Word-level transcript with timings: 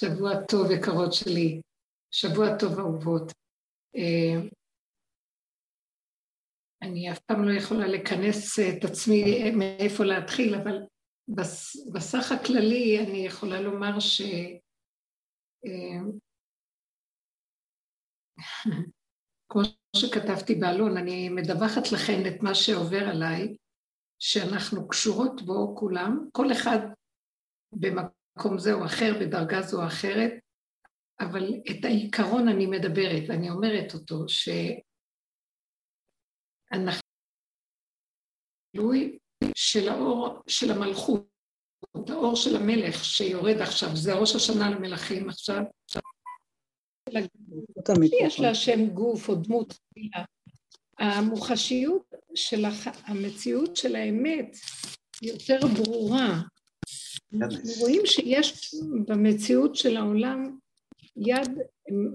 שבוע 0.00 0.30
טוב, 0.50 0.70
יקרות 0.70 1.12
שלי. 1.12 1.60
שבוע 2.10 2.46
טוב, 2.58 2.78
אהובות. 2.78 3.32
אה, 3.96 4.48
אני 6.82 7.12
אף 7.12 7.18
פעם 7.18 7.48
לא 7.48 7.52
יכולה 7.52 7.86
לכנס 7.86 8.58
את 8.58 8.84
עצמי 8.84 9.50
מאיפה 9.52 10.04
להתחיל, 10.04 10.54
אבל 10.54 10.76
בסך 11.92 12.32
הכללי 12.32 12.98
אני 12.98 13.26
יכולה 13.26 13.60
לומר 13.60 14.00
ש... 14.00 14.20
אה, 15.66 16.00
כמו 19.52 19.62
שכתבתי 19.96 20.54
באלון, 20.54 20.96
אני 20.96 21.28
מדווחת 21.28 21.92
לכם 21.92 22.22
את 22.26 22.42
מה 22.42 22.54
שעובר 22.54 23.04
עליי, 23.08 23.56
שאנחנו 24.18 24.88
קשורות 24.88 25.42
בו 25.42 25.76
כולם, 25.78 26.28
כל 26.32 26.52
אחד 26.52 26.78
במקום 27.72 28.19
זה 28.58 28.72
או 28.72 28.84
אחר, 28.84 29.12
בדרגה 29.20 29.62
זו 29.62 29.82
או 29.82 29.86
אחרת, 29.86 30.32
אבל 31.20 31.54
את 31.70 31.84
העיקרון 31.84 32.48
אני 32.48 32.66
מדברת, 32.66 33.22
ואני 33.28 33.50
אומרת 33.50 33.94
אותו, 33.94 34.28
שאנחנו 34.28 34.70
גילוי 38.76 39.18
של 39.54 39.88
האור 39.88 40.42
של 40.46 40.70
המלכות, 40.70 41.26
האור 42.08 42.36
של 42.36 42.56
המלך 42.56 43.04
שיורד 43.04 43.56
עכשיו, 43.60 43.96
זה 43.96 44.14
ראש 44.14 44.36
השנה 44.36 44.70
למלכים 44.70 45.28
עכשיו. 45.28 45.62
יש 48.22 48.40
להשם 48.40 48.86
גוף 48.86 49.28
או 49.28 49.34
דמות 49.34 49.68
תפילה. 49.68 50.24
המוחשיות 50.98 52.14
של 52.34 52.64
המציאות 53.04 53.76
של 53.76 53.96
האמת 53.96 54.56
יותר 55.22 55.60
ברורה. 55.74 56.40
אנחנו 57.34 57.70
רואים 57.80 58.02
שיש 58.04 58.74
במציאות 59.06 59.76
של 59.76 59.96
העולם 59.96 60.58
יד 61.16 61.50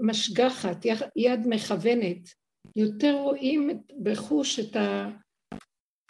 משגחת, 0.02 0.86
יד 1.16 1.40
מכוונת. 1.50 2.30
יותר 2.76 3.14
רואים 3.14 3.70
בחוש 4.04 4.60
את 4.60 4.76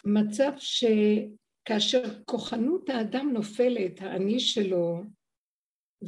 המצב 0.04 0.52
שכאשר 0.58 2.24
כוחנות 2.24 2.88
האדם 2.88 3.30
נופלת, 3.32 4.00
האני 4.00 4.40
שלו 4.40 5.02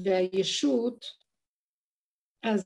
והישות, 0.05 1.05
אז 2.43 2.65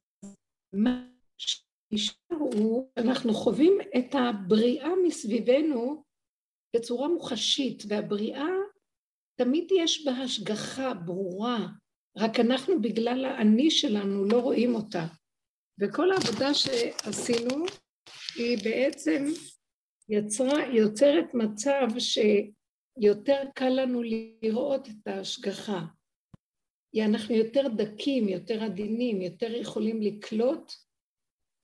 מה 0.73 1.09
שנשאר 1.39 2.37
הוא, 2.39 2.91
אנחנו 2.97 3.35
חווים 3.35 3.79
את 3.99 4.15
הבריאה 4.15 4.89
מסביבנו 5.07 6.05
בצורה 6.77 7.09
מוחשית, 7.09 7.83
והבריאה 7.89 8.49
תמיד 9.35 9.69
יש 9.83 10.05
בה 10.05 10.13
השגחה 10.13 10.95
ברורה, 10.95 11.67
רק 12.17 12.41
אנחנו 12.41 12.83
בגלל 12.83 13.25
האני 13.25 13.71
שלנו 13.71 14.25
לא 14.25 14.41
רואים 14.41 14.75
אותה. 14.75 15.07
וכל 15.81 16.13
העבודה 16.13 16.55
שעשינו 16.55 17.65
היא 18.37 18.59
בעצם 18.65 19.25
יצרה, 20.09 20.75
יוצרת 20.75 21.35
מצב 21.35 21.87
שיותר 21.99 23.43
קל 23.55 23.69
לנו 23.69 24.03
לראות 24.03 24.89
את 24.89 25.07
ההשגחה. 25.07 25.81
אנחנו 27.01 27.35
יותר 27.35 27.69
דקים, 27.77 28.29
יותר 28.29 28.63
עדינים, 28.63 29.23
יותר 29.23 29.55
יכולים 29.55 30.03
לקלוט 30.03 30.73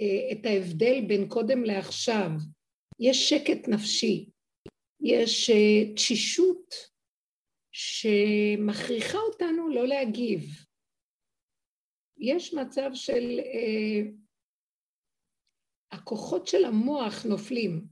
אה, 0.01 0.33
את 0.33 0.47
ההבדל 0.47 1.05
בין 1.09 1.29
קודם 1.29 1.65
לעכשיו. 1.65 2.31
יש 3.01 3.29
שקט 3.29 3.69
נפשי, 3.69 4.29
יש 5.01 5.51
אה, 5.51 5.95
תשישות 5.95 6.88
שמכריחה 7.81 9.19
אותנו 9.19 9.69
לא 9.69 9.87
להגיב. 9.87 10.41
יש 12.19 12.55
מצב 12.55 12.91
של... 12.95 13.41
אה, 13.41 14.11
הכוחות 15.93 16.47
של 16.47 16.65
המוח 16.65 17.25
נופלים. 17.25 17.87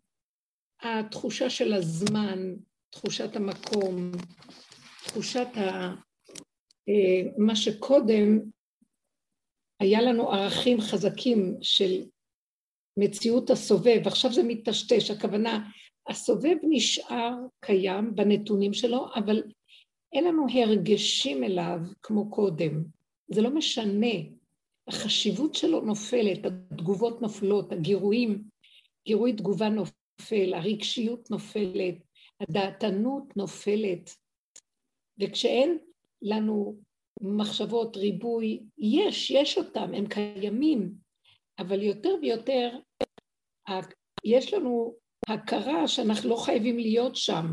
התחושה 0.82 1.50
של 1.50 1.72
הזמן, 1.72 2.54
תחושת 2.90 3.36
המקום, 3.36 4.12
תחושת 5.04 5.46
ה... 5.56 5.94
אה, 6.88 7.30
מה 7.38 7.56
שקודם 7.56 8.38
היה 9.80 10.02
לנו 10.02 10.32
ערכים 10.32 10.80
חזקים 10.80 11.56
של 11.62 12.04
מציאות 12.98 13.50
הסובב, 13.50 14.00
עכשיו 14.06 14.32
זה 14.32 14.42
מטשטש, 14.42 15.10
הכוונה, 15.10 15.70
הסובב 16.08 16.56
נשאר 16.62 17.32
קיים 17.60 18.14
בנתונים 18.14 18.72
שלו, 18.72 19.06
אבל 19.14 19.42
אין 20.16 20.24
לנו 20.24 20.46
הרגשים 20.54 21.44
אליו 21.44 21.78
כמו 22.02 22.30
קודם. 22.30 22.84
זה 23.28 23.42
לא 23.42 23.50
משנה. 23.50 24.16
החשיבות 24.88 25.54
שלו 25.54 25.80
נופלת, 25.80 26.46
התגובות 26.46 27.22
נופלות, 27.22 27.72
הגירויים, 27.72 28.44
גירוי 29.06 29.32
תגובה 29.32 29.68
נופל, 29.68 30.54
הרגשיות 30.54 31.30
נופלת, 31.30 31.94
הדעתנות 32.40 33.36
נופלת. 33.36 34.10
וכשאין 35.20 35.78
לנו 36.22 36.76
מחשבות, 37.20 37.96
ריבוי, 37.96 38.62
יש, 38.78 39.30
יש 39.30 39.58
אותם, 39.58 39.94
הם 39.94 40.06
קיימים, 40.06 40.94
אבל 41.58 41.82
יותר 41.82 42.14
ויותר 42.22 42.78
יש 44.24 44.54
לנו 44.54 44.94
הכרה 45.28 45.88
שאנחנו 45.88 46.30
לא 46.30 46.36
חייבים 46.36 46.78
להיות 46.78 47.16
שם. 47.16 47.46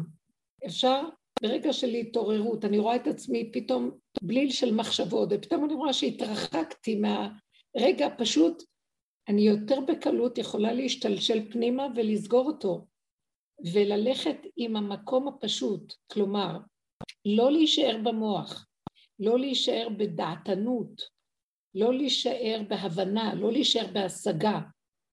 אפשר 0.66 1.02
ברגע 1.44 1.74
של 1.74 1.90
התעוררות, 1.90 2.66
אני 2.66 2.80
רואה 2.80 2.96
את 2.96 3.08
עצמי 3.08 3.52
פתאום 3.54 3.92
בליל 4.22 4.52
של 4.52 4.76
מחשבות, 4.76 5.30
ופתאום 5.32 5.66
אני 5.66 5.74
רואה 5.74 5.94
שהתרחקתי 5.94 6.96
מהרגע, 6.96 8.08
פשוט 8.18 8.64
אני 9.28 9.42
יותר 9.42 9.80
בקלות 9.80 10.38
יכולה 10.38 10.74
להשתלשל 10.74 11.52
פנימה 11.52 11.88
ולסגור 11.96 12.48
אותו, 12.48 12.88
וללכת 13.74 14.38
עם 14.58 14.76
המקום 14.76 15.28
הפשוט, 15.28 15.94
כלומר, 16.12 16.58
לא 17.26 17.52
להישאר 17.52 17.98
במוח, 18.04 18.68
לא 19.20 19.40
להישאר 19.40 19.88
בדעתנות, 19.98 21.02
לא 21.76 21.94
להישאר 21.94 22.62
בהבנה, 22.68 23.36
לא 23.36 23.52
להישאר 23.52 23.88
בהשגה. 23.94 24.60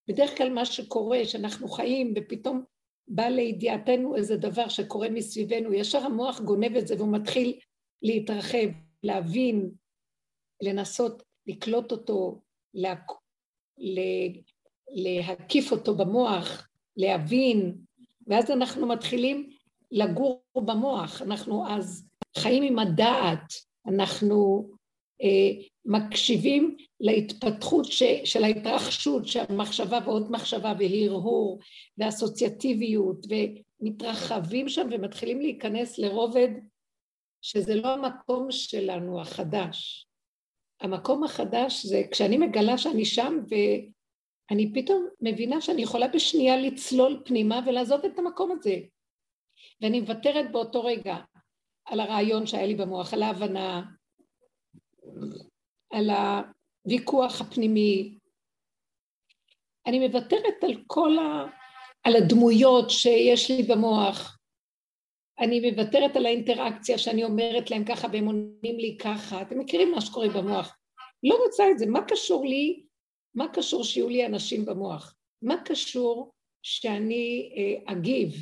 בדרך 0.09 0.37
כלל 0.37 0.53
מה 0.53 0.65
שקורה, 0.65 1.25
שאנחנו 1.25 1.69
חיים 1.69 2.15
ופתאום 2.17 2.65
בא 3.11 3.25
לידיעתנו 3.25 4.17
איזה 4.17 4.37
דבר 4.37 4.69
שקורה 4.69 5.11
מסביבנו, 5.11 5.73
ישר 5.73 5.99
המוח 5.99 6.41
גונב 6.41 6.77
את 6.77 6.87
זה 6.87 6.95
והוא 6.97 7.13
מתחיל 7.13 7.59
להתרחב, 8.03 8.69
להבין, 9.03 9.71
לנסות 10.63 11.23
לקלוט 11.47 11.93
אותו, 11.93 12.41
לה... 12.75 12.95
להקיף 14.91 15.73
אותו 15.73 15.95
במוח, 15.95 16.69
להבין, 16.97 17.77
ואז 18.27 18.51
אנחנו 18.51 18.87
מתחילים 18.87 19.51
לגור 19.91 20.43
במוח, 20.57 21.23
אנחנו 21.23 21.69
אז 21.69 22.09
חיים 22.37 22.63
עם 22.63 22.79
הדעת, 22.79 23.53
אנחנו 23.87 24.71
מקשיבים 25.85 26.77
להתפתחות 27.01 27.85
ש, 27.85 28.03
של 28.25 28.45
ההתרחשות, 28.45 29.27
של 29.27 29.41
המחשבה 29.49 29.99
ועוד 30.05 30.31
מחשבה 30.31 30.73
והרהור 30.79 31.59
ואסוציאטיביות 31.99 33.27
ומתרחבים 33.81 34.69
שם 34.69 34.89
ומתחילים 34.91 35.41
להיכנס 35.41 35.99
לרובד 35.99 36.49
שזה 37.43 37.75
לא 37.75 37.89
המקום 37.89 38.51
שלנו 38.51 39.21
החדש. 39.21 40.07
המקום 40.81 41.25
החדש 41.25 41.87
זה 41.87 42.03
כשאני 42.11 42.39
מגלה 42.39 42.79
שאני 42.79 43.05
שם 43.05 43.39
ואני 43.49 44.73
פתאום 44.75 45.07
מבינה 45.21 45.61
שאני 45.61 45.83
יכולה 45.83 46.09
בשנייה 46.09 46.57
לצלול 46.57 47.23
פנימה 47.25 47.61
ולעזוב 47.67 48.05
את 48.05 48.19
המקום 48.19 48.53
הזה. 48.53 48.77
ואני 49.81 50.01
מוותרת 50.01 50.53
באותו 50.53 50.85
רגע 50.85 51.17
על 51.85 52.01
הרעיון 52.01 52.47
שהיה 52.47 52.67
לי 52.67 52.75
במוח, 52.75 53.15
על 53.15 53.23
ההבנה, 53.23 53.83
על 55.91 56.11
הוויכוח 56.11 57.41
הפנימי. 57.41 58.19
אני 59.87 60.09
מוותרת 60.09 60.65
על 60.65 60.75
כל 60.87 61.19
ה... 61.19 61.47
על 62.05 62.17
הדמויות 62.17 62.91
שיש 62.91 63.51
לי 63.51 63.63
במוח. 63.63 64.39
אני 65.39 65.71
מוותרת 65.71 66.17
על 66.17 66.27
האינטראקציה 66.27 66.99
שאני 66.99 67.25
אומרת 67.25 67.71
להם 67.71 67.85
ככה 67.85 68.09
והם 68.13 68.27
עונים 68.27 68.79
לי 68.79 68.97
ככה. 69.01 69.43
אתם 69.43 69.59
מכירים 69.59 69.93
מה 69.93 70.01
שקורה 70.01 70.29
במוח. 70.29 70.77
לא 71.23 71.35
רוצה 71.47 71.65
את 71.71 71.79
זה. 71.79 71.87
מה 71.87 72.01
קשור 72.09 72.47
לי? 72.47 72.83
מה 73.35 73.47
קשור 73.55 73.85
שיהיו 73.85 74.09
לי 74.09 74.27
אנשים 74.27 74.65
במוח? 74.65 75.15
מה 75.43 75.55
קשור 75.65 76.33
שאני 76.63 77.53
אה, 77.57 77.93
אגיב? 77.93 78.35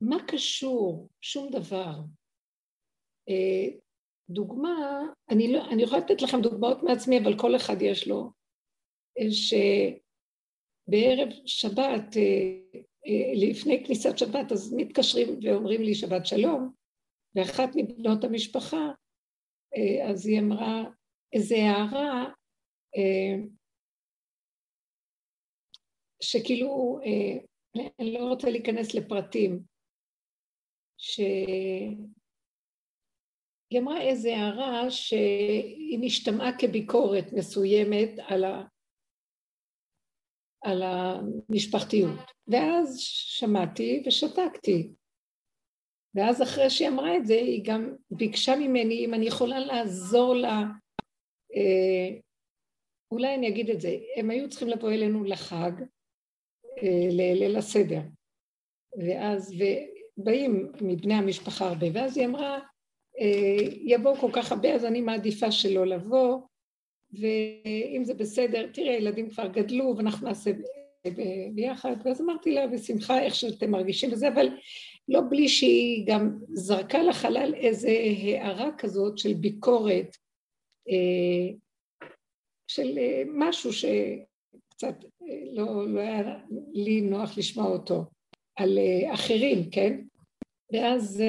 מה 0.00 0.16
קשור? 0.28 1.08
שום 1.20 1.50
דבר. 1.50 1.94
אה, 3.28 3.78
דוגמה, 4.30 5.02
אני, 5.30 5.52
לא, 5.52 5.64
אני 5.70 5.82
יכולה 5.82 6.00
לתת 6.00 6.22
לכם 6.22 6.40
דוגמאות 6.40 6.82
מעצמי, 6.82 7.18
אבל 7.18 7.38
כל 7.38 7.56
אחד 7.56 7.82
יש 7.82 8.08
לו, 8.08 8.30
שבערב 9.30 11.28
שבת, 11.46 12.16
אה, 12.16 12.52
אה, 13.06 13.32
לפני 13.34 13.84
כניסת 13.86 14.18
שבת, 14.18 14.52
אז 14.52 14.74
מתקשרים 14.76 15.38
ואומרים 15.42 15.82
לי 15.82 15.94
שבת 15.94 16.26
שלום, 16.26 16.72
ואחת 17.34 17.68
מבנות 17.74 18.24
המשפחה, 18.24 18.90
אה, 19.76 20.10
אז 20.10 20.26
היא 20.26 20.40
אמרה, 20.40 20.84
איזו 21.32 21.54
הערה 21.54 22.24
אה, 22.96 23.34
שכאילו, 26.22 26.98
אה, 27.04 27.38
אני 28.00 28.12
לא 28.12 28.28
רוצה 28.28 28.50
להיכנס 28.50 28.94
לפרטים, 28.94 29.62
שהיא 33.68 33.80
אמרה 33.80 34.00
איזו 34.00 34.28
הערה 34.28 34.90
שהיא 34.90 35.98
נשתמעה 36.00 36.58
כביקורת 36.58 37.32
מסוימת 37.32 38.10
על, 38.28 38.44
ה... 38.44 38.64
על 40.62 40.82
המשפחתיות. 40.82 42.18
ואז 42.46 42.98
שמעתי 43.00 44.02
ושתקתי. 44.06 44.92
ואז 46.14 46.42
אחרי 46.42 46.70
שהיא 46.70 46.88
אמרה 46.88 47.16
את 47.16 47.26
זה, 47.26 47.34
היא 47.34 47.64
גם 47.64 47.94
ביקשה 48.10 48.56
ממני 48.56 49.04
אם 49.04 49.14
אני 49.14 49.26
יכולה 49.26 49.58
לעזור 49.60 50.34
לה, 50.34 50.62
אה, 51.56 52.18
אולי 53.10 53.34
אני 53.34 53.48
אגיד 53.48 53.70
את 53.70 53.80
זה, 53.80 53.96
הם 54.16 54.30
היו 54.30 54.48
צריכים 54.48 54.68
לבוא 54.68 54.90
אלינו 54.90 55.24
לחג, 55.24 55.72
אה, 56.82 57.08
לליל 57.10 57.56
הסדר, 57.56 58.00
ואז, 58.98 59.54
ובאים 60.18 60.72
מבני 60.80 61.14
המשפחה 61.14 61.68
הרבה, 61.68 61.86
ואז 61.94 62.16
היא 62.16 62.26
אמרה, 62.26 62.58
יבואו 63.80 64.16
כל 64.16 64.30
כך 64.32 64.52
הרבה, 64.52 64.74
אז 64.74 64.84
אני 64.84 65.00
מעדיפה 65.00 65.52
שלא 65.52 65.86
לבוא, 65.86 66.40
ואם 67.12 68.04
זה 68.04 68.14
בסדר, 68.14 68.66
תראי, 68.72 68.88
הילדים 68.88 69.30
כבר 69.30 69.46
גדלו, 69.46 69.94
ואנחנו 69.96 70.28
נעשה 70.28 70.50
ביחד, 71.54 71.96
ואז 72.04 72.20
אמרתי 72.20 72.50
לה, 72.50 72.66
בשמחה, 72.66 73.22
איך 73.22 73.34
שאתם 73.34 73.70
מרגישים 73.70 74.12
וזה, 74.12 74.28
אבל 74.28 74.46
לא 75.08 75.20
בלי 75.30 75.48
שהיא 75.48 76.06
גם 76.06 76.38
זרקה 76.52 77.02
לחלל 77.02 77.54
איזו 77.54 77.88
הערה 77.88 78.70
כזאת 78.78 79.18
של 79.18 79.34
ביקורת, 79.34 80.16
אה, 80.88 81.54
של 82.70 82.98
אה, 82.98 83.22
משהו 83.26 83.72
שקצת 83.72 85.04
אה, 85.22 85.40
לא, 85.52 85.88
לא 85.88 86.00
היה 86.00 86.38
לי 86.72 87.00
נוח 87.00 87.38
לשמוע 87.38 87.66
אותו, 87.66 88.04
על 88.56 88.78
אחרים, 89.14 89.70
כן? 89.70 90.00
ואז 90.72 91.22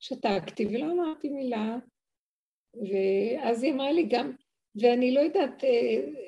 שתקתי 0.00 0.66
ולא 0.66 0.92
אמרתי 0.92 1.28
מילה, 1.28 1.76
ואז 2.74 3.62
היא 3.62 3.72
אמרה 3.72 3.92
לי 3.92 4.08
גם, 4.10 4.32
ואני 4.82 5.14
לא 5.14 5.20
יודעת, 5.20 5.64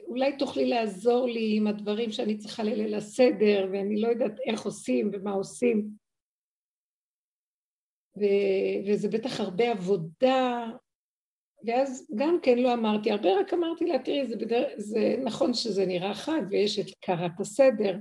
אולי 0.06 0.36
תוכלי 0.36 0.68
לעזור 0.68 1.26
לי 1.26 1.56
עם 1.56 1.66
הדברים 1.66 2.10
שאני 2.10 2.38
צריכה 2.38 2.62
לליל 2.62 2.94
הסדר, 2.94 3.68
ואני 3.72 4.00
לא 4.00 4.08
יודעת 4.08 4.40
איך 4.46 4.62
עושים 4.62 5.10
ומה 5.12 5.30
עושים. 5.30 5.88
ו- 8.18 8.86
וזה 8.86 9.08
בטח 9.08 9.40
הרבה 9.40 9.70
עבודה, 9.70 10.70
ואז 11.66 12.10
גם 12.16 12.38
כן 12.42 12.58
לא 12.58 12.74
אמרתי 12.74 13.10
הרבה, 13.10 13.28
רק 13.40 13.54
אמרתי 13.54 13.84
לה, 13.84 13.98
תראי, 13.98 14.26
זה, 14.26 14.36
בדר... 14.36 14.68
זה 14.76 15.16
נכון 15.24 15.54
שזה 15.54 15.86
נראה 15.86 16.14
חג 16.14 16.42
ויש 16.50 16.78
את 16.78 16.94
קרת 17.00 17.40
הסדר, 17.40 17.98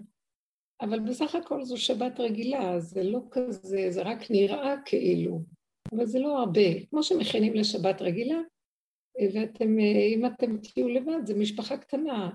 אבל 0.81 0.99
בסך 0.99 1.35
הכל 1.35 1.63
זו 1.63 1.77
שבת 1.77 2.19
רגילה, 2.19 2.79
זה 2.79 3.03
לא 3.03 3.19
כזה, 3.31 3.85
זה 3.89 4.01
רק 4.01 4.31
נראה 4.31 4.75
כאילו, 4.85 5.41
אבל 5.91 6.05
זה 6.05 6.19
לא 6.19 6.39
הרבה. 6.39 6.85
כמו 6.89 7.03
שמכינים 7.03 7.53
לשבת 7.53 8.01
רגילה, 8.01 8.39
ואתם, 9.33 9.79
אם 10.15 10.25
אתם 10.25 10.57
תהיו 10.57 10.89
לבד, 10.89 11.25
זה 11.25 11.33
משפחה 11.39 11.77
קטנה, 11.77 12.29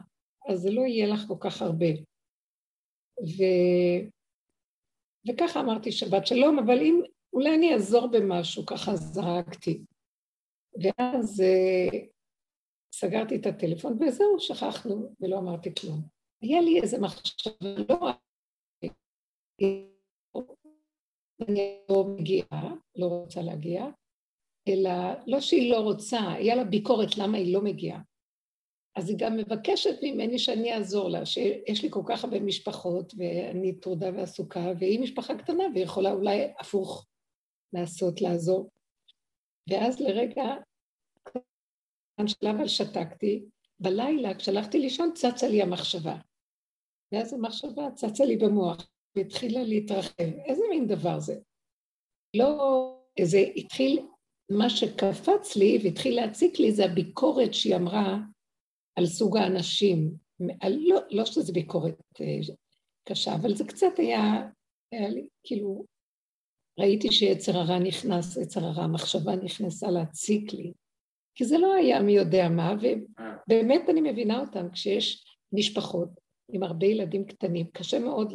אז 0.49 0.61
זה 0.61 0.71
לא 0.71 0.83
יהיה 0.83 1.07
לך 1.07 1.21
כל 1.29 1.37
כך 1.41 1.63
הרבה. 1.63 1.87
ו... 3.21 3.43
וככה 5.29 5.61
אמרתי 5.61 5.93
שבת 5.93 6.27
שלום, 6.27 6.59
אבל 6.59 6.79
אם 6.83 7.01
אולי 7.33 7.55
אני 7.55 7.75
אעזור 7.75 8.07
במשהו, 8.07 8.67
ככה 8.67 8.97
זרקתי. 8.97 9.85
ואז 10.83 11.43
uh, 11.43 11.97
סגרתי 12.93 13.37
את 13.37 13.47
הטלפון, 13.47 14.03
וזהו, 14.03 14.39
שכחנו, 14.39 15.15
ולא 15.21 15.39
אמרתי 15.39 15.75
כלום. 15.75 16.01
היה 16.43 16.61
לי 16.61 16.81
איזה 16.81 16.99
מחשבה, 17.01 17.53
לא 17.89 18.11
אני 21.49 21.79
לא 21.91 22.05
מגיעה, 22.05 22.75
לא 22.97 23.07
רוצה 23.07 23.43
להגיע, 23.43 23.87
אלא 24.69 24.91
לא 25.27 25.41
שהיא 25.41 25.71
לא 25.71 25.81
רוצה, 25.81 26.33
היה 26.33 26.55
לה 26.55 26.65
ביקורת 26.65 27.19
למה 27.19 27.39
היא 27.39 27.55
לא 27.55 27.63
מגיעה. 27.63 28.01
אז 28.97 29.09
היא 29.09 29.19
גם 29.19 29.37
מבקשת 29.37 29.99
ממני 30.03 30.39
שאני 30.39 30.75
אעזור 30.75 31.09
לה, 31.09 31.27
שיש 31.27 31.83
לי 31.83 31.89
כל 31.91 32.03
כך 32.09 32.25
הרבה 32.25 32.41
משפחות, 32.41 33.13
ואני 33.17 33.81
טרודה 33.81 34.07
ועסוקה, 34.15 34.73
והיא 34.79 35.01
משפחה 35.01 35.39
קטנה, 35.39 35.65
והיא 35.75 35.85
יכולה 35.85 36.13
אולי 36.13 36.53
הפוך 36.59 37.07
לעשות, 37.73 38.21
לעזור. 38.21 38.71
ואז 39.71 40.01
לרגע, 40.01 40.45
אבל 42.21 42.69
שתקתי, 42.69 43.45
בלילה 43.81 44.35
כשהלכתי 44.35 44.79
לישון 44.79 45.13
צצה 45.15 45.49
לי 45.49 45.63
המחשבה. 45.63 46.17
ואז 47.13 47.33
המחשבה 47.33 47.91
צצה 47.95 48.25
לי 48.25 48.37
במוח, 48.37 48.89
והתחילה 49.17 49.63
להתרחב. 49.63 50.31
איזה 50.45 50.63
מין 50.71 50.87
דבר 50.87 51.21
זה? 51.21 51.39
לא, 52.37 52.93
זה 53.23 53.39
התחיל, 53.57 54.07
מה 54.51 54.71
שקפץ 54.71 55.57
לי 55.57 55.79
והתחיל 55.85 56.17
להציק 56.17 56.59
לי 56.59 56.73
זה 56.73 56.85
הביקורת 56.85 57.55
שהיא 57.55 57.77
אמרה 57.77 58.17
על 58.99 59.07
סוג 59.07 59.37
האנשים. 59.37 60.17
על, 60.61 60.79
לא, 60.81 61.01
לא 61.11 61.25
שזה 61.25 61.53
ביקורת 61.53 62.01
אה, 62.21 62.55
קשה, 63.09 63.35
אבל 63.35 63.55
זה 63.55 63.65
קצת 63.65 63.99
היה, 63.99 64.51
היה 64.93 65.09
לי, 65.09 65.27
כאילו, 65.45 65.85
ראיתי 66.81 67.13
שיצר 67.13 67.57
הרע 67.57 67.79
נכנס, 67.79 68.37
יצר 68.37 68.65
הרע, 68.65 68.83
המחשבה 68.85 69.37
נכנסה 69.37 69.91
להציק 69.91 70.53
לי, 70.53 70.73
כי 71.35 71.45
זה 71.45 71.59
לא 71.59 71.75
היה 71.75 72.01
מי 72.01 72.13
יודע 72.13 72.49
מה, 72.49 72.75
ובאמת 72.75 73.89
אני 73.89 74.11
מבינה 74.11 74.41
אותם, 74.41 74.71
כשיש 74.71 75.25
משפחות 75.53 76.09
עם 76.53 76.63
הרבה 76.63 76.87
ילדים 76.87 77.25
קטנים, 77.25 77.67
קשה 77.67 77.99
מאוד, 77.99 78.33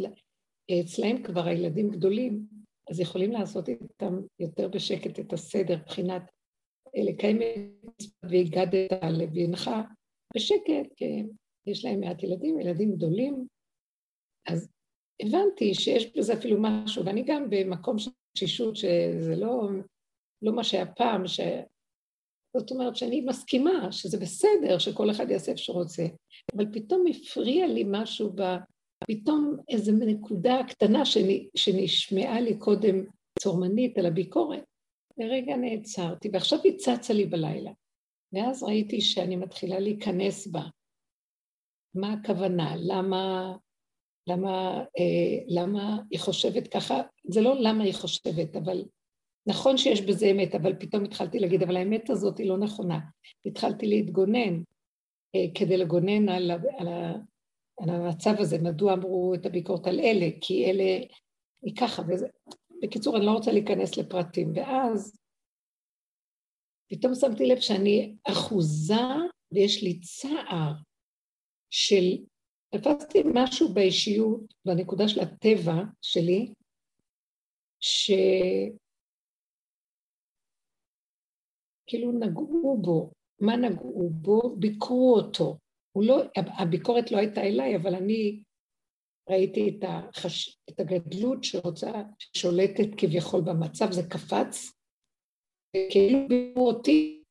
אצלהם 0.80 1.24
כבר 1.24 1.48
הילדים 1.48 1.90
גדולים, 1.90 2.46
אז 2.90 3.00
יכולים 3.00 3.32
לעשות 3.32 3.70
איתם 3.70 4.22
יותר 4.40 4.68
בשקט 4.68 5.20
את 5.20 5.34
הסדר, 5.34 5.78
מבחינת 5.78 6.22
אה, 6.98 7.04
לקיים 7.04 7.42
את 7.42 8.04
והגדת 8.24 9.04
לבנך 9.04 9.72
בשקט, 10.36 10.94
כי 10.96 11.24
יש 11.68 11.86
להם 11.86 12.00
מעט 12.00 12.24
ילדים, 12.24 12.60
ילדים 12.60 12.92
גדולים, 12.92 13.48
אז 14.48 14.70
הבנתי 15.22 15.74
שיש 15.74 16.18
בזה 16.18 16.34
אפילו 16.34 16.58
משהו, 16.60 17.06
ואני 17.06 17.24
גם 17.28 17.50
במקום 17.50 18.00
של 18.00 18.12
תשישות 18.38 18.76
שזה 18.76 19.36
לא, 19.36 19.70
לא 20.42 20.54
מה 20.54 20.64
שהיה 20.64 20.86
פעם, 20.86 21.28
ש... 21.28 21.40
זאת 22.58 22.72
אומרת 22.72 22.96
שאני 22.96 23.22
מסכימה 23.22 23.92
שזה 23.92 24.20
בסדר 24.20 24.80
שכל 24.80 25.12
אחד 25.12 25.30
יעשה 25.30 25.52
איפה 25.52 25.64
שרוצה, 25.64 26.06
אבל 26.56 26.66
פתאום 26.74 27.04
הפריע 27.08 27.68
לי 27.68 27.84
משהו, 27.88 28.32
ב... 28.36 28.42
פתאום 29.08 29.58
איזו 29.70 29.92
נקודה 29.92 30.58
קטנה 30.70 31.04
שנשמעה 31.56 32.42
לי 32.42 32.58
קודם 32.60 32.96
צורמנית 33.40 33.98
על 33.98 34.06
הביקורת, 34.06 34.64
לרגע 35.18 35.56
נעצרתי, 35.56 36.30
ועכשיו 36.34 36.60
היא 36.64 36.78
צצה 36.78 37.14
לי 37.14 37.26
בלילה. 37.26 37.72
ואז 38.34 38.64
ראיתי 38.64 39.02
שאני 39.02 39.36
מתחילה 39.36 39.80
להיכנס 39.80 40.48
בה. 40.48 40.64
מה 41.96 42.14
הכוונה? 42.14 42.76
למה 42.78 43.54
למה, 44.28 44.84
אה, 45.00 45.44
למה 45.48 45.98
היא 46.12 46.20
חושבת 46.20 46.68
ככה, 46.68 47.02
זה 47.24 47.42
לא 47.42 47.56
למה 47.60 47.84
היא 47.84 47.94
חושבת, 47.94 48.56
אבל 48.56 48.86
נכון 49.48 49.78
שיש 49.78 50.02
בזה 50.02 50.26
אמת, 50.32 50.56
אבל 50.56 50.76
פתאום 50.80 51.04
התחלתי 51.04 51.40
להגיד, 51.40 51.64
אבל 51.64 51.78
האמת 51.78 52.10
הזאת 52.10 52.38
היא 52.38 52.48
לא 52.48 52.58
נכונה. 52.58 53.00
התחלתי 53.46 53.88
להתגונן 53.88 54.62
אה, 55.36 55.46
כדי 55.56 55.78
לגונן 55.78 56.30
על, 56.30 56.52
על, 56.52 56.88
על 57.84 57.90
המצב 57.90 58.32
הזה, 58.40 58.58
מדוע 58.64 58.94
אמרו 58.94 59.34
את 59.36 59.46
הביקורת 59.46 59.88
על 59.88 60.00
אלה, 60.00 60.28
כי 60.42 60.66
אלה 60.66 61.06
היא 61.62 61.76
ככה, 61.76 62.02
וזה... 62.08 62.28
בקיצור, 62.82 63.18
אני 63.18 63.26
לא 63.26 63.32
רוצה 63.32 63.52
להיכנס 63.52 63.98
לפרטים. 63.98 64.52
ואז 64.56 65.18
פתאום 66.90 67.16
שמתי 67.16 67.46
לב 67.46 67.60
שאני 67.60 68.16
אחוזה 68.24 69.02
ויש 69.54 69.84
לי 69.84 70.00
צער 70.00 70.74
של 71.70 72.26
תפסתי 72.70 73.24
משהו 73.34 73.74
באישיות, 73.74 74.54
בנקודה 74.66 75.08
של 75.08 75.20
הטבע 75.20 75.84
שלי, 76.02 76.54
שכאילו 77.80 78.72
נגעו 82.20 82.78
בו. 82.82 83.12
מה 83.40 83.56
נגעו 83.58 84.10
בו? 84.10 84.56
ביקרו 84.56 85.16
אותו. 85.16 85.58
לא, 85.96 86.24
הביקורת 86.36 87.12
לא 87.12 87.18
הייתה 87.18 87.42
אליי, 87.42 87.76
אבל 87.76 87.96
אני 87.96 88.44
ראיתי 89.30 89.70
את, 89.70 89.84
החש, 89.84 90.60
את 90.70 90.80
הגדלות 90.80 91.44
שרוצה, 91.44 91.92
ששולטת 92.20 92.88
כביכול 92.98 93.42
במצב, 93.42 93.92
זה 93.92 94.02
קפץ, 94.10 94.72
כאילו 95.92 96.20
ביקרו 96.28 96.68
אותי 96.68 97.24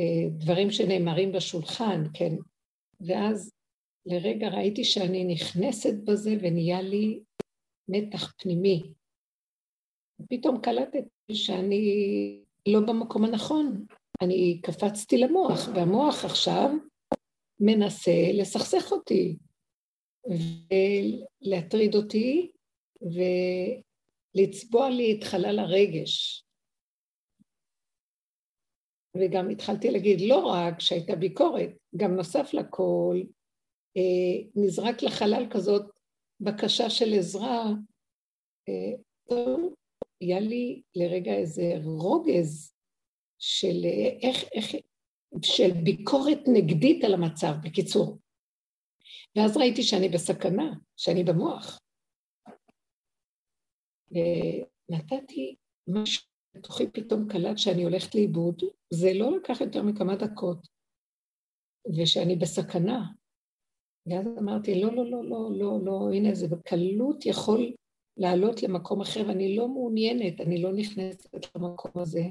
אה, 0.00 0.30
דברים 0.38 0.70
שנאמרים 0.70 1.32
בשולחן, 1.32 2.02
כן, 2.14 2.34
ואז 3.00 3.52
לרגע 4.06 4.48
ראיתי 4.48 4.84
שאני 4.84 5.24
נכנסת 5.24 5.94
בזה 6.04 6.30
ונהיה 6.40 6.82
לי 6.82 7.20
מתח 7.88 8.34
פנימי. 8.38 8.82
פתאום 10.28 10.60
קלטתי 10.60 10.98
שאני 11.32 11.84
לא 12.68 12.80
במקום 12.80 13.24
הנכון. 13.24 13.86
אני 14.22 14.60
קפצתי 14.62 15.18
למוח, 15.18 15.68
והמוח 15.74 16.24
עכשיו 16.24 16.70
מנסה 17.60 18.30
לסכסך 18.32 18.92
אותי, 18.92 19.36
ולהטריד 21.42 21.94
אותי, 21.94 22.50
ולצבוע 24.34 24.90
לי 24.90 25.18
את 25.18 25.24
חלל 25.24 25.58
הרגש. 25.58 26.44
וגם 29.16 29.50
התחלתי 29.50 29.90
להגיד, 29.90 30.20
לא 30.20 30.46
רק 30.46 30.80
שהייתה 30.80 31.16
ביקורת, 31.16 31.70
גם 31.96 32.14
נוסף 32.14 32.54
לכל, 32.54 33.20
אה, 33.96 34.48
נזרק 34.54 35.02
לחלל 35.02 35.46
כזאת 35.50 35.82
בקשה 36.40 36.90
של 36.90 37.14
עזרה, 37.18 37.64
אה, 38.68 38.94
היה 40.20 40.40
לי 40.40 40.82
לרגע 40.94 41.32
איזה 41.32 41.62
רוגז 41.84 42.74
של 43.38 43.84
איך, 44.22 44.44
איך, 44.52 44.74
של 45.42 45.70
ביקורת 45.84 46.38
נגדית 46.46 47.04
על 47.04 47.14
המצב, 47.14 47.52
בקיצור. 47.64 48.18
ואז 49.36 49.56
ראיתי 49.56 49.82
שאני 49.82 50.08
בסכנה, 50.08 50.72
שאני 50.96 51.24
במוח. 51.24 51.80
ונתתי 54.10 55.56
משהו 55.88 56.28
בתוכי 56.56 56.90
פתאום 56.90 57.28
קלט 57.28 57.58
שאני 57.58 57.84
הולכת 57.84 58.14
לאיבוד, 58.14 58.62
זה 58.90 59.10
לא 59.14 59.36
לקח 59.36 59.60
יותר 59.60 59.82
מכמה 59.82 60.16
דקות, 60.16 60.68
ושאני 61.96 62.36
בסכנה. 62.36 63.06
ואז 64.06 64.26
אמרתי, 64.38 64.80
לא, 64.80 64.92
לא, 64.92 65.10
לא, 65.10 65.24
לא, 65.24 65.50
לא, 65.58 65.78
לא, 65.84 66.12
הנה, 66.12 66.34
זה 66.34 66.48
בקלות 66.48 67.26
יכול 67.26 67.74
לעלות 68.16 68.62
למקום 68.62 69.00
אחר, 69.00 69.20
ואני 69.28 69.56
לא 69.56 69.68
מעוניינת, 69.68 70.40
אני 70.40 70.62
לא 70.62 70.72
נכנסת 70.72 71.56
למקום 71.56 71.92
הזה, 71.94 72.22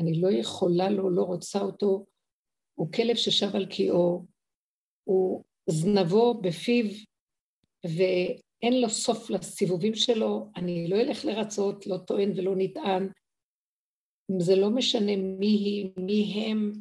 אני 0.00 0.20
לא 0.20 0.28
יכולה 0.32 0.90
לו, 0.90 1.10
לא 1.10 1.22
רוצה 1.22 1.60
אותו. 1.60 2.06
הוא 2.78 2.92
כלב 2.92 3.16
ששב 3.16 3.56
על 3.56 3.66
קיאו, 3.66 4.24
הוא 5.04 5.44
זנבו 5.66 6.34
בפיו, 6.34 6.84
ואין 7.84 8.80
לו 8.80 8.90
סוף 8.90 9.30
לסיבובים 9.30 9.94
שלו, 9.94 10.48
אני 10.56 10.88
לא 10.88 10.96
אלך 10.96 11.24
לרצות, 11.24 11.86
לא 11.86 11.96
טוען 11.98 12.32
ולא 12.36 12.54
נטען. 12.56 13.08
זה 14.38 14.56
לא 14.56 14.70
משנה 14.70 15.16
מי 15.16 15.46
היא, 15.46 15.90
מי 15.96 16.44
הם, 16.46 16.72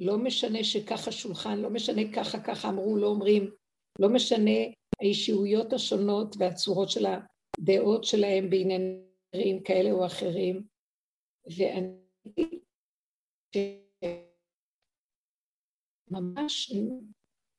לא 0.00 0.18
משנה 0.18 0.64
שככה 0.64 1.12
שולחן, 1.12 1.58
לא 1.58 1.70
משנה 1.70 2.02
ככה, 2.14 2.40
ככה 2.40 2.68
אמרו, 2.68 2.96
לא 2.96 3.06
אומרים, 3.06 3.50
לא 3.98 4.08
משנה 4.08 4.60
האישיויות 5.00 5.72
השונות 5.72 6.36
והצורות 6.38 6.90
של 6.90 7.06
הדעות 7.06 8.04
שלהם 8.04 8.50
בעניינים 8.50 9.62
כאלה 9.64 9.90
או 9.90 10.06
אחרים. 10.06 10.62
ואני 11.56 11.96
ממש 16.10 16.72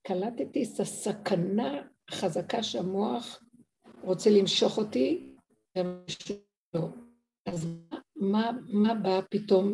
קלטתי 0.07 0.63
את 0.63 0.79
הסכנה 0.79 1.87
החזקה 2.09 2.63
שהמוח 2.63 3.43
רוצה 4.03 4.29
למשוך 4.29 4.77
אותי, 4.77 5.35
לא. 6.73 6.87
אז 7.45 7.67
מה, 8.15 8.51
מה 8.73 8.93
בא 9.03 9.21
פתאום, 9.31 9.73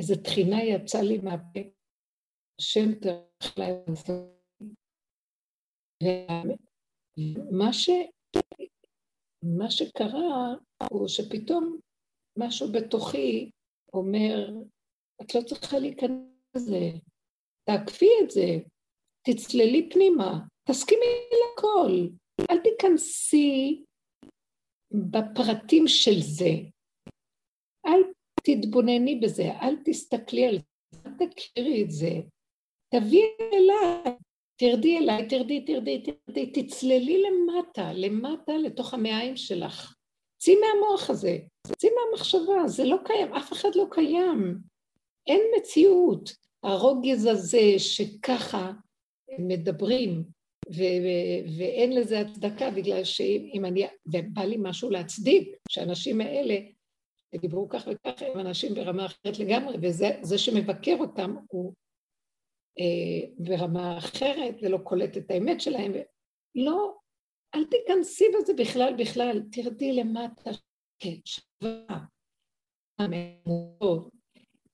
איזו 0.00 0.14
תחינה 0.24 0.62
יצאה 0.62 1.02
לי 1.02 1.18
מהפה, 1.18 1.60
השם 2.60 2.94
תרח 2.94 3.58
לה 3.58 3.66
ומה 6.02 7.72
ש... 7.72 7.90
מה 9.58 9.70
שקרה 9.70 10.54
הוא 10.90 11.08
שפתאום 11.08 11.78
משהו 12.38 12.72
בתוכי 12.72 13.50
אומר, 13.92 14.50
את 15.22 15.34
לא 15.34 15.40
צריכה 15.42 15.78
להיכנס 15.78 16.56
לזה, 16.56 16.90
תעקפי 17.64 18.10
את 18.24 18.30
זה, 18.30 18.58
תצללי 19.26 19.88
פנימה, 19.90 20.38
תסכימי 20.68 21.06
לכל, 21.30 22.08
אל 22.50 22.58
תיכנסי 22.58 23.84
בפרטים 24.92 25.88
של 25.88 26.20
זה, 26.20 26.50
אל 27.86 28.00
תתבונני 28.42 29.20
בזה, 29.22 29.42
אל 29.62 29.76
תסתכלי 29.84 30.46
על 30.46 30.58
זה, 30.58 30.98
אל 31.06 31.26
תכירי 31.28 31.82
את 31.82 31.90
זה, 31.90 32.10
תביאי 32.94 33.28
אליי, 33.52 34.16
תרדי 34.56 34.98
אליי, 34.98 35.28
תרדי, 35.28 35.64
תרדי, 35.64 36.02
תרדי, 36.02 36.52
תצללי 36.52 37.22
למטה, 37.22 37.92
למטה 37.92 38.52
לתוך 38.56 38.94
המעיים 38.94 39.36
שלך. 39.36 39.94
צאי 40.38 40.54
מהמוח 40.54 41.10
הזה, 41.10 41.38
צאי 41.76 41.90
מהמחשבה, 41.90 42.66
זה 42.68 42.84
לא 42.84 42.96
קיים, 43.04 43.34
אף 43.34 43.52
אחד 43.52 43.68
לא 43.74 43.86
קיים. 43.90 44.58
אין 45.26 45.40
מציאות. 45.56 46.43
הרוגז 46.64 47.26
הזה 47.26 47.78
שככה 47.78 48.72
מדברים, 49.38 50.24
ו- 50.74 51.58
ואין 51.58 51.92
לזה 51.92 52.20
הצדקה, 52.20 52.70
בגלל 52.70 53.04
שאם 53.04 53.64
אני, 53.64 53.86
ובא 54.06 54.42
לי 54.42 54.56
משהו 54.58 54.90
להצדיק, 54.90 55.56
שהאנשים 55.68 56.20
האלה 56.20 56.54
דיברו 57.40 57.68
כך 57.68 57.88
וכך, 57.92 58.22
הם 58.22 58.40
אנשים 58.40 58.74
ברמה 58.74 59.06
אחרת 59.06 59.38
לגמרי, 59.38 59.76
וזה 59.82 60.38
שמבקר 60.38 60.96
אותם 61.00 61.36
הוא 61.48 61.72
אה, 62.78 63.30
ברמה 63.38 63.98
אחרת 63.98 64.54
ולא 64.62 64.78
קולט 64.78 65.16
את 65.16 65.30
האמת 65.30 65.60
שלהם. 65.60 65.92
לא, 66.54 66.96
אל 67.54 67.64
תיכנסי 67.64 68.24
בזה 68.38 68.52
בכלל 68.54 68.94
בכלל, 68.98 69.42
תרדי 69.52 69.92
למטה, 69.92 70.50
כן, 70.98 71.14
שווה, 71.24 71.98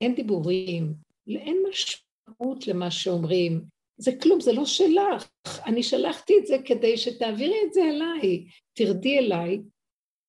אין 0.00 0.14
דיבורים, 0.14 1.09
אין 1.36 1.62
משמעות 1.68 2.66
למה 2.66 2.90
שאומרים, 2.90 3.64
זה 3.96 4.12
כלום, 4.22 4.40
זה 4.40 4.52
לא 4.52 4.64
שלך. 4.64 5.28
אני 5.66 5.82
שלחתי 5.82 6.32
את 6.38 6.46
זה 6.46 6.56
כדי 6.64 6.96
שתעבירי 6.96 7.56
את 7.66 7.72
זה 7.72 7.80
אליי. 7.84 8.46
תרדי 8.72 9.18
אליי, 9.18 9.58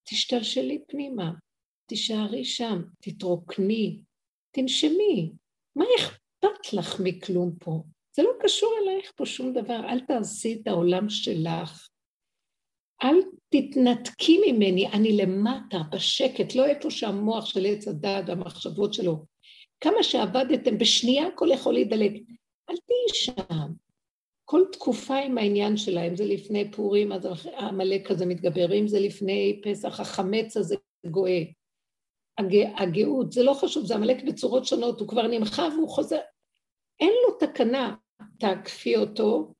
תשתלשלי 0.09 0.79
פנימה, 0.87 1.31
תישארי 1.85 2.45
שם, 2.45 2.81
תתרוקני, 3.01 3.99
תנשמי. 4.51 5.31
מה 5.75 5.85
אכפת 5.99 6.73
לך 6.73 6.99
מכלום 7.03 7.55
פה? 7.59 7.83
זה 8.15 8.23
לא 8.23 8.31
קשור 8.39 8.73
אלייך 8.83 9.11
פה 9.15 9.25
שום 9.25 9.53
דבר, 9.53 9.81
אל 9.89 9.99
תעשי 9.99 10.59
את 10.61 10.67
העולם 10.67 11.09
שלך. 11.09 11.87
אל 13.03 13.15
תתנתקי 13.49 14.39
ממני, 14.47 14.87
אני 14.87 15.17
למטה, 15.17 15.77
בשקט, 15.91 16.55
לא 16.55 16.65
איפה 16.65 16.91
שהמוח 16.91 17.45
של 17.45 17.65
עץ 17.65 17.87
הדעת 17.87 18.23
והמחשבות 18.27 18.93
שלו. 18.93 19.25
כמה 19.81 20.03
שעבדתם, 20.03 20.77
בשנייה 20.77 21.27
הכל 21.27 21.47
יכול 21.53 21.73
להידלק. 21.73 22.11
אל 22.69 22.75
תהיי 22.75 23.13
שם. 23.13 23.73
כל 24.45 24.63
תקופה 24.71 25.17
עם 25.17 25.37
העניין 25.37 25.77
שלה, 25.77 26.07
אם 26.07 26.15
זה 26.15 26.25
לפני 26.25 26.71
פורים, 26.71 27.11
אז 27.11 27.27
העמלק 27.53 28.11
הזה 28.11 28.25
מתגבר, 28.25 28.73
אם 28.73 28.87
זה 28.87 28.99
לפני 28.99 29.61
פסח, 29.63 29.99
החמץ 29.99 30.57
הזה 30.57 30.75
גואה. 31.05 31.43
הג... 32.37 32.55
הגאות, 32.77 33.31
זה 33.31 33.43
לא 33.43 33.53
חשוב, 33.53 33.85
זה 33.85 33.95
עמלק 33.95 34.23
בצורות 34.23 34.65
שונות, 34.65 34.99
הוא 34.99 35.07
כבר 35.07 35.27
נמחה 35.27 35.61
והוא 35.61 35.89
חוזר. 35.89 36.19
אין 36.99 37.13
לו 37.27 37.37
תקנה, 37.39 37.95
תעקפי 38.39 38.97
אותו, 38.97 39.53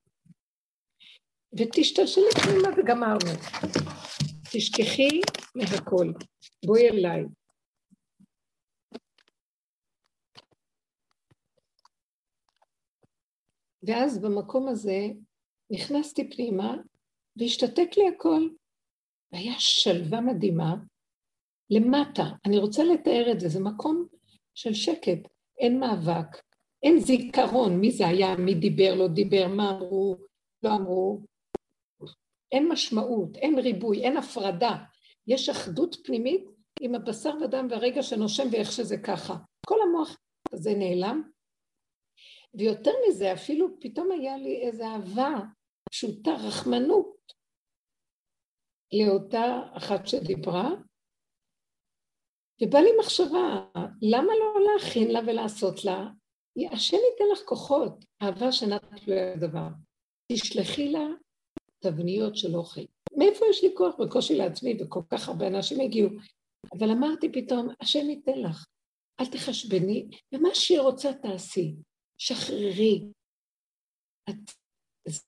ותשתלשלי 1.58 2.30
פנימה 2.42 2.68
וגמרנו. 2.76 3.32
תשכחי 4.52 5.20
מהכל, 5.54 6.12
בואי 6.66 6.88
אליי. 6.88 7.24
ואז 13.82 14.18
במקום 14.18 14.68
הזה 14.68 15.08
נכנסתי 15.70 16.30
פנימה 16.30 16.76
והשתתק 17.36 17.88
לי 17.96 18.08
הכל. 18.08 18.48
והיה 19.32 19.54
שלווה 19.58 20.20
מדהימה 20.20 20.74
למטה. 21.70 22.24
אני 22.46 22.58
רוצה 22.58 22.84
לתאר 22.84 23.32
את 23.32 23.40
זה, 23.40 23.48
זה 23.48 23.60
מקום 23.60 24.06
של 24.54 24.74
שקט, 24.74 25.28
אין 25.58 25.80
מאבק, 25.80 26.42
אין 26.82 27.00
זיכרון 27.00 27.80
מי 27.80 27.90
זה 27.90 28.06
היה, 28.06 28.36
מי 28.36 28.54
דיבר, 28.54 28.94
לא 28.94 29.08
דיבר, 29.08 29.48
מה 29.48 29.70
אמרו, 29.70 30.16
לא 30.62 30.70
אמרו. 30.74 31.20
אין 32.52 32.68
משמעות, 32.68 33.36
אין 33.36 33.58
ריבוי, 33.58 34.04
אין 34.04 34.16
הפרדה. 34.16 34.76
יש 35.26 35.48
אחדות 35.48 35.96
פנימית 36.04 36.44
עם 36.80 36.94
הבשר 36.94 37.34
ודם 37.42 37.66
והרגע 37.70 38.02
שנושם 38.02 38.48
ואיך 38.52 38.72
שזה 38.72 38.98
ככה. 38.98 39.36
כל 39.66 39.76
המוח 39.82 40.16
הזה 40.52 40.74
נעלם, 40.74 41.22
ויותר 42.54 42.90
מזה, 43.08 43.32
אפילו 43.32 43.68
פתאום 43.80 44.12
היה 44.12 44.36
לי 44.36 44.62
איזו 44.62 44.84
אהבה 44.84 45.40
פשוטה, 45.90 46.30
רחמנות, 46.30 47.32
לאותה 48.92 49.62
אחת 49.76 50.06
שדיברה, 50.06 50.70
ובא 52.62 52.78
לי 52.78 52.90
מחשבה, 53.00 53.66
למה 54.02 54.32
לא 54.40 54.60
להכין 54.64 55.10
לה 55.10 55.20
ולעשות 55.26 55.84
לה? 55.84 56.08
השם 56.72 56.96
ייתן 56.96 57.24
לך 57.32 57.42
כוחות, 57.44 58.04
אהבה 58.22 58.52
שנתת 58.52 59.08
לו 59.08 59.16
דבר. 59.40 59.68
תשלחי 60.32 60.88
לה 60.88 61.06
תבניות 61.78 62.36
של 62.36 62.56
אוכל. 62.56 62.80
מאיפה 63.18 63.44
יש 63.50 63.64
לי 63.64 63.70
כוח 63.76 63.94
בקושי 64.00 64.34
לעצמי, 64.34 64.76
וכל 64.80 65.00
כך 65.10 65.28
הרבה 65.28 65.46
אנשים 65.46 65.80
הגיעו? 65.80 66.10
אבל 66.78 66.90
אמרתי 66.90 67.32
פתאום, 67.32 67.68
השם 67.80 68.10
ייתן 68.10 68.38
לך. 68.38 68.66
אל 69.20 69.26
תחשבני, 69.26 70.08
ומה 70.34 70.48
שהיא 70.54 70.80
רוצה 70.80 71.12
תעשי. 71.12 71.74
שחררי. 72.24 73.04
את, 74.30 74.50
זה, 75.08 75.22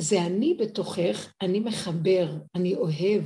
זה 0.00 0.16
אני 0.26 0.54
בתוכך, 0.54 1.34
אני 1.42 1.60
מחבר, 1.60 2.26
אני 2.56 2.74
אוהב. 2.74 3.24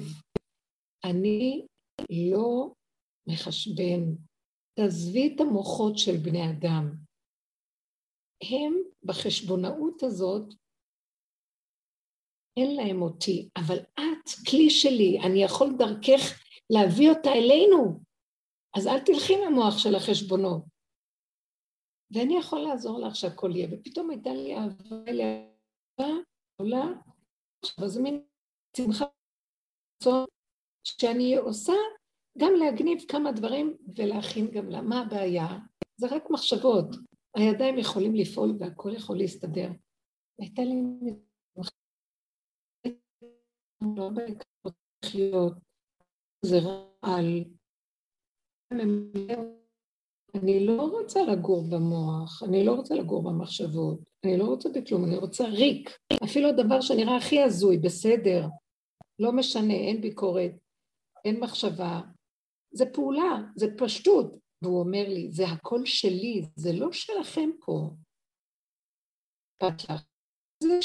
אני 1.05 1.67
לא 2.11 2.73
מחשבן. 3.29 4.03
תעזבי 4.75 5.35
את 5.35 5.41
המוחות 5.41 5.99
של 5.99 6.17
בני 6.25 6.51
אדם. 6.51 6.85
הם 8.53 8.75
בחשבונאות 9.05 10.03
הזאת, 10.03 10.55
אין 12.57 12.77
להם 12.77 13.03
אותי, 13.03 13.49
אבל 13.57 13.79
את 13.79 14.29
כלי 14.51 14.71
שלי, 14.71 15.19
אני 15.27 15.45
יכול 15.45 15.69
דרכך 15.79 16.23
להביא 16.71 17.11
אותה 17.11 17.31
אלינו. 17.33 18.01
אז 18.77 18.87
אל 18.87 19.01
תלכי 19.05 19.37
מהמוח 19.37 19.79
של 19.79 19.95
החשבונות. 19.95 20.78
ואני 22.11 22.37
יכול 22.37 22.61
לעזור 22.61 23.01
לך 23.01 23.17
שהכל 23.17 23.51
יהיה. 23.57 23.69
ופתאום 23.73 24.11
הייתה 24.11 24.31
לי 24.31 24.57
אהבה, 24.57 24.97
אהבה 26.01 26.15
עולה, 26.57 26.85
עכשיו 27.65 27.89
זה 27.89 28.03
מין 28.03 28.23
שמחה 28.77 29.05
שאני 30.85 31.37
עושה 31.37 31.73
גם 32.39 32.53
להגניב 32.59 32.99
כמה 33.09 33.33
דברים 33.33 33.77
ולהכין 33.97 34.51
גם 34.51 34.71
לה. 34.71 34.83
מה 34.83 35.01
הבעיה? 35.01 35.59
זה 35.97 36.07
רק 36.11 36.31
מחשבות. 36.31 36.87
הידיים 37.37 37.79
יכולים 37.79 38.15
לפעול 38.15 38.57
והכל 38.61 38.91
יכול 38.97 39.19
להסתדר. 39.19 39.69
הייתה 40.39 40.63
לי 40.63 40.75
לא 43.97 44.11
זה 46.43 46.57
רעל. 46.59 47.45
אני 50.35 50.67
לא 50.67 50.83
רוצה 50.83 51.23
לגור 51.23 51.65
במוח, 51.71 52.43
אני 52.43 52.65
לא 52.65 52.73
רוצה 52.73 52.95
לגור 52.95 53.23
במחשבות, 53.23 53.99
אני 54.25 54.37
לא 54.37 54.45
רוצה 54.45 54.69
בכלום, 54.69 55.05
אני 55.05 55.17
רוצה 55.17 55.45
ריק. 55.45 55.91
אפילו 56.25 56.49
הדבר 56.49 56.81
שנראה 56.81 57.17
הכי 57.17 57.43
הזוי, 57.43 57.79
בסדר, 57.79 58.47
לא 59.19 59.33
משנה, 59.33 59.75
אין 59.75 60.01
ביקורת, 60.01 60.51
אין 61.25 61.41
מחשבה. 61.41 62.01
זה 62.71 62.85
פעולה, 62.93 63.43
זה 63.57 63.67
פשטות. 63.79 64.37
והוא 64.63 64.81
אומר 64.81 65.09
לי, 65.09 65.33
זה 65.33 65.45
הכל 65.47 65.87
שלי, 65.87 66.43
זה 66.57 66.73
לא 66.73 66.93
שלכם 66.93 67.51
פה. 67.65 67.91
זה, 70.63 70.79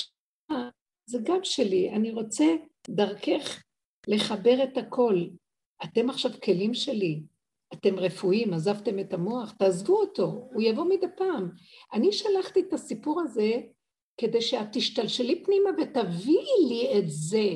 זה 1.05 1.17
גם 1.23 1.39
שלי, 1.43 1.89
אני 1.89 2.11
רוצה 2.11 2.45
דרכך 2.89 3.63
לחבר 4.07 4.63
את 4.63 4.77
הכל. 4.77 5.15
אתם 5.83 6.09
עכשיו 6.09 6.31
כלים 6.43 6.73
שלי, 6.73 7.23
אתם 7.73 7.99
רפואיים, 7.99 8.53
עזבתם 8.53 8.99
את 8.99 9.13
המוח, 9.13 9.51
תעזבו 9.51 9.95
אותו, 9.95 10.49
הוא 10.53 10.61
יבוא 10.61 10.85
מדי 10.85 11.07
פעם. 11.17 11.49
אני 11.93 12.11
שלחתי 12.11 12.59
את 12.59 12.73
הסיפור 12.73 13.21
הזה 13.21 13.51
כדי 14.17 14.41
שאת 14.41 14.67
תשתלשלי 14.71 15.43
פנימה 15.43 15.69
ותביאי 15.81 16.67
לי 16.67 16.99
את 16.99 17.03
זה. 17.07 17.49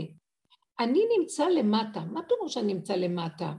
אני 0.79 0.99
נמצא 1.19 1.47
למטה, 1.47 1.99
מה 1.99 2.21
פירוש 2.27 2.53
שאני 2.53 2.73
נמצא 2.73 2.95
למטה? 2.95 3.53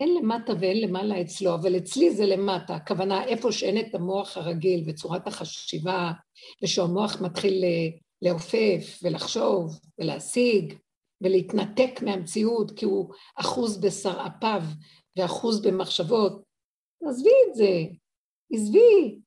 אין 0.00 0.14
למטה 0.14 0.52
ואין 0.60 0.80
למעלה 0.80 1.20
אצלו, 1.20 1.54
אבל 1.54 1.76
אצלי 1.76 2.10
זה 2.10 2.26
למטה, 2.26 2.74
הכוונה 2.74 3.24
איפה 3.24 3.52
שאין 3.52 3.80
את 3.80 3.94
המוח 3.94 4.36
הרגיל 4.36 4.84
וצורת 4.86 5.26
החשיבה, 5.26 6.12
ושהמוח 6.62 7.20
מתחיל 7.20 7.64
לעופף 8.22 9.00
ולחשוב 9.02 9.80
ולהשיג 9.98 10.74
ולהתנתק 11.20 12.02
מהמציאות 12.02 12.70
כי 12.70 12.84
הוא 12.84 13.14
אחוז 13.36 13.80
בשרעפיו 13.80 14.62
ואחוז 15.16 15.62
במחשבות. 15.62 16.42
עזבי 17.08 17.30
את 17.48 17.54
זה, 17.54 17.70
עזבי. 18.52 19.20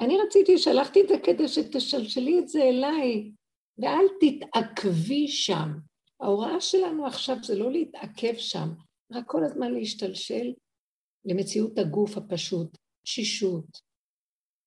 אני 0.00 0.18
רציתי, 0.26 0.58
שלחתי 0.58 1.00
את 1.02 1.08
זה 1.08 1.14
כדי 1.24 1.48
שתשלשלי 1.48 2.38
את 2.38 2.48
זה 2.48 2.62
אליי, 2.62 3.32
ואל 3.78 4.06
תתעכבי 4.20 5.28
שם. 5.28 5.68
ההוראה 6.20 6.60
שלנו 6.60 7.06
עכשיו 7.06 7.36
זה 7.42 7.58
לא 7.58 7.72
להתעכב 7.72 8.34
שם, 8.36 8.68
רק 9.12 9.24
כל 9.26 9.44
הזמן 9.44 9.72
להשתלשל 9.72 10.52
למציאות 11.24 11.78
הגוף 11.78 12.16
הפשוט, 12.16 12.78
תשישות, 13.06 13.80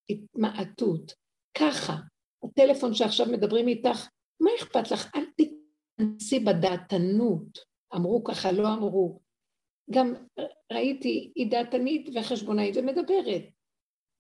התמעטות. 0.10 1.14
ככה, 1.58 1.96
הטלפון 2.44 2.94
שעכשיו 2.94 3.26
מדברים 3.26 3.68
איתך, 3.68 4.10
מה 4.40 4.50
אכפת 4.60 4.92
לך? 4.92 5.16
אל 5.16 5.26
תיכנסי 5.98 6.40
בדעתנות. 6.40 7.60
אמרו 7.96 8.24
ככה, 8.24 8.52
לא 8.52 8.74
אמרו. 8.74 9.20
גם 9.92 10.14
ראיתי, 10.72 11.32
היא 11.36 11.52
דעתנית 11.52 12.10
וחשבונאית 12.16 12.78
ומדברת. 12.78 13.44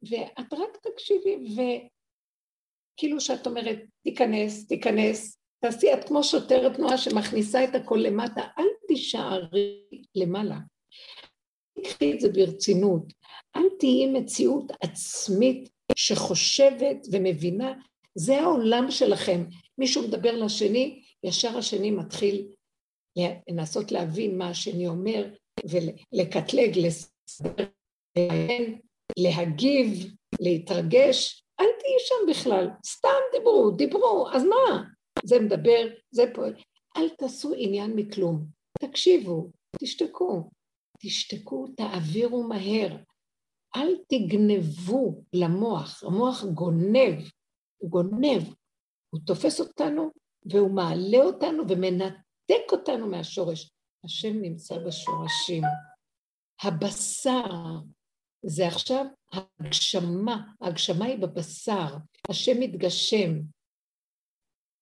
ואת 0.10 0.54
רק 0.54 0.78
תקשיבי, 0.82 1.36
וכאילו 1.54 3.22
שאת 3.22 3.48
אומרת, 3.48 3.80
תיכנס, 4.04 4.68
תיכנס, 4.68 5.40
תעשי, 5.60 5.94
את 5.94 6.08
כמו 6.08 6.24
שוטרת 6.24 6.76
תנועה 6.76 6.98
שמכניסה 6.98 7.64
את 7.64 7.76
הכל 7.76 7.98
למטה, 7.98 8.42
אל 8.60 8.68
תישארי 8.88 9.84
למעלה. 10.16 10.58
תקחי 11.78 12.14
את 12.14 12.20
זה 12.20 12.30
ברצינות. 12.30 13.14
אל 13.56 13.70
תהיי 13.80 14.06
מציאות 14.06 14.72
עצמית 14.82 15.70
שחושבת 15.96 17.08
ומבינה, 17.12 17.74
זה 18.16 18.42
העולם 18.42 18.92
שלכם. 18.92 19.44
מישהו 19.78 20.08
מדבר 20.08 20.36
לשני, 20.36 21.07
ישר 21.24 21.58
השני 21.58 21.92
מתחיל 21.92 22.48
לנסות 23.50 23.92
להבין 23.92 24.38
מה 24.38 24.50
השני 24.50 24.88
אומר, 24.88 25.34
ולקטלג, 25.70 26.78
לסדר, 26.78 27.68
להגיב, 29.20 30.14
להתרגש. 30.40 31.44
אל 31.60 31.66
תהיי 31.80 32.00
שם 32.00 32.32
בכלל, 32.32 32.68
סתם 32.86 33.10
דיברו, 33.32 33.72
דיברו, 33.72 34.30
אז 34.34 34.44
מה? 34.44 34.84
זה 35.24 35.40
מדבר, 35.40 35.88
זה 36.12 36.24
פועל. 36.36 36.54
אל 36.98 37.10
תעשו 37.10 37.54
עניין 37.58 37.94
מכלום. 37.96 38.46
תקשיבו, 38.80 39.52
תשתקו. 39.82 40.50
תשתקו, 41.00 41.68
תעבירו 41.68 42.44
מהר. 42.44 42.98
אל 43.76 43.96
תגנבו 44.08 45.24
למוח, 45.34 46.04
המוח 46.04 46.44
גונב, 46.44 47.16
הוא 47.78 47.90
גונב, 47.90 48.44
הוא 49.10 49.22
תופס 49.26 49.60
אותנו 49.60 50.12
והוא 50.50 50.72
מעלה 50.72 51.18
אותנו 51.18 51.64
ומנתק 51.70 52.72
אותנו 52.72 53.08
מהשורש. 53.08 53.70
השם 54.04 54.42
נמצא 54.42 54.78
בשורשים. 54.78 55.64
הבשר 56.64 57.80
זה 58.46 58.68
עכשיו 58.68 59.06
הגשמה, 59.32 60.52
ההגשמה 60.62 61.06
היא 61.06 61.20
בבשר, 61.20 61.98
השם 62.30 62.60
מתגשם, 62.60 63.32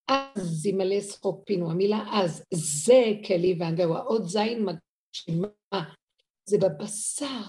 אז 0.08 0.65
ימלא 0.65 1.01
שחוק 1.01 1.43
פינו, 1.45 1.71
המילה 1.71 2.04
אז, 2.13 2.43
זה 2.54 3.04
כלי 3.28 3.56
והגהו, 3.60 3.95
האות 3.95 4.30
זין 4.30 4.65
מגשימה, 4.65 5.91
זה 6.49 6.58
בבשר, 6.58 7.43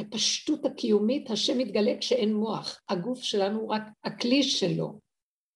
בפשטות 0.00 0.64
הקיומית, 0.64 1.30
השם 1.30 1.58
מתגלה 1.58 1.92
כשאין 2.00 2.34
מוח, 2.34 2.80
הגוף 2.88 3.22
שלנו 3.22 3.60
הוא 3.60 3.74
רק 3.74 3.82
הכלי 4.04 4.42
שלו, 4.42 4.98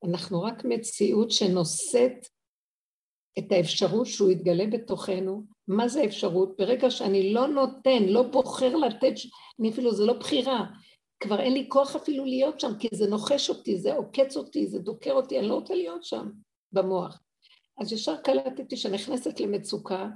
אנחנו 0.05 0.43
רק 0.43 0.65
מציאות 0.65 1.31
שנושאת 1.31 2.27
את 3.39 3.53
האפשרות 3.53 4.07
שהוא 4.07 4.31
יתגלה 4.31 4.67
בתוכנו, 4.67 5.45
מה 5.69 5.89
זה 5.89 6.05
אפשרות? 6.05 6.57
ברגע 6.59 6.91
שאני 6.91 7.33
לא 7.33 7.49
נותן, 7.49 8.03
לא 8.03 8.23
בוחר 8.23 8.77
לתת, 8.77 9.15
אני 9.61 9.71
אפילו, 9.71 9.95
זה 9.95 10.07
לא 10.07 10.13
בחירה, 10.13 10.65
כבר 11.21 11.41
אין 11.41 11.53
לי 11.53 11.67
כוח 11.69 11.97
אפילו 11.97 12.25
להיות 12.25 12.61
שם, 12.61 12.73
כי 12.79 12.89
זה 12.93 13.07
נוחש 13.07 13.51
אותי, 13.51 13.79
זה 13.79 13.95
עוקץ 13.95 14.37
אותי, 14.37 14.67
זה 14.67 14.79
דוקר 14.79 15.13
אותי, 15.13 15.39
אני 15.39 15.49
לא 15.49 15.55
רוצה 15.55 15.75
להיות 15.75 16.05
שם 16.05 16.31
במוח. 16.73 17.21
אז 17.81 17.93
ישר 17.93 18.17
קלטתי 18.17 18.77
שנכנסת 18.77 19.41
למצוקה, 19.41 20.09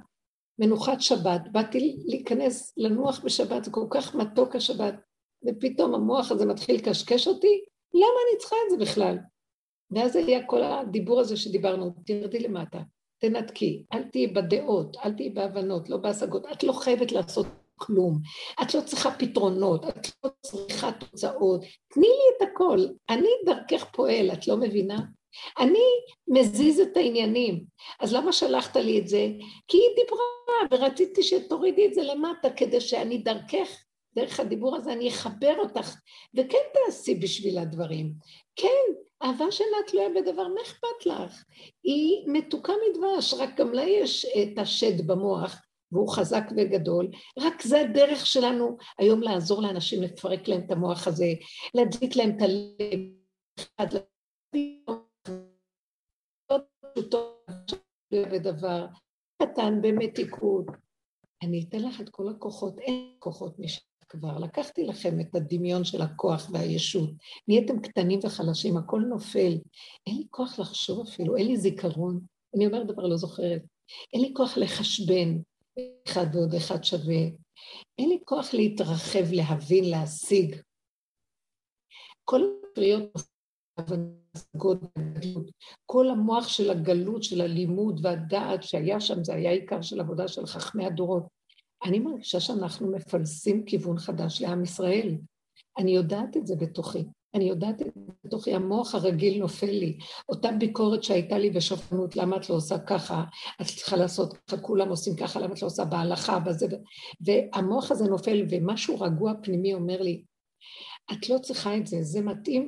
מנוחת 0.59 1.01
שבת, 1.01 1.41
באתי 1.51 1.97
להיכנס, 2.05 2.73
לנוח 2.77 3.19
בשבת, 3.23 3.63
זה 3.63 3.71
כל 3.71 3.85
כך 3.89 4.15
מתוק 4.15 4.55
השבת, 4.55 4.93
ופתאום 5.47 5.95
המוח 5.95 6.31
הזה 6.31 6.45
מתחיל 6.45 6.75
לקשקש 6.75 7.27
אותי, 7.27 7.63
למה 7.93 8.19
אני 8.29 8.39
צריכה 8.39 8.55
את 8.65 8.71
זה 8.71 8.85
בכלל? 8.85 9.17
ואז 9.91 10.15
היה 10.15 10.45
כל 10.45 10.63
הדיבור 10.63 11.19
הזה 11.19 11.37
שדיברנו, 11.37 11.93
תרדי 12.05 12.39
למטה, 12.39 12.79
תנתקי, 13.19 13.83
אל 13.93 14.03
תהיי 14.03 14.27
בדעות, 14.27 14.97
אל 15.05 15.13
תהיי 15.13 15.29
בהבנות, 15.29 15.89
לא 15.89 15.97
בהשגות, 15.97 16.45
את 16.51 16.63
לא 16.63 16.73
חייבת 16.73 17.11
לעשות 17.11 17.47
כלום. 17.77 18.19
את 18.61 18.73
לא 18.73 18.81
צריכה 18.81 19.11
פתרונות, 19.11 19.85
את 19.89 20.07
לא 20.23 20.29
צריכה 20.41 20.91
תוצאות. 20.91 21.61
תני 21.93 22.07
לי 22.07 22.37
את 22.37 22.49
הכל. 22.51 22.79
אני 23.09 23.29
דרכך 23.45 23.85
פועל, 23.93 24.31
את 24.33 24.47
לא 24.47 24.57
מבינה? 24.57 24.99
אני 25.59 25.83
מזיז 26.27 26.79
את 26.79 26.97
העניינים. 26.97 27.63
אז 27.99 28.13
למה 28.13 28.33
שלחת 28.33 28.77
לי 28.77 28.99
את 28.99 29.07
זה? 29.07 29.27
כי 29.67 29.77
היא 29.77 29.95
דיברה, 29.95 30.83
ורציתי 30.83 31.23
שתורידי 31.23 31.87
את 31.87 31.93
זה 31.93 32.03
למטה, 32.03 32.49
כדי 32.49 32.81
שאני 32.81 33.17
דרכך, 33.17 33.83
דרך 34.15 34.39
הדיבור 34.39 34.75
הזה, 34.75 34.93
אני 34.93 35.09
אחבר 35.09 35.55
אותך, 35.59 35.95
וכן 36.33 36.57
תעשי 36.73 37.15
בשביל 37.15 37.57
הדברים. 37.57 38.13
כן, 38.55 38.93
אהבה 39.23 39.51
שאינה 39.51 39.77
תלויה 39.87 40.09
בדבר, 40.09 40.47
מה 40.47 40.61
אכפת 40.61 41.05
לך? 41.05 41.43
היא 41.83 42.23
מתוקה 42.27 42.73
מדבש, 42.89 43.33
רק 43.33 43.49
גם 43.57 43.73
לה 43.73 43.83
יש 43.83 44.25
את 44.25 44.59
השד 44.59 45.07
במוח, 45.07 45.61
והוא 45.91 46.09
חזק 46.09 46.43
וגדול, 46.57 47.07
רק 47.39 47.61
זה 47.61 47.81
הדרך 47.81 48.25
שלנו 48.25 48.77
היום 48.97 49.21
לעזור 49.21 49.61
לאנשים 49.61 50.03
לפרק 50.03 50.47
להם 50.47 50.61
את 50.65 50.71
המוח 50.71 51.07
הזה, 51.07 51.25
להדליק 51.73 52.15
להם 52.15 52.37
את 52.37 52.41
הלב, 53.77 54.01
ודבר 58.31 58.85
קטן 59.41 59.81
במתיקות. 59.81 60.65
אני 61.43 61.65
אתן 61.69 61.79
לך 61.79 62.01
את 62.01 62.09
כל 62.09 62.29
הכוחות, 62.29 62.79
אין 62.79 63.15
כוחות 63.19 63.59
משם 63.59 63.96
כבר. 64.09 64.37
לקחתי 64.37 64.83
לכם 64.83 65.19
את 65.19 65.35
הדמיון 65.35 65.83
של 65.83 66.01
הכוח 66.01 66.49
והישות. 66.51 67.09
נהייתם 67.47 67.79
קטנים 67.79 68.19
וחלשים, 68.23 68.77
הכל 68.77 69.01
נופל. 69.01 69.57
אין 70.07 70.17
לי 70.17 70.23
כוח 70.29 70.59
לחשוב 70.59 71.07
אפילו, 71.07 71.35
אין 71.35 71.47
לי 71.47 71.57
זיכרון. 71.57 72.19
אני 72.55 72.67
אומרת 72.67 72.87
דבר, 72.87 73.03
לא 73.03 73.17
זוכרת. 73.17 73.61
אין 74.13 74.21
לי 74.21 74.33
כוח 74.33 74.57
לחשבן, 74.57 75.37
אחד 76.07 76.25
ועוד 76.33 76.53
אחד 76.53 76.83
שווה. 76.83 77.23
אין 77.97 78.09
לי 78.09 78.19
כוח 78.25 78.53
להתרחב, 78.53 79.31
להבין, 79.31 79.89
להשיג. 79.89 80.55
כל 82.23 82.41
הפריות 82.71 83.11
כל 85.85 86.09
המוח 86.09 86.47
של 86.47 86.69
הגלות, 86.69 87.23
של 87.23 87.41
הלימוד 87.41 87.99
והדעת 88.03 88.63
שהיה 88.63 88.99
שם, 88.99 89.23
זה 89.23 89.33
היה 89.33 89.51
עיקר 89.51 89.81
של 89.81 89.99
עבודה 89.99 90.27
של 90.27 90.45
חכמי 90.45 90.85
הדורות. 90.85 91.36
אני 91.85 91.99
מרגישה 91.99 92.39
שאנחנו 92.39 92.91
מפלסים 92.91 93.65
כיוון 93.65 93.97
חדש 93.97 94.41
לעם 94.41 94.63
ישראל. 94.63 95.17
אני 95.77 95.91
יודעת 95.91 96.37
את 96.37 96.47
זה 96.47 96.55
בתוכי. 96.55 97.03
אני 97.33 97.43
יודעת 97.43 97.81
את 97.81 97.87
זה 97.95 98.01
בתוכי, 98.23 98.55
המוח 98.55 98.95
הרגיל 98.95 99.39
נופל 99.39 99.71
לי. 99.71 99.97
אותה 100.29 100.51
ביקורת 100.51 101.03
שהייתה 101.03 101.37
לי 101.37 101.49
בשופנות, 101.49 102.15
למה 102.15 102.37
את 102.37 102.49
לא 102.49 102.55
עושה 102.55 102.79
ככה? 102.79 103.23
את 103.61 103.65
צריכה 103.65 103.95
לעשות 103.95 104.37
ככה, 104.37 104.57
כולם 104.57 104.89
עושים 104.89 105.15
ככה, 105.15 105.39
למה 105.39 105.53
את 105.53 105.61
לא 105.61 105.67
עושה 105.67 105.85
בהלכה, 105.85 106.39
בזה... 106.39 106.67
והמוח 107.21 107.91
הזה 107.91 108.05
נופל, 108.05 108.45
ומשהו 108.49 109.01
רגוע 109.01 109.33
פנימי 109.43 109.73
אומר 109.73 110.01
לי, 110.01 110.23
את 111.11 111.29
לא 111.29 111.37
צריכה 111.37 111.77
את 111.77 111.87
זה, 111.87 112.03
זה 112.03 112.21
מתאים, 112.21 112.67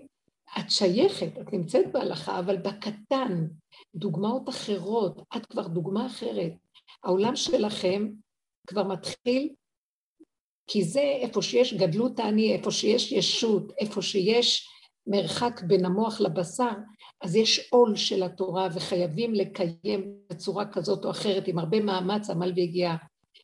את 0.60 0.72
שייכת, 0.72 1.38
את 1.42 1.54
נמצאת 1.54 1.92
בהלכה, 1.92 2.40
אבל 2.40 2.58
בקטן, 2.58 3.48
דוגמאות 3.96 4.50
אחרות, 4.50 5.22
את 5.38 5.46
כבר 5.46 5.68
דוגמה 5.68 6.06
אחרת. 6.06 6.54
העולם 7.04 7.36
שלכם 7.36 8.10
כבר 8.68 8.84
מתחיל, 8.84 9.50
כי 10.68 10.84
זה 10.84 11.02
איפה 11.02 11.42
שיש 11.42 11.74
גדלות 11.74 12.20
האני, 12.20 12.54
איפה 12.54 12.72
שיש 12.72 13.12
ישות, 13.12 13.72
איפה 13.80 14.02
שיש 14.02 14.68
מרחק 15.08 15.62
בין 15.68 15.86
המוח 15.86 16.22
לבשר, 16.22 16.72
אז 17.22 17.36
יש 17.36 17.70
עול 17.70 17.96
של 17.96 18.24
התורה 18.24 18.68
וחייבים 18.74 19.34
לקיים 19.34 20.14
בצורה 20.30 20.66
כזאת 20.66 21.06
או 21.06 21.12
אחרת, 21.12 21.48
עם 21.48 21.60
הרבה 21.60 21.80
מאמץ, 21.80 22.30
עמל 22.30 22.54
והגיעה, 22.56 22.96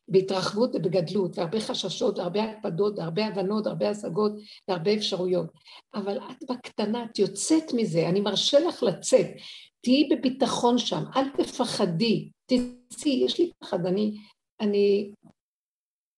בהתרחבות 0.08 0.70
ובגדלות, 0.74 1.38
והרבה 1.38 1.60
חששות, 1.60 2.18
והרבה 2.18 2.44
הקפדות, 2.44 2.98
והרבה 2.98 3.26
הבנות, 3.26 3.66
והרבה 3.66 3.90
השגות, 3.90 4.32
והרבה 4.68 4.94
אפשרויות. 4.94 5.46
אבל 5.94 6.18
את 6.18 6.50
בקטנה, 6.50 7.04
את 7.04 7.18
יוצאת 7.18 7.72
מזה, 7.74 8.08
אני 8.08 8.20
מרשה 8.20 8.60
לך 8.60 8.82
לצאת. 8.82 9.26
תהיי 9.80 10.08
בביטחון 10.08 10.78
שם, 10.78 11.02
אל 11.16 11.28
תפחדי, 11.28 12.30
תצאי, 12.46 13.22
יש 13.24 13.38
לי 13.38 13.50
פחד, 13.58 13.86
אני 13.86 14.14
אני 14.60 15.12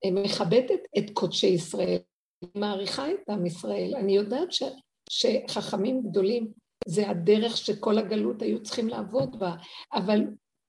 אה, 0.04 0.10
מכבדת 0.10 0.80
את 0.98 1.10
קודשי 1.12 1.46
ישראל, 1.46 1.98
אני 2.42 2.50
מעריכה 2.54 3.10
את 3.10 3.28
עם 3.28 3.46
ישראל, 3.46 3.94
אני 3.96 4.16
יודעת 4.16 4.52
ש, 4.52 4.62
שחכמים 5.10 6.02
גדולים 6.02 6.52
זה 6.86 7.10
הדרך 7.10 7.56
שכל 7.56 7.98
הגלות 7.98 8.42
היו 8.42 8.62
צריכים 8.62 8.88
לעבוד 8.88 9.38
בה, 9.38 9.54
אבל 9.92 10.20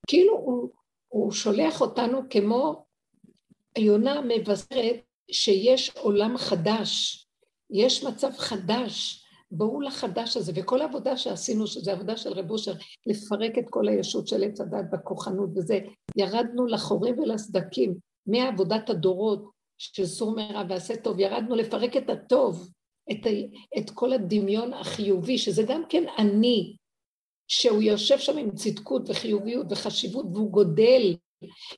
כאילו 0.07 0.33
הוא, 0.33 0.69
הוא 1.07 1.31
שולח 1.31 1.81
אותנו 1.81 2.21
כמו 2.29 2.85
יונה 3.77 4.21
מבשרת 4.21 4.95
שיש 5.31 5.89
עולם 5.89 6.37
חדש, 6.37 7.25
יש 7.69 8.03
מצב 8.03 8.31
חדש, 8.37 9.18
בואו 9.51 9.81
לחדש 9.81 10.37
הזה, 10.37 10.51
וכל 10.55 10.81
העבודה 10.81 11.17
שעשינו, 11.17 11.67
שזו 11.67 11.91
עבודה 11.91 12.17
של 12.17 12.33
רב 12.33 12.51
אושר, 12.51 12.73
לפרק 13.05 13.57
את 13.57 13.65
כל 13.69 13.87
הישות 13.87 14.27
של 14.27 14.43
עץ 14.43 14.61
הדת 14.61 14.85
בכוחנות 14.91 15.49
וזה, 15.55 15.79
ירדנו 16.15 16.65
לחורים 16.65 17.19
ולסדקים, 17.19 17.95
מעבודת 18.27 18.89
הדורות 18.89 19.49
של 19.77 20.05
סור 20.05 20.35
מרע 20.35 20.63
ועשה 20.69 20.95
טוב, 20.95 21.19
ירדנו 21.19 21.55
לפרק 21.55 21.97
את 21.97 22.09
הטוב, 22.09 22.69
את, 23.11 23.25
ה, 23.25 23.29
את 23.77 23.89
כל 23.89 24.13
הדמיון 24.13 24.73
החיובי, 24.73 25.37
שזה 25.37 25.63
גם 25.67 25.83
כן 25.89 26.03
אני, 26.17 26.75
שהוא 27.47 27.81
יושב 27.81 28.19
שם 28.19 28.37
עם 28.37 28.55
צדקות 28.55 29.09
וחיוביות 29.09 29.67
וחשיבות 29.69 30.25
והוא 30.33 30.51
גודל, 30.51 31.15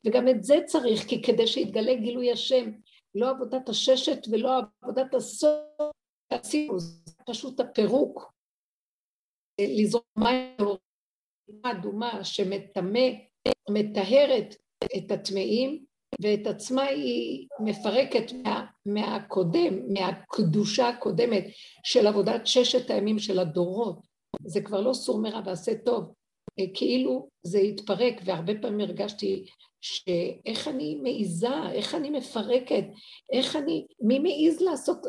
וגם 0.06 0.28
את 0.28 0.44
זה 0.44 0.58
צריך, 0.66 1.04
כי 1.08 1.22
כדי 1.22 1.46
שיתגלה 1.46 1.94
גילוי 1.94 2.32
השם, 2.32 2.70
לא 3.14 3.30
עבודת 3.30 3.68
הששת 3.68 4.18
ולא 4.30 4.50
עבודת 4.82 5.14
הסוף 5.14 5.92
שעשינו, 6.32 6.78
זה 6.78 7.12
פשוט 7.26 7.60
הפירוק. 7.60 8.32
לזרום 9.60 10.02
מים 10.16 10.56
אדומה 11.62 12.24
שמטמא, 12.24 13.08
מטהרת 13.70 14.54
את 14.96 15.10
הטמאים, 15.10 15.84
ואת 16.22 16.46
עצמה 16.46 16.82
היא 16.82 17.48
מפרקת 17.60 18.32
מה, 18.32 18.66
מהקודם, 18.86 19.92
מהקדושה 19.92 20.88
הקודמת 20.88 21.44
של 21.84 22.06
עבודת 22.06 22.46
ששת 22.46 22.90
הימים 22.90 23.18
של 23.18 23.38
הדורות. 23.38 23.98
זה 24.44 24.60
כבר 24.62 24.80
לא 24.80 24.92
סור 24.92 25.22
מרע 25.22 25.40
ועשה 25.46 25.72
טוב, 25.84 26.14
כאילו 26.74 27.28
זה 27.42 27.58
התפרק, 27.58 28.14
והרבה 28.24 28.52
פעמים 28.62 28.80
הרגשתי 28.80 29.46
שאיך 29.82 30.68
אני 30.68 30.98
מעיזה, 31.02 31.68
איך 31.72 31.94
אני 31.94 32.10
מפרקת, 32.10 32.84
איך 33.32 33.56
אני, 33.56 33.86
מי 34.00 34.18
מעז 34.18 34.60
לעשות, 34.60 35.06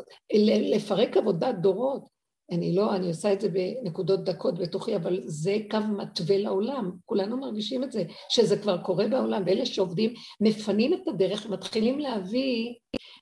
לפרק 0.74 1.16
עבודת 1.16 1.54
דורות? 1.54 2.14
אני 2.50 2.74
לא, 2.74 2.96
אני 2.96 3.08
עושה 3.08 3.32
את 3.32 3.40
זה 3.40 3.48
בנקודות 3.48 4.24
דקות 4.24 4.58
בתוכי, 4.58 4.96
אבל 4.96 5.20
זה 5.24 5.56
קו 5.70 5.78
מתווה 5.96 6.38
לעולם, 6.38 6.90
כולנו 7.04 7.36
מרגישים 7.36 7.84
את 7.84 7.92
זה, 7.92 8.04
שזה 8.28 8.56
כבר 8.56 8.82
קורה 8.82 9.08
בעולם, 9.08 9.42
ואלה 9.46 9.66
שעובדים 9.66 10.14
מפנים 10.40 10.94
את 10.94 11.08
הדרך 11.08 11.46
ומתחילים 11.48 11.98
להביא 11.98 12.74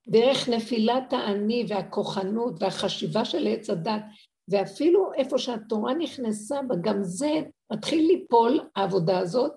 דרך 0.09 0.49
נפילת 0.49 1.13
האני 1.13 1.65
והכוחנות 1.69 2.63
והחשיבה 2.63 3.25
של 3.25 3.47
עץ 3.47 3.71
הדת, 3.71 4.03
ואפילו 4.49 5.13
איפה 5.15 5.39
שהתורה 5.39 5.95
נכנסה 5.95 6.61
גם 6.81 7.03
זה 7.03 7.41
מתחיל 7.73 8.07
ליפול, 8.07 8.61
העבודה 8.77 9.19
הזאת, 9.19 9.53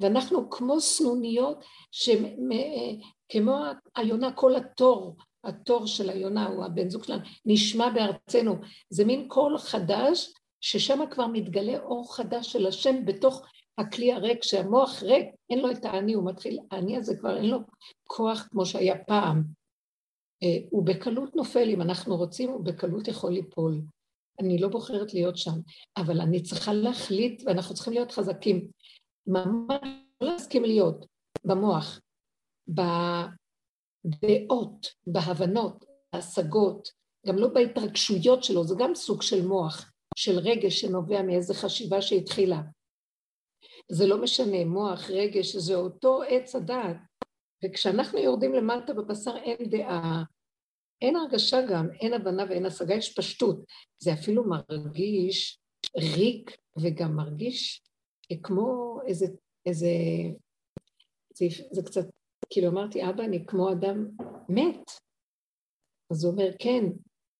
ואנחנו 0.00 0.50
כמו 0.50 0.80
סנוניות, 0.80 1.64
כמו 3.28 3.60
היונה, 3.96 4.32
כל 4.32 4.56
התור, 4.56 5.16
התור 5.44 5.86
של 5.86 6.10
היונה, 6.10 6.46
הוא 6.46 6.64
הבן 6.64 6.90
זוג 6.90 7.04
שלנו, 7.04 7.22
נשמע 7.46 7.90
בארצנו. 7.90 8.54
זה 8.90 9.04
מין 9.04 9.28
קול 9.28 9.58
חדש, 9.58 10.32
ששם 10.60 10.98
כבר 11.10 11.26
מתגלה 11.26 11.78
אור 11.78 12.16
חדש 12.16 12.52
של 12.52 12.66
השם 12.66 13.04
בתוך 13.04 13.42
הכלי 13.78 14.12
הריק, 14.12 14.42
שהמוח 14.42 15.02
ריק, 15.02 15.26
אין 15.50 15.58
לו 15.58 15.70
את 15.70 15.84
האני, 15.84 16.14
הוא 16.14 16.26
מתחיל, 16.26 16.58
האני 16.70 16.96
הזה 16.96 17.16
כבר 17.16 17.36
אין 17.36 17.46
לו 17.46 17.58
כוח 18.04 18.48
כמו 18.50 18.66
שהיה 18.66 18.98
פעם. 18.98 19.42
אה, 20.42 20.58
הוא 20.70 20.86
בקלות 20.86 21.36
נופל, 21.36 21.68
אם 21.68 21.82
אנחנו 21.82 22.16
רוצים, 22.16 22.50
הוא 22.50 22.64
בקלות 22.64 23.08
יכול 23.08 23.32
ליפול. 23.32 23.80
אני 24.40 24.58
לא 24.58 24.68
בוחרת 24.68 25.14
להיות 25.14 25.36
שם, 25.36 25.60
אבל 25.96 26.20
אני 26.20 26.42
צריכה 26.42 26.72
להחליט, 26.72 27.42
ואנחנו 27.46 27.74
צריכים 27.74 27.92
להיות 27.92 28.12
חזקים. 28.12 28.68
ממש 29.28 29.80
לא 30.20 30.32
להסכים 30.32 30.64
להיות 30.64 31.06
במוח, 31.44 32.00
בדעות, 34.04 34.86
בהבנות, 35.06 35.84
בהשגות, 36.12 36.88
גם 37.26 37.36
לא 37.36 37.48
בהתרגשויות 37.48 38.44
שלו, 38.44 38.64
זה 38.64 38.74
גם 38.78 38.94
סוג 38.94 39.22
של 39.22 39.46
מוח, 39.46 39.92
של 40.16 40.38
רגש 40.38 40.80
שנובע 40.80 41.22
מאיזו 41.22 41.54
חשיבה 41.54 42.02
שהתחילה. 42.02 42.60
זה 43.92 44.06
לא 44.06 44.22
משנה, 44.22 44.64
מוח, 44.64 45.10
רגש, 45.10 45.56
זה 45.56 45.74
אותו 45.74 46.22
עץ 46.22 46.54
הדעת. 46.54 46.96
וכשאנחנו 47.64 48.18
יורדים 48.18 48.54
למטה 48.54 48.94
בבשר 48.94 49.36
אין 49.36 49.70
דעה, 49.70 50.22
אין 51.02 51.16
הרגשה 51.16 51.56
גם, 51.70 51.86
אין 52.00 52.14
הבנה 52.14 52.44
ואין 52.48 52.66
השגה, 52.66 52.94
יש 52.94 53.14
פשטות. 53.14 53.64
זה 53.98 54.12
אפילו 54.12 54.44
מרגיש 54.44 55.58
ריק 55.96 56.56
וגם 56.82 57.16
מרגיש 57.16 57.82
כמו 58.42 58.98
איזה, 59.06 59.26
איזה, 59.66 59.88
זה, 61.34 61.46
זה 61.70 61.82
קצת, 61.82 62.06
כאילו 62.50 62.68
אמרתי, 62.68 63.08
אבא, 63.08 63.24
אני 63.24 63.46
כמו 63.46 63.72
אדם 63.72 64.08
מת. 64.48 64.90
אז 66.12 66.24
הוא 66.24 66.32
אומר, 66.32 66.50
כן, 66.58 66.84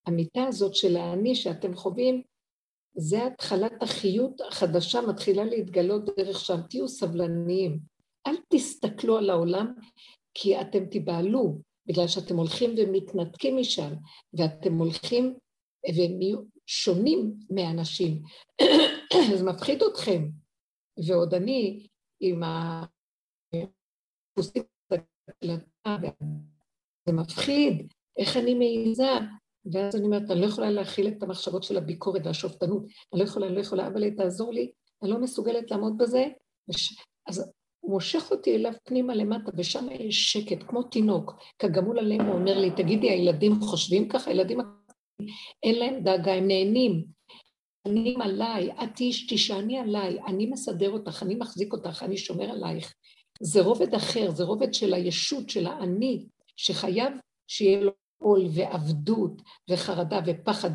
המיטה 0.06 0.44
הזאת 0.44 0.74
של 0.74 0.96
האני 0.96 1.34
שאתם 1.34 1.74
חווים, 1.74 2.22
זה 2.96 3.26
התחלת 3.26 3.82
החיות 3.82 4.40
החדשה 4.40 5.00
מתחילה 5.00 5.44
להתגלות 5.44 6.04
דרך 6.16 6.40
שם. 6.40 6.60
תהיו 6.70 6.88
סבלניים. 6.88 7.78
אל 8.26 8.34
תסתכלו 8.48 9.18
על 9.18 9.30
העולם, 9.30 9.74
כי 10.34 10.60
אתם 10.60 10.86
תיבהלו, 10.86 11.58
בגלל 11.86 12.08
שאתם 12.08 12.36
הולכים 12.36 12.74
ומתנתקים 12.78 13.56
משם, 13.56 13.94
ואתם 14.32 14.74
הולכים 14.74 15.34
ושונים 15.88 17.34
מאנשים. 17.50 18.22
זה 19.38 19.44
מפחיד 19.44 19.82
אתכם. 19.82 20.28
ועוד 21.06 21.34
אני, 21.34 21.86
עם 22.20 22.42
הדפוסים 23.52 24.62
זה 27.06 27.12
מפחיד, 27.12 27.92
איך 28.16 28.36
אני 28.36 28.54
מעיזה? 28.54 29.12
ואז 29.72 29.96
אני 29.96 30.04
אומרת, 30.04 30.30
אני 30.30 30.40
לא 30.40 30.46
יכולה 30.46 30.70
להכיל 30.70 31.08
את 31.08 31.22
המחשבות 31.22 31.62
של 31.62 31.76
הביקורת 31.76 32.26
והשופטנות, 32.26 32.82
אני 32.82 33.20
לא 33.20 33.24
יכולה, 33.24 33.46
אני 33.46 33.54
לא 33.54 33.60
יכולה, 33.60 33.86
אבל 33.86 34.10
תעזור 34.10 34.52
לי, 34.52 34.72
אני 35.02 35.10
לא 35.10 35.20
מסוגלת 35.20 35.70
לעמוד 35.70 35.98
בזה. 35.98 36.24
אז 37.26 37.52
הוא 37.80 37.92
מושך 37.92 38.30
אותי 38.30 38.56
אליו 38.56 38.72
פנימה 38.84 39.14
למטה, 39.14 39.50
ושם 39.56 39.86
יש 39.90 40.32
שקט, 40.32 40.62
כמו 40.68 40.82
תינוק. 40.82 41.32
כגמול 41.58 41.98
עליהם 41.98 42.26
הוא 42.26 42.34
אומר 42.34 42.58
לי, 42.58 42.70
תגידי, 42.70 43.10
הילדים 43.10 43.52
חושבים 43.60 44.08
ככה? 44.08 44.30
הילדים 44.30 44.58
אין 45.62 45.74
להם 45.74 46.02
דאגה, 46.02 46.32
הם 46.32 46.46
נהנים. 46.46 47.17
אני 47.88 48.16
עליי, 48.20 48.70
את 48.72 48.96
תישעני 49.28 49.78
עליי, 49.78 50.18
אני 50.26 50.46
מסדר 50.46 50.90
אותך, 50.90 51.22
אני 51.22 51.34
מחזיק 51.34 51.72
אותך, 51.72 52.02
אני 52.02 52.16
שומר 52.16 52.50
עלייך. 52.50 52.94
זה 53.40 53.62
רובד 53.62 53.94
אחר, 53.94 54.30
זה 54.30 54.44
רובד 54.44 54.74
של 54.74 54.94
הישות, 54.94 55.50
של 55.50 55.66
האני, 55.66 56.26
שחייב 56.56 57.12
שיהיה 57.46 57.80
לו 57.80 57.92
עול 58.18 58.46
ועבדות 58.54 59.42
וחרדה 59.70 60.20
ופחד, 60.26 60.70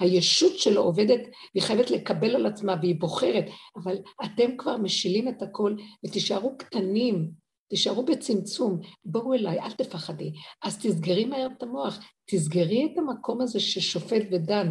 והישות 0.00 0.58
שלו 0.58 0.82
עובדת, 0.82 1.20
היא 1.54 1.62
חייבת 1.62 1.90
לקבל 1.90 2.36
על 2.36 2.46
עצמה 2.46 2.76
והיא 2.80 3.00
בוחרת, 3.00 3.44
אבל 3.76 3.96
אתם 4.24 4.56
כבר 4.56 4.76
משילים 4.76 5.28
את 5.28 5.42
הכל 5.42 5.74
ותישארו 6.04 6.56
קטנים, 6.58 7.30
תישארו 7.68 8.04
בצמצום, 8.04 8.80
בואו 9.04 9.34
אליי, 9.34 9.60
אל 9.60 9.72
תפחדי. 9.72 10.32
אז 10.62 10.78
תסגרי 10.78 11.24
מהר 11.24 11.48
את 11.56 11.62
המוח, 11.62 12.00
תסגרי 12.30 12.88
את 12.92 12.98
המקום 12.98 13.40
הזה 13.40 13.60
ששופט 13.60 14.22
ודן, 14.32 14.70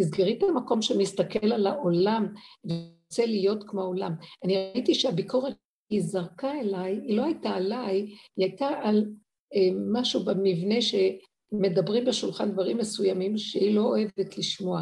תסגרי 0.00 0.38
את 0.38 0.42
המקום 0.42 0.82
שמסתכל 0.82 1.52
על 1.52 1.66
העולם 1.66 2.34
ורוצה 2.64 3.26
להיות 3.26 3.64
כמו 3.66 3.80
העולם. 3.80 4.12
אני 4.44 4.56
ראיתי 4.56 4.94
שהביקורת 4.94 5.56
היא 5.90 6.02
זרקה 6.02 6.60
אליי, 6.60 7.00
היא 7.06 7.16
לא 7.16 7.24
הייתה 7.24 7.50
עליי, 7.50 7.96
היא 8.36 8.46
הייתה 8.46 8.68
על 8.68 9.06
אה, 9.54 9.68
משהו 9.92 10.24
במבנה 10.24 10.74
שמדברים 10.80 12.04
בשולחן 12.04 12.52
דברים 12.52 12.78
מסוימים 12.78 13.38
שהיא 13.38 13.74
לא 13.74 13.82
אוהבת 13.82 14.38
לשמוע. 14.38 14.80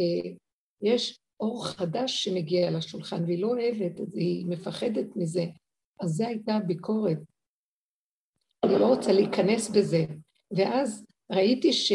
אה, 0.00 0.30
יש 0.82 1.18
אור 1.40 1.66
חדש 1.66 2.24
שמגיע 2.24 2.70
לשולחן 2.70 3.24
והיא 3.24 3.42
לא 3.42 3.48
אוהבת, 3.48 4.00
אז 4.00 4.16
היא 4.16 4.46
מפחדת 4.46 5.16
מזה. 5.16 5.44
אז 6.00 6.10
זו 6.10 6.26
הייתה 6.26 6.54
הביקורת. 6.54 7.18
אני 8.64 8.72
לא 8.72 8.86
רוצה 8.86 9.12
להיכנס 9.12 9.70
בזה. 9.70 10.04
ואז 10.56 11.06
ראיתי 11.32 11.72
ש... 11.72 11.92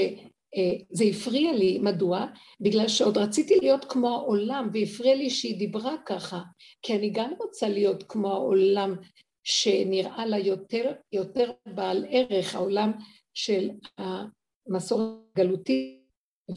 אה, 0.56 0.78
זה 0.90 1.04
הפריע 1.04 1.54
לי, 1.54 1.80
מדוע? 1.80 2.26
בגלל 2.62 2.88
שעוד 2.88 3.18
רציתי 3.18 3.56
להיות 3.62 3.86
כמו 3.86 4.10
העולם, 4.10 4.70
והפריע 4.74 5.16
לי 5.16 5.30
שהיא 5.30 5.60
דיברה 5.60 5.96
ככה, 6.06 6.42
כי 6.82 6.96
אני 6.96 7.10
גם 7.10 7.34
רוצה 7.40 7.70
להיות 7.70 8.04
כמו 8.04 8.28
העולם 8.28 8.96
שנראה 9.44 10.26
לה 10.26 10.38
יותר, 10.38 10.92
יותר 11.12 11.52
בעל 11.76 12.06
ערך, 12.10 12.56
העולם 12.56 12.92
של 13.34 13.70
המסורת 13.98 15.10
הגלותית, 15.36 16.06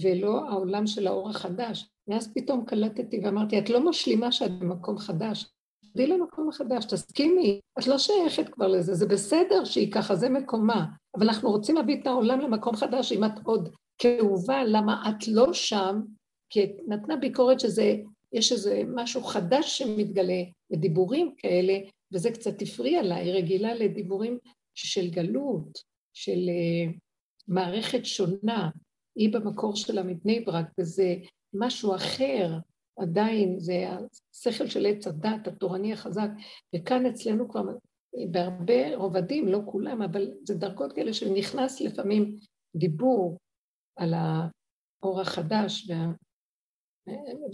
ולא 0.02 0.48
העולם 0.48 0.86
של 0.86 1.06
האור 1.06 1.30
החדש. 1.30 1.86
ואז 2.08 2.32
פתאום 2.34 2.64
קלטתי 2.64 3.20
ואמרתי, 3.24 3.58
את 3.58 3.70
לא 3.70 3.90
משלימה 3.90 4.32
שאת 4.32 4.58
במקום 4.58 4.98
חדש, 4.98 5.46
תרדי 5.82 6.06
למקום 6.06 6.48
החדש, 6.48 6.84
תסכימי, 6.84 7.60
את 7.78 7.86
לא 7.86 7.98
שייכת 7.98 8.48
כבר 8.48 8.66
לזה, 8.66 8.94
זה 8.94 9.06
בסדר 9.06 9.64
שהיא 9.64 9.92
ככה, 9.92 10.14
זה 10.14 10.28
מקומה, 10.28 10.86
אבל 11.16 11.28
אנחנו 11.28 11.50
רוצים 11.50 11.76
להביא 11.76 12.00
את 12.00 12.06
העולם 12.06 12.40
למקום 12.40 12.76
חדש, 12.76 13.12
אם 13.12 13.24
את 13.24 13.32
עוד 13.44 13.68
כאובה, 13.98 14.64
למה 14.64 15.10
את 15.10 15.28
לא 15.28 15.52
שם, 15.52 16.00
כי 16.50 16.64
את 16.64 16.70
נתנה 16.88 17.16
ביקורת 17.16 17.60
שזה, 17.60 17.96
יש 18.32 18.52
איזה 18.52 18.82
משהו 18.94 19.22
חדש 19.22 19.78
שמתגלה, 19.78 20.42
ודיבורים 20.70 21.34
כאלה, 21.36 21.78
וזה 22.12 22.30
קצת 22.30 22.62
הפריע 22.62 23.02
לה, 23.02 23.16
היא 23.16 23.32
רגילה 23.32 23.74
לדיבורים 23.74 24.38
של 24.74 25.10
גלות, 25.10 25.82
של 26.14 26.38
uh, 26.38 26.98
מערכת 27.48 28.04
שונה, 28.04 28.70
היא 29.16 29.32
במקור 29.32 29.76
שלה 29.76 30.02
מבני 30.02 30.40
ברק, 30.40 30.66
וזה 30.80 31.14
משהו 31.54 31.94
אחר, 31.94 32.58
עדיין, 32.98 33.60
זה 33.60 33.86
השכל 34.34 34.66
של 34.66 34.86
עץ 34.86 35.06
הדת, 35.06 35.46
התורני 35.46 35.92
החזק, 35.92 36.28
וכאן 36.76 37.06
אצלנו 37.06 37.48
כבר 37.48 37.62
בהרבה 38.30 38.96
רובדים, 38.96 39.48
לא 39.48 39.60
כולם, 39.66 40.02
אבל 40.02 40.30
זה 40.44 40.54
דרגות 40.54 40.92
כאלה 40.92 41.12
שנכנס 41.12 41.80
לפעמים 41.80 42.36
דיבור 42.76 43.38
על 43.98 44.14
האור 44.14 45.20
החדש 45.20 45.90
וה... 45.90 46.06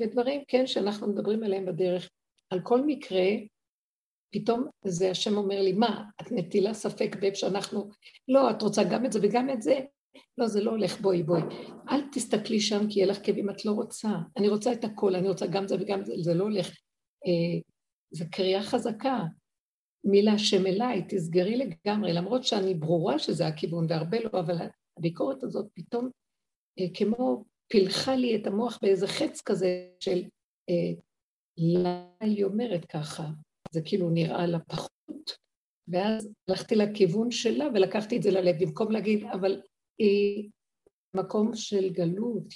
ודברים, 0.01 0.43
כן, 0.49 0.67
שאנחנו 0.67 1.09
מדברים 1.09 1.43
עליהם 1.43 1.67
בדרך. 1.67 2.11
על 2.51 2.61
כל 2.61 2.87
מקרה, 2.87 3.27
פתאום 4.35 4.67
זה 4.85 5.11
השם 5.11 5.37
אומר 5.37 5.63
לי, 5.63 5.73
מה, 5.73 6.05
את 6.21 6.33
מטילה 6.33 6.75
ספק 6.75 7.17
באיפה 7.21 7.37
שאנחנו, 7.37 7.89
לא, 8.29 8.51
את 8.51 8.63
רוצה 8.63 8.83
גם 8.85 9.07
את 9.07 9.13
זה 9.13 9.19
וגם 9.23 9.51
את 9.51 9.63
זה? 9.63 9.81
לא, 10.39 10.47
זה 10.47 10.63
לא 10.63 10.71
הולך, 10.71 11.01
בואי, 11.01 11.23
בואי. 11.23 11.43
אל 11.91 12.01
תסתכלי 12.13 12.61
שם 12.61 12.91
כי 12.91 12.99
יהיה 12.99 13.11
לך 13.11 13.27
כאבים, 13.27 13.51
את 13.51 13.65
לא 13.65 13.73
רוצה. 13.73 14.09
אני 14.37 14.49
רוצה 14.49 14.73
את 14.73 14.85
הכל, 14.85 15.15
אני 15.15 15.29
רוצה 15.29 15.47
גם 15.47 15.69
זה 15.69 15.77
וגם 15.81 16.05
זה, 16.05 16.13
זה 16.21 16.35
לא 16.35 16.45
הולך. 16.45 16.69
אה, 17.27 17.61
זו 18.11 18.25
קריאה 18.33 18.63
חזקה. 18.63 19.23
מילה 20.05 20.33
השם 20.33 20.67
אליי, 20.67 21.05
תסגרי 21.09 21.57
לגמרי, 21.57 22.13
למרות 22.13 22.45
שאני 22.45 22.75
ברורה 22.75 23.19
שזה 23.19 23.47
הכיוון, 23.47 23.87
והרבה 23.89 24.19
לא, 24.21 24.41
אבל 24.41 24.57
הביקורת 24.99 25.43
הזאת 25.43 25.67
פתאום 25.75 26.11
כמו 26.95 27.45
פילחה 27.69 28.15
לי 28.15 28.37
את 28.37 28.47
המוח 28.47 28.79
באיזה 28.83 29.07
חץ 29.07 29.41
כזה 29.41 29.89
של 30.01 30.25
אה, 30.71 31.01
למה 31.57 32.15
היא 32.21 32.45
אומרת 32.45 32.85
ככה? 32.85 33.29
זה 33.71 33.81
כאילו 33.85 34.11
נראה 34.11 34.47
לה 34.47 34.59
פחות, 34.59 35.37
ואז 35.89 36.29
הלכתי 36.49 36.75
לכיוון 36.75 37.31
שלה 37.31 37.67
ולקחתי 37.75 38.17
את 38.17 38.23
זה 38.23 38.31
ללב, 38.31 38.57
במקום 38.61 38.93
להגיד, 38.93 39.25
אבל 39.25 39.61
היא 39.99 40.51
מקום 41.17 41.51
של 41.55 41.93
גלות, 41.93 42.55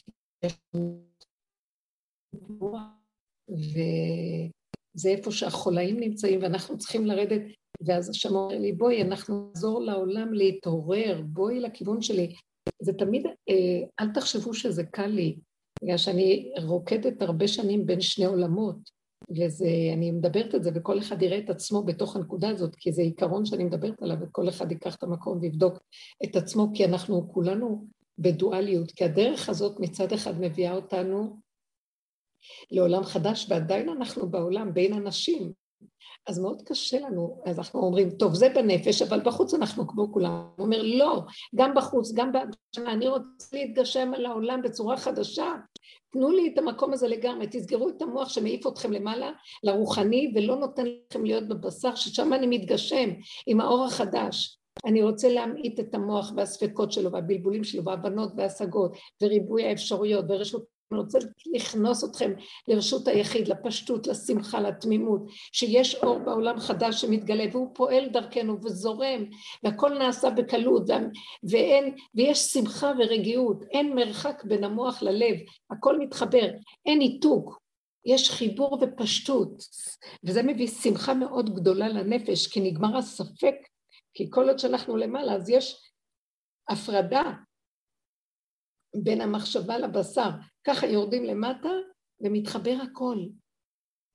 וזה 3.54 5.08
איפה 5.08 5.32
שהחולאים 5.32 6.00
נמצאים 6.00 6.42
ואנחנו 6.42 6.78
צריכים 6.78 7.06
לרדת, 7.06 7.42
ואז 7.86 8.10
השם 8.10 8.34
אומר 8.34 8.58
לי, 8.58 8.72
בואי, 8.72 9.02
אנחנו 9.02 9.48
נעזור 9.48 9.80
לעולם 9.80 10.34
להתעורר, 10.34 11.22
בואי 11.22 11.60
לכיוון 11.60 12.02
שלי, 12.02 12.34
זה 12.82 12.92
תמיד, 12.92 13.26
אה, 13.26 13.86
אל 14.00 14.08
תחשבו 14.14 14.54
שזה 14.54 14.84
קל 14.84 15.06
לי, 15.06 15.38
בגלל 15.82 15.96
שאני 15.96 16.52
רוקדת 16.62 17.22
הרבה 17.22 17.48
שנים 17.48 17.86
בין 17.86 18.00
שני 18.00 18.24
עולמות, 18.24 18.76
ואני 19.30 20.10
מדברת 20.10 20.54
את 20.54 20.64
זה, 20.64 20.70
וכל 20.74 20.98
אחד 20.98 21.22
יראה 21.22 21.38
את 21.38 21.50
עצמו 21.50 21.82
בתוך 21.82 22.16
הנקודה 22.16 22.48
הזאת, 22.48 22.74
כי 22.74 22.92
זה 22.92 23.02
עיקרון 23.02 23.44
שאני 23.44 23.64
מדברת 23.64 24.02
עליו, 24.02 24.16
וכל 24.20 24.48
אחד 24.48 24.72
ייקח 24.72 24.96
את 24.96 25.02
המקום 25.02 25.38
ויבדוק 25.40 25.78
את 26.24 26.36
עצמו, 26.36 26.66
כי 26.74 26.84
אנחנו 26.84 27.32
כולנו 27.32 27.86
בדואליות, 28.18 28.90
כי 28.90 29.04
הדרך 29.04 29.48
הזאת 29.48 29.80
מצד 29.80 30.12
אחד 30.12 30.40
מביאה 30.40 30.72
אותנו 30.72 31.36
לעולם 32.70 33.04
חדש, 33.04 33.46
ועדיין 33.50 33.88
אנחנו 33.88 34.28
בעולם 34.28 34.74
בין 34.74 34.92
אנשים, 34.92 35.52
אז 36.26 36.38
מאוד 36.38 36.62
קשה 36.62 37.00
לנו, 37.00 37.42
אז 37.46 37.58
אנחנו 37.58 37.80
אומרים, 37.80 38.10
טוב, 38.10 38.34
זה 38.34 38.48
בנפש, 38.48 39.02
אבל 39.02 39.20
בחוץ 39.20 39.54
אנחנו 39.54 39.88
כמו 39.88 40.12
כולם. 40.12 40.30
הוא 40.56 40.64
אומר, 40.64 40.82
לא, 40.82 41.22
גם 41.54 41.74
בחוץ, 41.74 42.12
גם 42.12 42.32
בהגשמה, 42.32 42.92
אני 42.92 43.08
רוצה 43.08 43.56
להתגשם 43.56 44.12
על 44.14 44.26
העולם 44.26 44.62
בצורה 44.62 44.96
חדשה. 44.96 45.52
תנו 46.12 46.30
לי 46.30 46.50
את 46.52 46.58
המקום 46.58 46.92
הזה 46.92 47.08
לגמרי, 47.08 47.46
תסגרו 47.50 47.88
את 47.88 48.02
המוח 48.02 48.28
שמעיף 48.28 48.66
אתכם 48.66 48.92
למעלה, 48.92 49.30
לרוחני, 49.62 50.32
ולא 50.34 50.56
נותן 50.56 50.84
לכם 50.86 51.24
להיות 51.24 51.48
בבשר, 51.48 51.94
ששם 51.94 52.32
אני 52.32 52.46
מתגשם, 52.46 53.08
עם 53.46 53.60
האור 53.60 53.84
החדש. 53.84 54.58
אני 54.86 55.02
רוצה 55.02 55.28
להמעיט 55.28 55.80
את 55.80 55.94
המוח 55.94 56.32
והספקות 56.36 56.92
שלו, 56.92 57.12
והבלבולים 57.12 57.64
שלו, 57.64 57.84
וההבנות 57.84 58.32
וההשגות, 58.36 58.96
וריבוי 59.22 59.64
האפשרויות, 59.64 60.24
ורשות 60.28 60.77
אני 60.92 61.00
רוצה 61.00 61.18
לכנוס 61.54 62.04
אתכם 62.04 62.32
לרשות 62.68 63.08
היחיד, 63.08 63.48
לפשטות, 63.48 64.06
לשמחה, 64.06 64.60
לתמימות, 64.60 65.22
שיש 65.52 65.94
אור 65.94 66.18
בעולם 66.18 66.60
חדש 66.60 67.00
שמתגלה 67.00 67.44
והוא 67.52 67.74
פועל 67.74 68.08
דרכנו 68.08 68.64
וזורם 68.64 69.24
והכל 69.62 69.98
נעשה 69.98 70.30
בקלות 70.30 70.90
ואין, 71.50 71.94
ויש 72.14 72.38
שמחה 72.38 72.92
ורגיעות, 72.98 73.62
אין 73.70 73.94
מרחק 73.94 74.44
בין 74.44 74.64
המוח 74.64 75.02
ללב, 75.02 75.36
הכל 75.70 75.98
מתחבר, 75.98 76.48
אין 76.86 76.98
ניתוק, 76.98 77.60
יש 78.04 78.30
חיבור 78.30 78.78
ופשטות 78.82 79.62
וזה 80.24 80.42
מביא 80.42 80.66
שמחה 80.66 81.14
מאוד 81.14 81.54
גדולה 81.54 81.88
לנפש 81.88 82.46
כי 82.46 82.60
נגמר 82.60 82.96
הספק, 82.96 83.54
כי 84.14 84.26
כל 84.30 84.48
עוד 84.48 84.58
שאנחנו 84.58 84.96
למעלה 84.96 85.34
אז 85.34 85.48
יש 85.48 85.90
הפרדה 86.68 87.32
בין 89.02 89.20
המחשבה 89.20 89.78
לבשר, 89.78 90.28
ככה 90.68 90.86
יורדים 90.86 91.24
למטה 91.24 91.68
ומתחבר 92.20 92.76
הכל. 92.82 93.18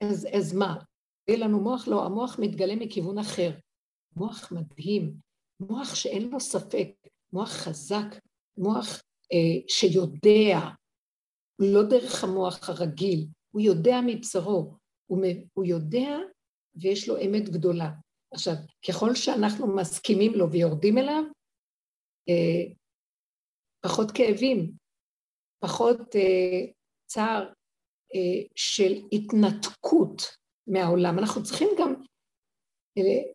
אז, 0.03 0.27
אז 0.37 0.53
מה? 0.53 0.75
יהיה 1.27 1.39
לנו 1.39 1.59
מוח? 1.59 1.87
לא, 1.87 2.05
המוח 2.05 2.39
מתגלה 2.39 2.75
מכיוון 2.75 3.17
אחר. 3.17 3.51
מוח 4.15 4.51
מדהים, 4.51 5.13
מוח 5.59 5.95
שאין 5.95 6.29
לו 6.29 6.39
ספק, 6.39 6.89
מוח 7.33 7.49
חזק, 7.49 8.05
מוח 8.57 9.01
אה, 9.33 9.67
שיודע, 9.67 10.59
לא 11.59 11.83
דרך 11.89 12.23
המוח 12.23 12.69
הרגיל, 12.69 13.27
הוא 13.51 13.61
יודע 13.61 13.95
מבשרו, 14.05 14.77
הוא, 15.05 15.25
הוא 15.53 15.65
יודע 15.65 16.17
ויש 16.75 17.09
לו 17.09 17.17
אמת 17.21 17.49
גדולה. 17.49 17.91
עכשיו, 18.33 18.53
ככל 18.87 19.15
שאנחנו 19.15 19.75
מסכימים 19.75 20.33
לו 20.33 20.51
ויורדים 20.51 20.97
אליו, 20.97 21.23
אה, 22.29 22.73
פחות 23.85 24.11
כאבים, 24.11 24.71
פחות 25.63 26.15
אה, 26.15 26.65
צער 27.05 27.43
אה, 28.15 28.43
של 28.55 28.93
התנתקות 29.11 30.21
מהעולם. 30.67 31.19
אנחנו 31.19 31.43
צריכים 31.43 31.67
גם 31.79 31.93
אה, 32.97 33.31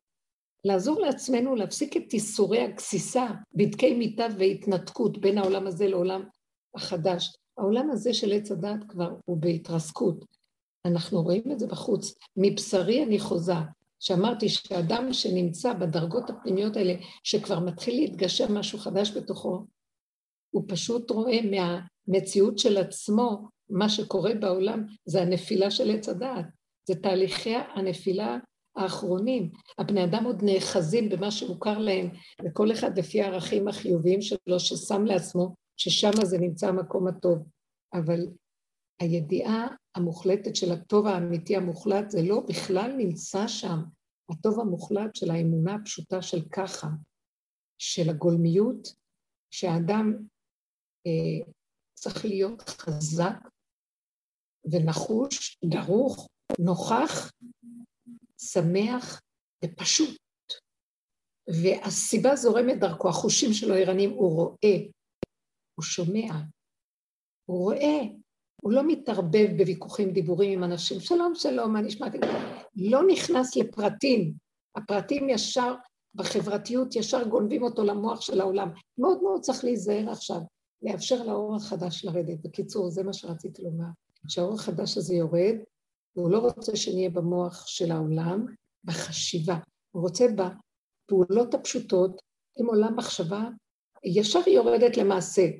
לעזור 0.64 1.00
לעצמנו 1.00 1.54
להפסיק 1.54 1.96
את 1.96 2.12
איסורי 2.12 2.60
הגסיסה, 2.60 3.26
בדקי 3.54 3.94
מיטה 3.94 4.26
והתנתקות 4.38 5.18
בין 5.18 5.38
העולם 5.38 5.66
הזה 5.66 5.88
לעולם 5.88 6.24
החדש. 6.74 7.36
העולם 7.58 7.90
הזה 7.90 8.14
של 8.14 8.32
עץ 8.32 8.50
הדת 8.50 8.84
כבר 8.88 9.10
הוא 9.24 9.36
בהתרסקות. 9.36 10.24
אנחנו 10.84 11.22
רואים 11.22 11.52
את 11.52 11.58
זה 11.58 11.66
בחוץ. 11.66 12.14
מבשרי 12.36 13.04
אני 13.04 13.20
חוזה, 13.20 13.52
שאמרתי 14.00 14.48
שאדם 14.48 15.12
שנמצא 15.12 15.72
בדרגות 15.72 16.30
הפנימיות 16.30 16.76
האלה, 16.76 16.94
שכבר 17.24 17.60
מתחיל 17.60 17.94
להתגשם 17.94 18.54
משהו 18.54 18.78
חדש 18.78 19.16
בתוכו, 19.16 19.64
הוא 20.50 20.64
פשוט 20.68 21.10
רואה 21.10 21.38
מהמציאות 22.08 22.58
של 22.58 22.76
עצמו, 22.76 23.48
מה 23.70 23.88
שקורה 23.88 24.34
בעולם, 24.34 24.86
זה 25.04 25.22
הנפילה 25.22 25.70
של 25.70 25.90
עץ 25.90 26.08
הדעת. 26.08 26.44
זה 26.88 26.94
תהליכי 26.94 27.54
הנפילה 27.74 28.38
האחרונים. 28.76 29.50
הבני 29.78 30.04
אדם 30.04 30.24
עוד 30.24 30.42
נאחזים 30.42 31.08
במה 31.08 31.30
שמוכר 31.30 31.78
להם, 31.78 32.10
וכל 32.44 32.72
אחד 32.72 32.98
לפי 32.98 33.22
הערכים 33.22 33.68
החיוביים 33.68 34.22
שלו, 34.22 34.60
ששם 34.60 35.04
לעצמו 35.04 35.54
ששם 35.76 36.10
זה 36.24 36.38
נמצא 36.38 36.68
המקום 36.68 37.08
הטוב. 37.08 37.38
אבל 37.94 38.20
הידיעה 39.00 39.66
המוחלטת 39.94 40.56
של 40.56 40.72
הטוב 40.72 41.06
האמיתי 41.06 41.56
המוחלט, 41.56 42.10
זה 42.10 42.22
לא 42.22 42.40
בכלל 42.48 42.92
נמצא 42.96 43.48
שם. 43.48 43.78
הטוב 44.30 44.60
המוחלט 44.60 45.14
של 45.14 45.30
האמונה 45.30 45.74
הפשוטה 45.74 46.22
של 46.22 46.48
ככה, 46.52 46.88
של 47.78 48.10
הגולמיות, 48.10 48.88
שהאדם 49.50 50.16
אה, 51.06 51.52
צריך 52.00 52.24
להיות 52.24 52.62
חזק 52.68 53.36
ונחוש, 54.70 55.58
דרוך, 55.64 56.28
נוכח, 56.58 57.30
שמח 58.40 59.20
ופשוט. 59.64 60.18
והסיבה 61.48 62.36
זורמת 62.36 62.80
דרכו, 62.80 63.08
החושים 63.08 63.52
שלו 63.52 63.74
ערניים, 63.74 64.10
הוא 64.10 64.34
רואה, 64.34 64.76
הוא 65.74 65.82
שומע, 65.82 66.32
הוא 67.48 67.58
רואה, 67.58 67.98
הוא 68.62 68.72
לא 68.72 68.82
מתערבב 68.86 69.48
בוויכוחים, 69.58 70.12
דיבורים 70.12 70.52
עם 70.52 70.64
אנשים, 70.64 71.00
שלום, 71.00 71.34
שלום, 71.34 71.72
מה 71.72 71.80
נשמע? 71.80 72.06
לא 72.76 73.00
נכנס 73.12 73.56
לפרטים. 73.56 74.32
הפרטים 74.76 75.28
ישר, 75.28 75.74
בחברתיות, 76.14 76.96
ישר 76.96 77.28
גונבים 77.28 77.62
אותו 77.62 77.84
למוח 77.84 78.20
של 78.20 78.40
העולם. 78.40 78.68
מאוד 78.98 79.22
מאוד 79.22 79.40
צריך 79.40 79.64
להיזהר 79.64 80.10
עכשיו, 80.10 80.40
לאפשר 80.82 81.22
לאור 81.22 81.56
החדש 81.56 82.04
לרדת. 82.04 82.40
בקיצור, 82.42 82.90
זה 82.90 83.02
מה 83.02 83.12
שרציתי 83.12 83.62
לומר, 83.62 83.88
שהאור 84.28 84.54
החדש 84.54 84.98
הזה 84.98 85.14
יורד, 85.14 85.54
והוא 86.16 86.30
לא 86.30 86.38
רוצה 86.38 86.76
שנהיה 86.76 87.10
במוח 87.10 87.66
של 87.66 87.92
העולם, 87.92 88.46
בחשיבה. 88.84 89.58
הוא 89.90 90.02
רוצה 90.02 90.26
בפעולות 90.28 91.54
הפשוטות, 91.54 92.22
עם 92.58 92.66
עולם 92.66 92.96
מחשבה, 92.96 93.48
ישר 94.04 94.48
יורדת 94.48 94.96
למעשה. 94.96 95.50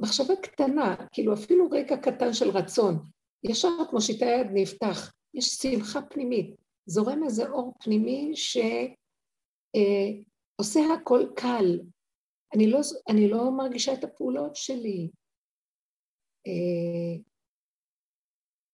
מחשבה 0.00 0.36
קטנה, 0.36 0.96
כאילו 1.12 1.34
אפילו 1.34 1.70
רגע 1.70 1.96
קטן 1.96 2.32
של 2.32 2.50
רצון, 2.50 2.98
ישר 3.44 3.68
כמו 3.90 4.00
שיטה 4.00 4.24
יד 4.24 4.46
נפתח, 4.52 5.12
יש 5.34 5.48
שמחה 5.48 6.02
פנימית, 6.02 6.54
זורם 6.86 7.24
איזה 7.24 7.48
אור 7.48 7.74
פנימי 7.80 8.32
שעושה 8.36 8.70
אה, 10.80 10.94
הכל 10.94 11.26
קל. 11.36 11.80
אני 12.54 12.70
לא, 12.70 12.80
אני 13.08 13.28
לא 13.28 13.56
מרגישה 13.56 13.92
את 13.92 14.04
הפעולות 14.04 14.56
שלי. 14.56 15.10
אה, 16.46 17.22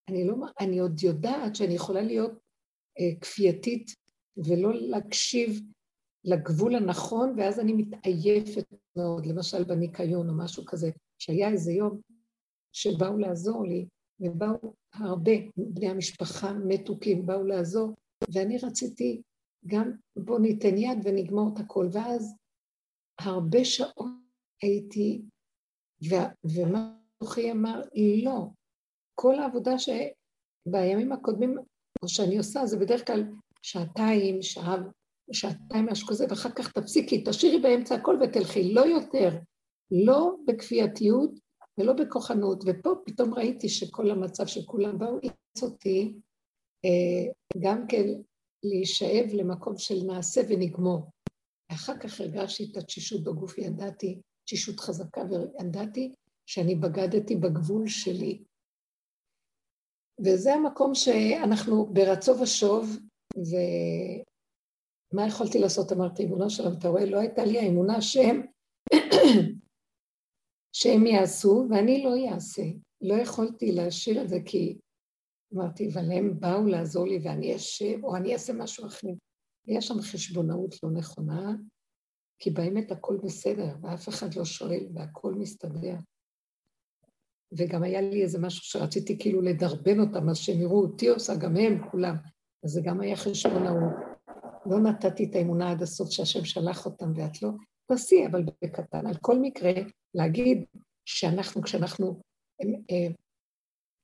אני, 0.09 0.27
לא, 0.27 0.35
אני 0.59 0.79
עוד 0.79 1.03
יודעת 1.03 1.55
שאני 1.55 1.73
יכולה 1.73 2.01
להיות 2.01 2.31
אה, 2.99 3.19
כפייתית 3.21 3.95
ולא 4.37 4.73
להקשיב 4.73 5.61
לגבול 6.23 6.75
הנכון, 6.75 7.33
ואז 7.37 7.59
אני 7.59 7.73
מתעייפת 7.73 8.73
מאוד, 8.95 9.25
למשל 9.25 9.63
בניקיון 9.63 10.29
או 10.29 10.33
משהו 10.37 10.65
כזה, 10.65 10.89
שהיה 11.19 11.49
איזה 11.49 11.71
יום 11.71 12.01
שבאו 12.71 13.17
לעזור 13.17 13.65
לי, 13.65 13.85
ובאו 14.19 14.73
הרבה 14.93 15.31
בני 15.57 15.89
המשפחה 15.89 16.53
מתוקים, 16.53 17.25
באו 17.25 17.43
לעזור, 17.43 17.93
ואני 18.33 18.57
רציתי 18.57 19.21
גם 19.67 19.91
בוא 20.15 20.39
ניתן 20.39 20.77
יד 20.77 20.97
ונגמור 21.03 21.49
את 21.53 21.59
הכל, 21.59 21.87
ואז 21.91 22.35
הרבה 23.21 23.65
שעות 23.65 24.07
הייתי, 24.61 25.21
ו, 26.09 26.15
ומה 26.43 26.93
אוכי 27.21 27.51
אמר, 27.51 27.81
לא, 28.23 28.47
כל 29.15 29.39
העבודה 29.39 29.71
שבימים 29.79 31.11
הקודמים, 31.11 31.57
או 32.03 32.07
שאני 32.07 32.37
עושה, 32.37 32.65
זה 32.65 32.77
בדרך 32.77 33.07
כלל 33.07 33.23
שעתיים, 33.61 34.41
שעה, 34.41 34.75
שעתיים, 35.31 35.85
משהו 35.85 36.07
כזה, 36.07 36.25
ואחר 36.29 36.51
כך 36.51 36.71
תפסיקי, 36.71 37.23
תשאירי 37.25 37.59
באמצע 37.59 37.95
הכל 37.95 38.17
ותלכי, 38.21 38.73
לא 38.73 38.81
יותר. 38.81 39.29
לא 39.91 40.35
בכפייתיות 40.47 41.31
ולא 41.77 41.93
בכוחנות, 41.93 42.63
ופה 42.67 42.89
פתאום 43.05 43.33
ראיתי 43.33 43.69
שכל 43.69 44.11
המצב 44.11 44.45
שכולם 44.45 44.99
באו 44.99 45.19
איץ 45.23 45.63
אותי, 45.63 46.13
אה, 46.85 47.31
גם 47.59 47.87
כן 47.87 48.05
להישאב 48.63 49.25
למקום 49.33 49.77
של 49.77 50.03
נעשה 50.07 50.41
ונגמור. 50.49 51.09
ואחר 51.71 51.97
כך 51.97 52.21
הרגשתי 52.21 52.67
את 52.71 52.77
התשישות 52.77 53.23
בגוף, 53.23 53.57
ידעתי, 53.57 54.21
תשישות 54.45 54.79
חזקה, 54.79 55.21
וידעתי 55.21 56.13
שאני 56.45 56.75
בגדתי 56.75 57.35
בגבול 57.35 57.87
שלי. 57.87 58.43
וזה 60.25 60.53
המקום 60.53 60.95
שאנחנו 60.95 61.85
ברצו 61.85 62.31
ושוב, 62.41 62.99
ומה 65.13 65.27
יכולתי 65.27 65.59
לעשות? 65.59 65.91
אמרתי, 65.91 66.23
אמונה 66.23 66.49
שלום, 66.49 66.73
אתה 66.79 66.87
רואה, 66.87 67.05
לא 67.05 67.19
הייתה 67.19 67.45
לי 67.45 67.59
האמונה 67.59 68.01
שהם 68.01 68.45
שהם 70.75 71.05
יעשו 71.05 71.65
ואני 71.69 72.03
לא 72.03 72.33
אעשה. 72.33 72.63
לא 73.01 73.13
יכולתי 73.13 73.71
להשאיר 73.71 74.21
את 74.21 74.29
זה 74.29 74.37
כי 74.45 74.77
אמרתי, 75.53 75.89
אבל 75.93 76.11
הם 76.11 76.39
באו 76.39 76.65
לעזור 76.65 77.07
לי 77.07 77.19
ואני 77.23 77.55
אשב, 77.55 78.03
או 78.03 78.15
אני 78.15 78.33
אעשה 78.33 78.53
משהו 78.53 78.87
אחר. 78.87 79.07
יש 79.67 79.87
שם 79.87 80.01
חשבונאות 80.01 80.75
לא 80.83 80.91
נכונה, 80.91 81.55
כי 82.39 82.49
באמת 82.49 82.91
הכל 82.91 83.17
בסדר, 83.23 83.75
ואף 83.81 84.09
אחד 84.09 84.33
לא 84.35 84.45
שואל, 84.45 84.87
והכל 84.95 85.33
מסתדר. 85.33 85.95
וגם 87.57 87.83
היה 87.83 88.01
לי 88.01 88.23
איזה 88.23 88.39
משהו 88.39 88.63
שרציתי 88.63 89.19
כאילו 89.19 89.41
לדרבן 89.41 89.99
אותם, 89.99 90.29
אז 90.29 90.37
שהם 90.37 90.61
יראו 90.61 90.81
אותי 90.81 91.09
עושה, 91.09 91.35
גם 91.35 91.57
הם, 91.57 91.89
כולם. 91.91 92.15
אז 92.63 92.71
זה 92.71 92.81
גם 92.83 93.01
היה 93.01 93.15
חשבונאות. 93.15 93.93
לא 94.65 94.79
נתתי 94.79 95.29
את 95.29 95.35
האמונה 95.35 95.71
עד 95.71 95.81
הסוף 95.81 96.09
שהשם 96.09 96.45
שלח 96.45 96.85
אותם 96.85 97.11
ואת 97.15 97.41
לא, 97.41 97.49
תעשי, 97.85 98.27
אבל 98.31 98.43
בקטן. 98.43 99.07
על 99.07 99.15
כל 99.21 99.39
מקרה, 99.39 99.71
להגיד 100.13 100.65
שאנחנו, 101.05 101.61
כשאנחנו, 101.61 102.21
אה, 102.61 103.07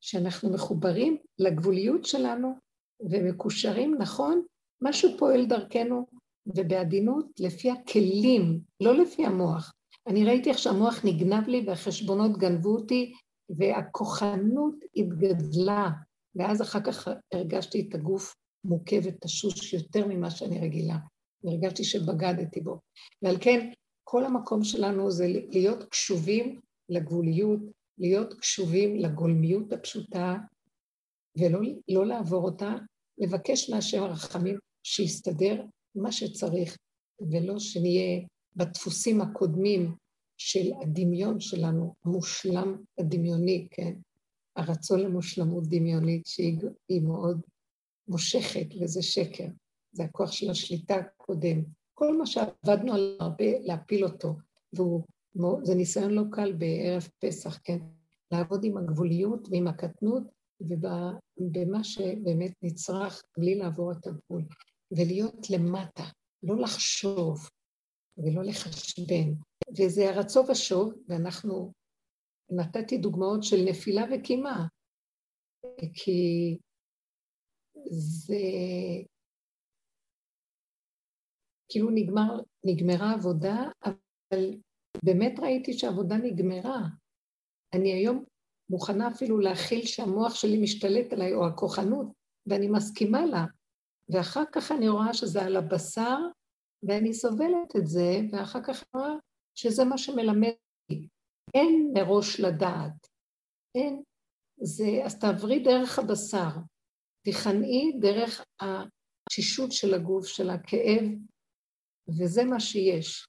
שאנחנו 0.02 0.50
מחוברים 0.50 1.17
לגבוליות 1.39 2.06
שלנו 2.06 2.54
ומקושרים 3.00 3.96
נכון, 4.00 4.46
משהו 4.82 5.18
פועל 5.18 5.46
דרכנו 5.46 6.06
ובעדינות 6.46 7.26
לפי 7.40 7.72
הכלים, 7.72 8.60
לא 8.80 8.98
לפי 8.98 9.26
המוח. 9.26 9.74
אני 10.08 10.26
ראיתי 10.26 10.50
איך 10.50 10.58
שהמוח 10.58 11.06
נגנב 11.06 11.48
לי 11.48 11.63
והחשבונות 11.68 12.38
גנבו 12.38 12.70
אותי 12.70 13.13
והכוחנות 13.50 14.76
התגדלה, 14.96 15.90
ואז 16.36 16.62
אחר 16.62 16.80
כך 16.82 17.08
הרגשתי 17.34 17.88
את 17.90 17.96
הגוף 17.96 18.36
מוכה 18.63 18.96
ותשוש 19.04 19.74
יותר 19.74 20.08
ממה 20.08 20.32
שאני 20.32 20.60
רגילה. 20.60 20.98
והרגשתי 21.44 21.84
שבגדתי 21.84 22.62
בו. 22.62 22.80
ועל 23.21 23.38
כן, 23.42 23.71
כל 24.04 24.25
המקום 24.25 24.63
שלנו 24.63 25.12
זה 25.12 25.28
להיות 25.50 25.84
קשובים 25.84 26.60
לגבוליות, 26.90 27.60
להיות 27.98 28.34
קשובים 28.34 28.96
לגולמיות 28.96 29.73
הפשוטה, 29.73 30.36
ולא 31.38 31.60
לא 31.90 32.06
לעבור 32.06 32.44
אותה, 32.44 32.75
לבקש 33.17 33.69
מהשם 33.69 34.04
הרחמים 34.04 34.58
שיסתדר 34.88 35.63
מה 35.96 36.12
שצריך, 36.12 36.77
ולא 37.31 37.60
שנהיה 37.60 38.21
בדפוסים 38.56 39.21
הקודמים 39.21 39.96
של 40.38 40.71
הדמיון 40.81 41.40
שלנו, 41.40 41.94
המושלם 42.06 42.83
הדמיוני, 43.00 43.67
כן? 43.71 43.94
הרצון 44.56 45.00
למושלמות 45.00 45.63
דמיונית 45.67 46.25
שהיא 46.25 47.02
מאוד 47.02 47.42
מושכת, 48.08 48.67
וזה 48.81 49.02
שקר. 49.02 49.48
זה 49.92 50.04
הכוח 50.04 50.31
של 50.31 50.50
השליטה 50.50 50.96
הקודם. 50.96 51.63
כל 51.94 52.17
מה 52.17 52.25
שעבדנו 52.25 52.94
על 52.94 53.17
הרבה, 53.19 53.60
להפיל 53.60 54.06
אותו, 54.06 54.35
וזה 54.73 55.75
ניסיון 55.75 56.12
לא 56.12 56.23
קל 56.31 56.54
בערב 56.54 57.08
פסח, 57.19 57.60
כן? 57.63 57.77
לעבוד 58.31 58.63
עם 58.63 58.77
הגבוליות 58.77 59.48
ועם 59.52 59.67
הקטנות 59.67 60.23
ובמה 60.62 61.83
שבאמת 61.83 62.54
נצרך 62.62 63.23
בלי 63.38 63.56
לעבור 63.56 63.92
את 63.92 64.08
הגבול. 64.08 64.44
ולהיות 64.92 65.50
למטה, 65.50 66.04
לא 66.44 66.56
לחשוב 66.58 67.50
ולא 68.17 68.44
לחשבן. 68.44 69.33
וזה 69.77 70.10
הרצו 70.10 70.44
ושוב, 70.52 70.94
ואנחנו, 71.08 71.73
נתתי 72.50 72.98
דוגמאות 72.98 73.44
של 73.44 73.58
נפילה 73.69 74.04
וקימה, 74.12 74.67
כי 75.94 76.58
זה 77.90 78.35
כאילו 81.69 81.90
נגמר, 81.90 82.40
נגמרה 82.65 83.13
עבודה, 83.13 83.56
אבל 83.85 84.58
באמת 85.06 85.40
ראיתי 85.40 85.73
שהעבודה 85.73 86.17
נגמרה. 86.17 86.79
אני 87.73 87.94
היום 87.94 88.23
מוכנה 88.69 89.08
אפילו 89.08 89.40
להכיל 89.40 89.85
שהמוח 89.85 90.35
שלי 90.35 90.62
משתלט 90.62 91.13
עליי, 91.13 91.33
או 91.33 91.48
הכוחנות, 91.48 92.08
ואני 92.46 92.67
מסכימה 92.67 93.25
לה. 93.25 93.46
ואחר 94.10 94.44
כך 94.52 94.72
אני 94.72 94.90
רואה 94.90 95.14
שזה 95.14 95.42
על 95.42 95.56
הבשר, 95.56 96.18
ואני 96.84 97.14
סובלת 97.14 97.76
את 97.78 97.88
זה, 97.88 98.20
ואחר 98.32 98.64
כך 98.64 98.84
אני 98.84 99.02
רואה 99.02 99.16
שזה 99.56 99.86
מה 99.86 99.98
שמלמד 99.98 100.54
לי. 100.90 101.08
אין 101.54 101.92
מראש 101.94 102.40
לדעת. 102.40 103.08
אין. 103.76 104.04
זה, 104.62 105.02
אז 105.06 105.20
תעברי 105.20 105.60
דרך 105.60 106.00
הבשר. 106.00 106.60
תיכנעי 107.26 108.00
דרך 108.00 108.46
התשישות 108.62 109.72
של 109.72 109.94
הגוף, 109.94 110.26
של 110.28 110.50
הכאב, 110.50 111.04
וזה 112.20 112.44
מה 112.44 112.60
שיש. 112.60 113.28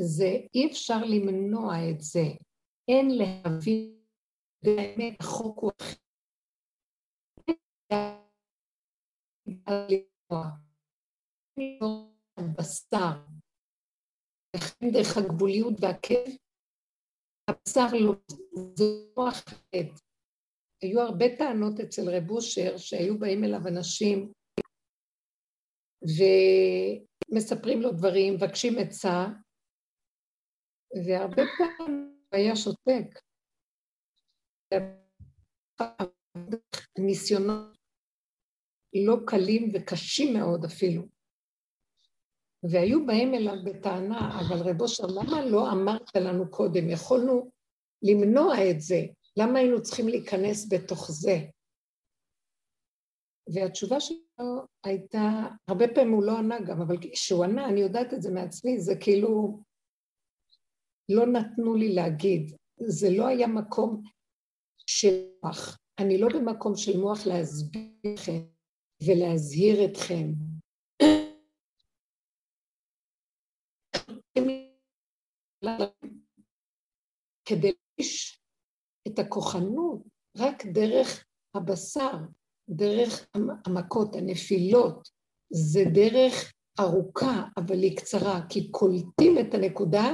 זה, 0.00 0.30
אי 0.54 0.66
אפשר 0.70 1.04
למנוע 1.04 1.90
את 1.90 2.00
זה. 2.00 2.24
אין 2.88 3.10
להבין 3.10 3.98
באמת, 4.64 5.20
החוק 5.20 5.58
הוא 5.58 5.70
אחר. 5.80 5.94
בשר, 12.58 13.24
לכן 14.56 14.86
דרך 14.92 15.16
הגבוליות 15.16 15.74
והכאב, 15.80 16.36
הבשר 17.50 17.86
לא, 18.00 18.14
זה 18.74 18.84
לא 19.16 19.28
אחרת. 19.28 20.00
היו 20.82 21.00
הרבה 21.00 21.26
טענות 21.38 21.80
אצל 21.80 22.02
רב 22.16 22.30
אושר 22.30 22.76
שהיו 22.76 23.18
באים 23.18 23.44
אליו 23.44 23.68
אנשים 23.68 24.32
ומספרים 27.32 27.82
לו 27.82 27.92
דברים, 27.92 28.34
מבקשים 28.34 28.72
עצה, 28.78 29.26
והרבה 31.06 31.42
פעמים 31.58 32.18
היה 32.32 32.56
שותק. 32.56 33.20
ניסיונות 36.98 37.77
לא 38.94 39.16
קלים 39.26 39.70
וקשים 39.74 40.34
מאוד 40.34 40.64
אפילו. 40.64 41.02
והיו 42.62 43.06
באים 43.06 43.34
אליו 43.34 43.56
בטענה, 43.64 44.40
אבל 44.40 44.70
רב 44.70 44.80
אושר, 44.80 45.06
למה 45.06 45.44
לא 45.44 45.72
אמרת 45.72 46.16
לנו 46.16 46.50
קודם? 46.50 46.90
יכולנו 46.90 47.50
למנוע 48.02 48.70
את 48.70 48.80
זה. 48.80 49.00
למה 49.36 49.58
היינו 49.58 49.82
צריכים 49.82 50.08
להיכנס 50.08 50.68
בתוך 50.72 51.10
זה? 51.10 51.38
והתשובה 53.54 54.00
שלו 54.00 54.66
הייתה, 54.84 55.20
הרבה 55.68 55.84
פעמים 55.94 56.12
הוא 56.12 56.22
לא 56.22 56.38
ענה 56.38 56.60
גם, 56.60 56.80
אבל 56.80 56.96
כשהוא 57.00 57.44
ענה, 57.44 57.68
אני 57.68 57.80
יודעת 57.80 58.14
את 58.14 58.22
זה 58.22 58.30
מעצמי, 58.30 58.80
זה 58.80 58.94
כאילו 59.00 59.60
לא 61.08 61.26
נתנו 61.26 61.74
לי 61.74 61.94
להגיד. 61.94 62.56
זה 62.76 63.10
לא 63.10 63.26
היה 63.26 63.46
מקום 63.46 64.02
של 64.86 65.28
מוח. 65.42 65.78
אני 65.98 66.18
לא 66.18 66.28
במקום 66.28 66.76
של 66.76 67.00
מוח 67.00 67.26
להסביר 67.26 67.82
לכם 68.04 68.57
ולהזהיר 69.06 69.84
אתכם. 69.84 70.32
כדי 77.44 77.72
להגיש 77.98 78.42
את 79.08 79.18
הכוחנות 79.18 80.02
רק 80.36 80.66
דרך 80.66 81.24
הבשר, 81.54 82.12
דרך 82.68 83.26
המכות, 83.66 84.16
הנפילות, 84.16 85.08
זה 85.50 85.80
דרך 85.94 86.52
ארוכה, 86.80 87.44
אבל 87.56 87.82
היא 87.82 87.96
קצרה, 87.96 88.40
כי 88.48 88.70
קולטים 88.70 89.38
את 89.40 89.54
הנקודה 89.54 90.06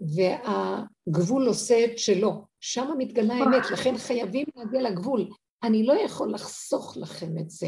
והגבול 0.00 1.46
עושה 1.48 1.84
את 1.84 1.98
שלו. 1.98 2.46
שם 2.60 2.88
מתגלה 2.98 3.34
האמת, 3.34 3.70
לכן 3.72 3.98
חייבים 3.98 4.46
להגיע 4.56 4.90
לגבול. 4.90 5.28
אני 5.66 5.86
לא 5.86 5.92
יכול 6.04 6.34
לחסוך 6.34 6.96
לכם 6.96 7.38
את 7.40 7.50
זה. 7.50 7.66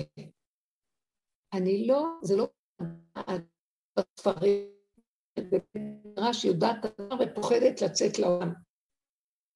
אני 1.52 1.86
לא, 1.86 2.04
זה 2.22 2.36
לא 2.36 2.48
בספרים, 3.98 4.68
רש"י 6.16 6.48
יודעת 6.48 6.76
דבר 6.84 7.16
ופוחדת 7.20 7.82
לצאת 7.82 8.18
לעולם. 8.18 8.54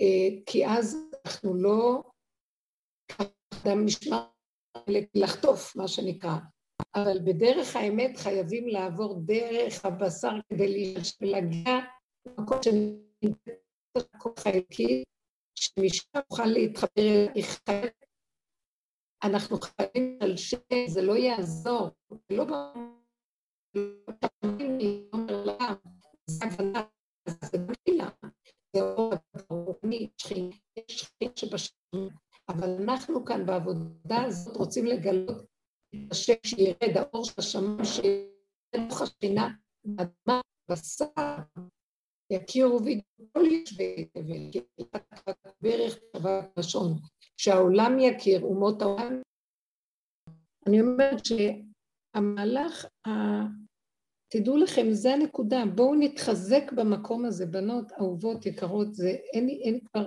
אה, 0.00 0.42
כי 0.46 0.66
אז 0.66 0.96
אנחנו 1.26 1.54
לא, 1.54 2.02
אדם 3.62 3.84
נשמע 3.84 4.26
לחטוף, 5.14 5.76
מה 5.76 5.88
שנקרא. 5.88 6.36
אבל 6.94 7.18
בדרך 7.24 7.76
האמת 7.76 8.16
חייבים 8.16 8.68
לעבור 8.68 9.20
דרך 9.24 9.84
הבשר 9.84 10.32
כדי 10.48 10.94
להגיע 11.20 11.78
למקום 12.26 12.58
שנמצא 12.62 14.44
הערכי, 14.44 15.04
שמשם 15.54 16.08
נוכל 16.30 16.46
להתחבר 16.46 17.26
אל 17.68 17.88
אנחנו 19.22 19.56
חייבים 19.60 20.18
על 20.20 20.36
שם, 20.36 20.58
זה 20.86 21.02
לא 21.02 21.16
יעזור, 21.16 21.90
זה 22.12 22.36
לא 22.36 22.44
זה 26.26 26.44
הבנה, 26.44 26.82
זה 27.44 27.58
מילה, 27.88 28.08
זה 28.76 28.82
אור 28.82 29.12
הרוחני, 29.50 30.10
יש 30.76 31.00
שכין 31.00 31.30
שבשם, 31.36 31.74
אבל 32.48 32.82
אנחנו 32.82 33.24
כאן 33.24 33.46
בעבודה 33.46 34.22
הזאת 34.22 34.56
רוצים 34.56 34.86
לגלות 34.86 35.46
את 35.90 36.10
השם 36.10 36.34
שירד, 36.46 36.96
האור 36.96 37.24
של 37.24 37.32
השמיים 37.38 37.84
שירד 37.84 38.92
השכינה, 39.02 39.48
אדמה, 40.00 40.40
בשר, 40.70 41.06
יכירו 42.32 42.84
וידעו 42.84 43.04
כל 43.32 43.44
יושבי 43.46 44.04
תבל, 44.04 44.52
כי 44.52 44.60
בערך 45.60 45.98
שבת 46.16 46.58
לשון, 46.58 46.92
שהעולם 47.36 47.98
יכיר, 47.98 48.42
אומות 48.42 48.82
העולם. 48.82 49.20
אני 50.66 50.80
אומרת 50.80 51.20
שהמהלך, 51.24 52.86
ה... 53.06 53.10
תדעו 54.28 54.56
לכם, 54.56 54.86
זה 54.90 55.14
הנקודה, 55.14 55.62
בואו 55.74 55.94
נתחזק 55.94 56.72
במקום 56.72 57.24
הזה, 57.24 57.46
בנות 57.46 57.92
אהובות, 57.92 58.46
יקרות, 58.46 58.94
זה, 58.94 59.08
אין, 59.08 59.48
אין 59.48 59.80
כבר, 59.80 60.06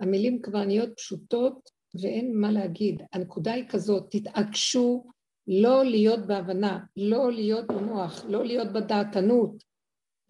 המילים 0.00 0.42
כבר 0.42 0.64
נהיות 0.64 0.96
פשוטות 0.96 1.70
ואין 2.02 2.40
מה 2.40 2.52
להגיד. 2.52 3.02
הנקודה 3.12 3.52
היא 3.52 3.68
כזאת, 3.68 4.06
תתעקשו 4.10 5.04
לא 5.46 5.84
להיות 5.84 6.26
בהבנה, 6.26 6.84
לא 6.96 7.32
להיות 7.32 7.66
במוח, 7.66 8.24
לא 8.28 8.44
להיות 8.44 8.72
בדעתנות, 8.72 9.64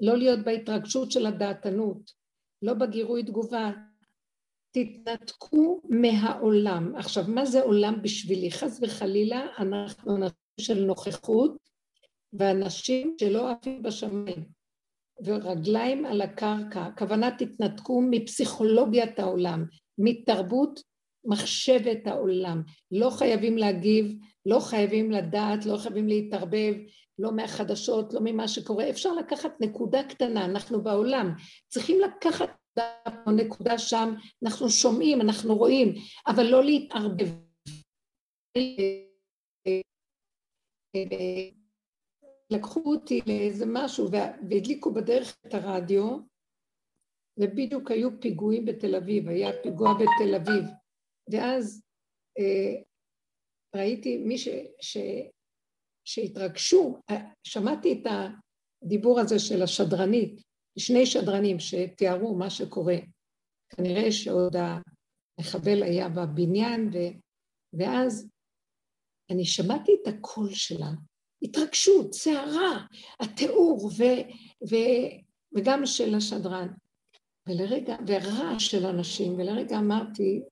לא 0.00 0.16
להיות 0.16 0.38
בהתרגשות 0.44 1.12
של 1.12 1.26
הדעתנות, 1.26 2.12
לא 2.62 2.74
בגירוי 2.74 3.22
תגובה. 3.22 3.72
תתנתקו 4.70 5.80
מהעולם. 5.88 6.96
עכשיו, 6.96 7.24
מה 7.28 7.46
זה 7.46 7.62
עולם 7.62 8.02
בשבילי? 8.02 8.50
חס 8.50 8.78
וחלילה, 8.82 9.46
אנחנו 9.58 10.16
אנשים 10.16 10.34
של 10.60 10.84
נוכחות 10.84 11.56
ואנשים 12.32 13.16
שלא 13.20 13.50
עפים 13.50 13.82
בשמיים, 13.82 14.44
ורגליים 15.24 16.06
על 16.06 16.20
הקרקע. 16.20 16.82
הכוונה 16.82 17.30
תתנתקו 17.38 18.02
מפסיכולוגיית 18.10 19.18
העולם, 19.18 19.64
מתרבות 19.98 20.80
מחשבת 21.24 22.06
העולם. 22.06 22.62
לא 22.90 23.10
חייבים 23.10 23.58
להגיב, 23.58 24.14
לא 24.46 24.60
חייבים 24.60 25.10
לדעת, 25.10 25.66
לא 25.66 25.76
חייבים 25.76 26.08
להתערבב, 26.08 26.74
לא 27.18 27.32
מהחדשות, 27.32 28.14
לא 28.14 28.20
ממה 28.24 28.48
שקורה. 28.48 28.90
אפשר 28.90 29.12
לקחת 29.12 29.60
נקודה 29.60 30.02
קטנה, 30.08 30.44
אנחנו 30.44 30.82
בעולם. 30.82 31.34
צריכים 31.68 32.00
לקחת 32.00 32.50
נקודה 33.36 33.78
שם, 33.78 34.14
אנחנו 34.44 34.70
שומעים, 34.70 35.20
אנחנו 35.20 35.56
רואים, 35.56 35.94
אבל 36.26 36.42
לא 36.50 36.64
להתערבב. 36.64 37.28
לקחו 42.50 42.80
אותי 42.84 43.20
לאיזה 43.26 43.64
משהו 43.68 44.10
והדליקו 44.10 44.94
בדרך 44.94 45.36
את 45.46 45.54
הרדיו, 45.54 46.18
ובדיוק 47.40 47.90
היו 47.90 48.20
פיגועים 48.20 48.64
בתל 48.64 48.94
אביב, 48.94 49.28
היה 49.28 49.62
פיגוע 49.62 49.94
בתל 49.94 50.34
אביב, 50.34 50.64
ואז 51.32 51.82
אה, 52.38 52.82
ראיתי 53.76 54.18
מי 54.18 54.38
ש, 54.38 54.48
ש, 54.80 54.96
שהתרגשו, 56.04 56.98
שמעתי 57.44 57.92
את 57.92 58.06
הדיבור 58.82 59.20
הזה 59.20 59.38
של 59.38 59.62
השדרנית, 59.62 60.42
שני 60.78 61.06
שדרנים 61.06 61.60
שתיארו 61.60 62.34
מה 62.34 62.50
שקורה. 62.50 62.96
כנראה 63.68 64.12
שעוד 64.12 64.56
המחבל 64.56 65.82
היה 65.82 66.08
בבניין, 66.08 66.90
ו... 66.94 66.98
ואז 67.78 68.28
אני 69.30 69.44
שמעתי 69.44 69.92
את 70.02 70.08
הקול 70.08 70.50
שלה, 70.50 70.90
התרגשות, 71.42 72.14
סערה, 72.14 72.86
התיאור, 73.20 73.86
ו, 73.86 74.02
ו, 74.70 74.74
וגם 75.56 75.86
של 75.86 76.14
השדרן. 76.14 76.68
ולרגע, 77.48 77.96
ורעש 78.06 78.70
של 78.70 78.86
אנשים, 78.86 79.34
ולרגע 79.34 79.78
אמרתי, 79.78 80.42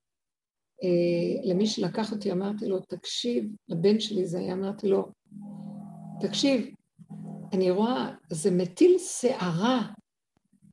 אה, 0.83 1.51
למי 1.51 1.67
שלקח 1.67 2.11
אותי, 2.11 2.31
אמרתי 2.31 2.65
לו, 2.65 2.79
תקשיב, 2.79 3.45
לבן 3.69 3.99
שלי 3.99 4.25
זה 4.25 4.39
היה, 4.39 4.53
אמרתי 4.53 4.87
לו, 4.87 5.11
תקשיב, 6.27 6.75
אני 7.53 7.71
רואה, 7.71 8.15
זה 8.29 8.51
מטיל 8.51 8.97
שערה, 8.97 9.81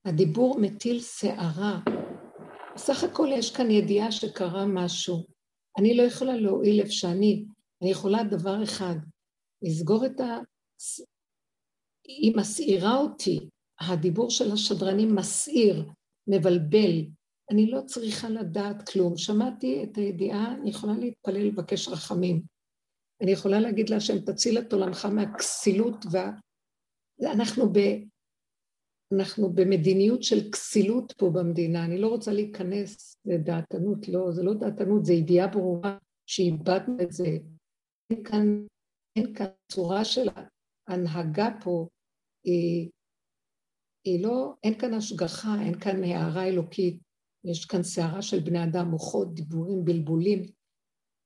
הדיבור 0.05 0.61
מטיל 0.61 1.01
שערה. 1.01 1.81
בסך 2.75 3.05
הכל 3.05 3.29
יש 3.33 3.57
כאן 3.57 3.71
ידיעה 3.71 4.13
שקרה 4.13 4.67
משהו. 4.67 5.27
אני 5.79 5.97
לא 5.97 6.03
יכולה 6.03 6.37
להועיל 6.37 6.81
איפה 6.81 6.93
שאני, 6.93 7.45
אני 7.83 7.91
יכולה 7.91 8.25
דבר 8.25 8.63
אחד, 8.63 8.95
לסגור 9.63 10.07
את 10.07 10.21
ה... 10.21 10.39
היא 12.05 12.37
מסעירה 12.37 12.97
אותי, 12.97 13.49
הדיבור 13.81 14.31
של 14.31 14.53
השדרנים 14.53 15.15
מסעיר, 15.15 15.85
מבלבל, 16.27 17.05
אני 17.51 17.71
לא 17.71 17.81
צריכה 17.87 18.29
לדעת 18.29 18.89
כלום. 18.89 19.17
שמעתי 19.17 19.85
את 19.85 19.97
הידיעה, 19.97 20.55
אני 20.55 20.71
יכולה 20.71 20.93
להתפלל, 20.93 21.47
לבקש 21.47 21.89
רחמים. 21.89 22.43
אני 23.23 23.31
יכולה 23.31 23.61
להגיד 23.61 23.91
להשם, 23.91 24.19
תציל 24.19 24.59
את 24.59 24.73
עולמך 24.73 25.05
מהכסילות 25.05 26.05
וה... 26.13 26.31
ב... 27.73 27.79
אנחנו 29.15 29.53
במדיניות 29.53 30.23
של 30.23 30.51
כסילות 30.51 31.13
פה 31.13 31.31
במדינה, 31.31 31.85
אני 31.85 31.99
לא 31.99 32.09
רוצה 32.09 32.33
להיכנס 32.33 33.17
לדעתנות, 33.25 34.09
לא, 34.09 34.33
זה 34.33 34.43
לא 34.43 34.55
דעתנות, 34.55 35.05
זה 35.05 35.13
ידיעה 35.13 35.47
ברורה 35.47 35.99
שאיבדנו 36.27 37.03
את 37.03 37.13
זה. 37.13 37.39
אין 38.11 38.25
כאן, 38.25 38.67
אין 39.17 39.35
כאן 39.35 39.47
צורה 39.73 40.05
של 40.05 40.29
ההנהגה 40.87 41.49
פה, 41.65 41.89
היא, 42.45 42.91
היא 44.05 44.23
לא, 44.23 44.55
אין 44.65 44.79
כאן 44.79 44.95
השגחה, 44.95 45.55
אין 45.67 45.81
כאן 45.81 46.05
הערה 46.05 46.45
אלוקית, 46.49 47.01
יש 47.45 47.65
כאן 47.65 47.83
סערה 47.83 48.23
של 48.23 48.41
בני 48.41 48.65
אדם, 48.65 48.91
מוחות, 48.91 49.35
דיבורים, 49.35 49.85
בלבולים. 49.85 50.43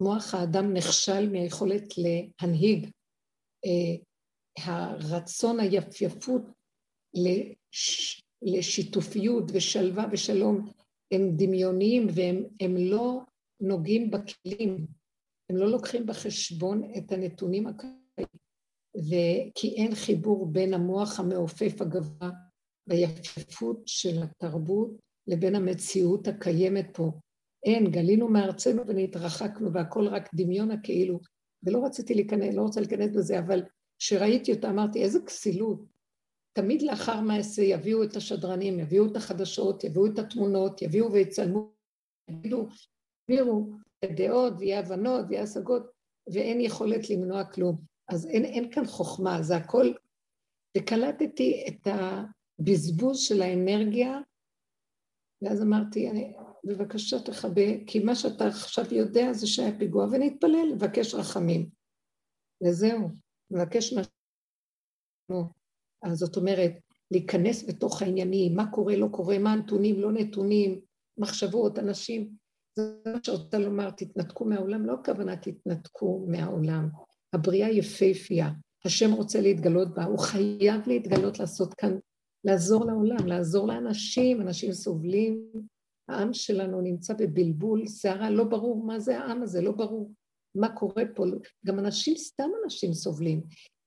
מוח 0.00 0.34
האדם 0.34 0.72
נכשל 0.74 1.28
מהיכולת 1.32 1.84
להנהיג. 1.98 2.90
אה, 3.64 3.96
הרצון 4.58 5.60
היפייפות 5.60 6.42
לש, 7.14 8.22
לשיתופיות 8.42 9.44
ושלווה 9.52 10.06
ושלום 10.12 10.70
הם 11.12 11.36
דמיוניים 11.36 12.06
והם 12.14 12.76
לא 12.76 13.20
נוגעים 13.60 14.10
בכלים, 14.10 14.86
הם 15.50 15.56
לא 15.56 15.70
לוקחים 15.70 16.06
בחשבון 16.06 16.90
את 16.98 17.12
הנתונים 17.12 17.66
הקיימים, 17.66 19.50
כי 19.54 19.74
אין 19.76 19.94
חיבור 19.94 20.46
בין 20.52 20.74
המוח 20.74 21.20
המעופף 21.20 21.80
הגבוה 21.80 22.30
והיפייפות 22.86 23.82
של 23.86 24.22
התרבות 24.22 24.90
לבין 25.26 25.54
המציאות 25.54 26.28
הקיימת 26.28 26.86
פה. 26.92 27.12
אין, 27.64 27.90
גלינו 27.90 28.28
מארצנו 28.28 28.86
ונתרחקנו 28.86 29.72
והכל 29.72 30.08
רק 30.08 30.34
דמיון 30.34 30.70
הכאילו. 30.70 31.20
ולא 31.62 31.84
רציתי 31.84 32.14
להיכנס, 32.14 32.54
לא 32.54 32.62
רוצה 32.62 32.80
להיכנס 32.80 33.16
בזה, 33.16 33.38
אבל 33.38 33.62
כשראיתי 33.98 34.52
אותה 34.52 34.70
אמרתי, 34.70 35.02
איזה 35.02 35.18
כסילות. 35.26 35.84
תמיד 36.52 36.82
לאחר 36.82 37.20
מעשה 37.20 37.62
יביאו 37.62 38.02
את 38.02 38.16
השדרנים, 38.16 38.80
יביאו 38.80 39.06
את 39.06 39.16
החדשות, 39.16 39.84
יביאו 39.84 40.06
את 40.06 40.18
התמונות, 40.18 40.82
יביאו 40.82 41.12
ויצלמו, 41.12 41.72
יגידו, 42.30 42.68
יביאו 43.28 43.66
דעות 44.04 44.52
ויהיה 44.58 44.78
הבנות 44.78 45.24
ויהיה 45.28 45.42
השגות, 45.42 45.86
ואין 46.32 46.60
יכולת 46.60 47.10
למנוע 47.10 47.44
כלום. 47.44 47.76
אז 48.08 48.26
אין, 48.26 48.44
אין 48.44 48.70
כאן 48.70 48.86
חוכמה, 48.86 49.42
זה 49.42 49.56
הכל... 49.56 49.92
וקלטתי 50.78 51.64
את 51.68 51.86
הבזבוז 51.86 53.18
של 53.18 53.42
האנרגיה 53.42 54.20
ואז 55.42 55.62
אמרתי, 55.62 56.10
אני, 56.10 56.34
בבקשה 56.64 57.18
תכבה, 57.18 57.84
כי 57.86 57.98
מה 57.98 58.14
שאתה 58.14 58.46
עכשיו 58.46 58.94
יודע 58.94 59.32
זה 59.32 59.46
שהיה 59.46 59.78
פיגוע, 59.78 60.04
ונתפלל, 60.04 60.68
לבקש 60.72 61.14
רחמים. 61.14 61.68
וזהו, 62.64 63.08
לבקש 63.50 63.92
מה... 63.92 64.02
אז 66.02 66.18
זאת 66.18 66.36
אומרת, 66.36 66.72
להיכנס 67.10 67.68
בתוך 67.68 68.02
העניינים, 68.02 68.56
מה 68.56 68.70
קורה, 68.72 68.96
לא 68.96 69.08
קורה, 69.10 69.38
מה 69.38 69.52
הנתונים, 69.52 70.00
לא 70.00 70.12
נתונים, 70.12 70.80
מחשבות, 71.18 71.78
אנשים. 71.78 72.30
זה 72.78 72.96
מה 73.06 73.18
שרוצה 73.22 73.58
לומר, 73.58 73.90
תתנתקו 73.90 74.44
מהעולם, 74.44 74.86
לא 74.86 74.94
הכוונה 74.94 75.36
תתנתקו 75.36 76.26
מהעולם. 76.28 76.88
הבריאה 77.32 77.70
יפהפייה, 77.70 78.50
השם 78.84 79.12
רוצה 79.12 79.40
להתגלות 79.40 79.94
בה, 79.94 80.04
הוא 80.04 80.18
חייב 80.18 80.80
להתגלות 80.86 81.38
לעשות 81.38 81.74
כאן 81.74 81.98
לעזור 82.44 82.84
לעולם, 82.84 83.26
לעזור 83.26 83.68
לאנשים, 83.68 84.40
אנשים 84.40 84.72
סובלים. 84.72 85.50
העם 86.08 86.34
שלנו 86.34 86.80
נמצא 86.80 87.14
בבלבול, 87.14 87.86
סערה, 87.86 88.30
לא 88.30 88.44
ברור 88.44 88.84
מה 88.84 89.00
זה 89.00 89.18
העם 89.18 89.42
הזה, 89.42 89.60
לא 89.60 89.72
ברור 89.72 90.10
מה 90.54 90.76
קורה 90.76 91.02
פה. 91.14 91.24
גם 91.66 91.78
אנשים, 91.78 92.16
סתם 92.16 92.48
אנשים 92.64 92.92
סובלים. 92.92 93.42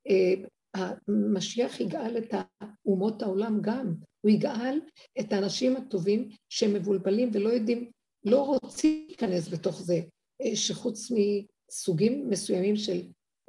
אה, 0.10 0.34
המשיח 0.76 1.80
יגאל 1.80 2.18
את 2.18 2.34
אומות 2.86 3.22
העולם 3.22 3.62
גם, 3.62 3.94
הוא 4.22 4.32
יגאל 4.32 4.80
את 5.20 5.34
האנשים 5.34 5.76
הטובים 5.76 6.30
שהם 6.50 6.74
מבולבלים 6.74 7.30
ולא 7.34 7.50
יודעים, 7.50 7.92
לא 8.26 8.58
רוצים 8.64 9.06
להיכנס 9.08 9.48
בתוך 9.54 9.82
זה, 9.82 10.00
אה, 10.42 10.56
שחוץ 10.56 11.12
מסוגים 11.12 12.30
מסוימים 12.30 12.76
של 12.76 13.02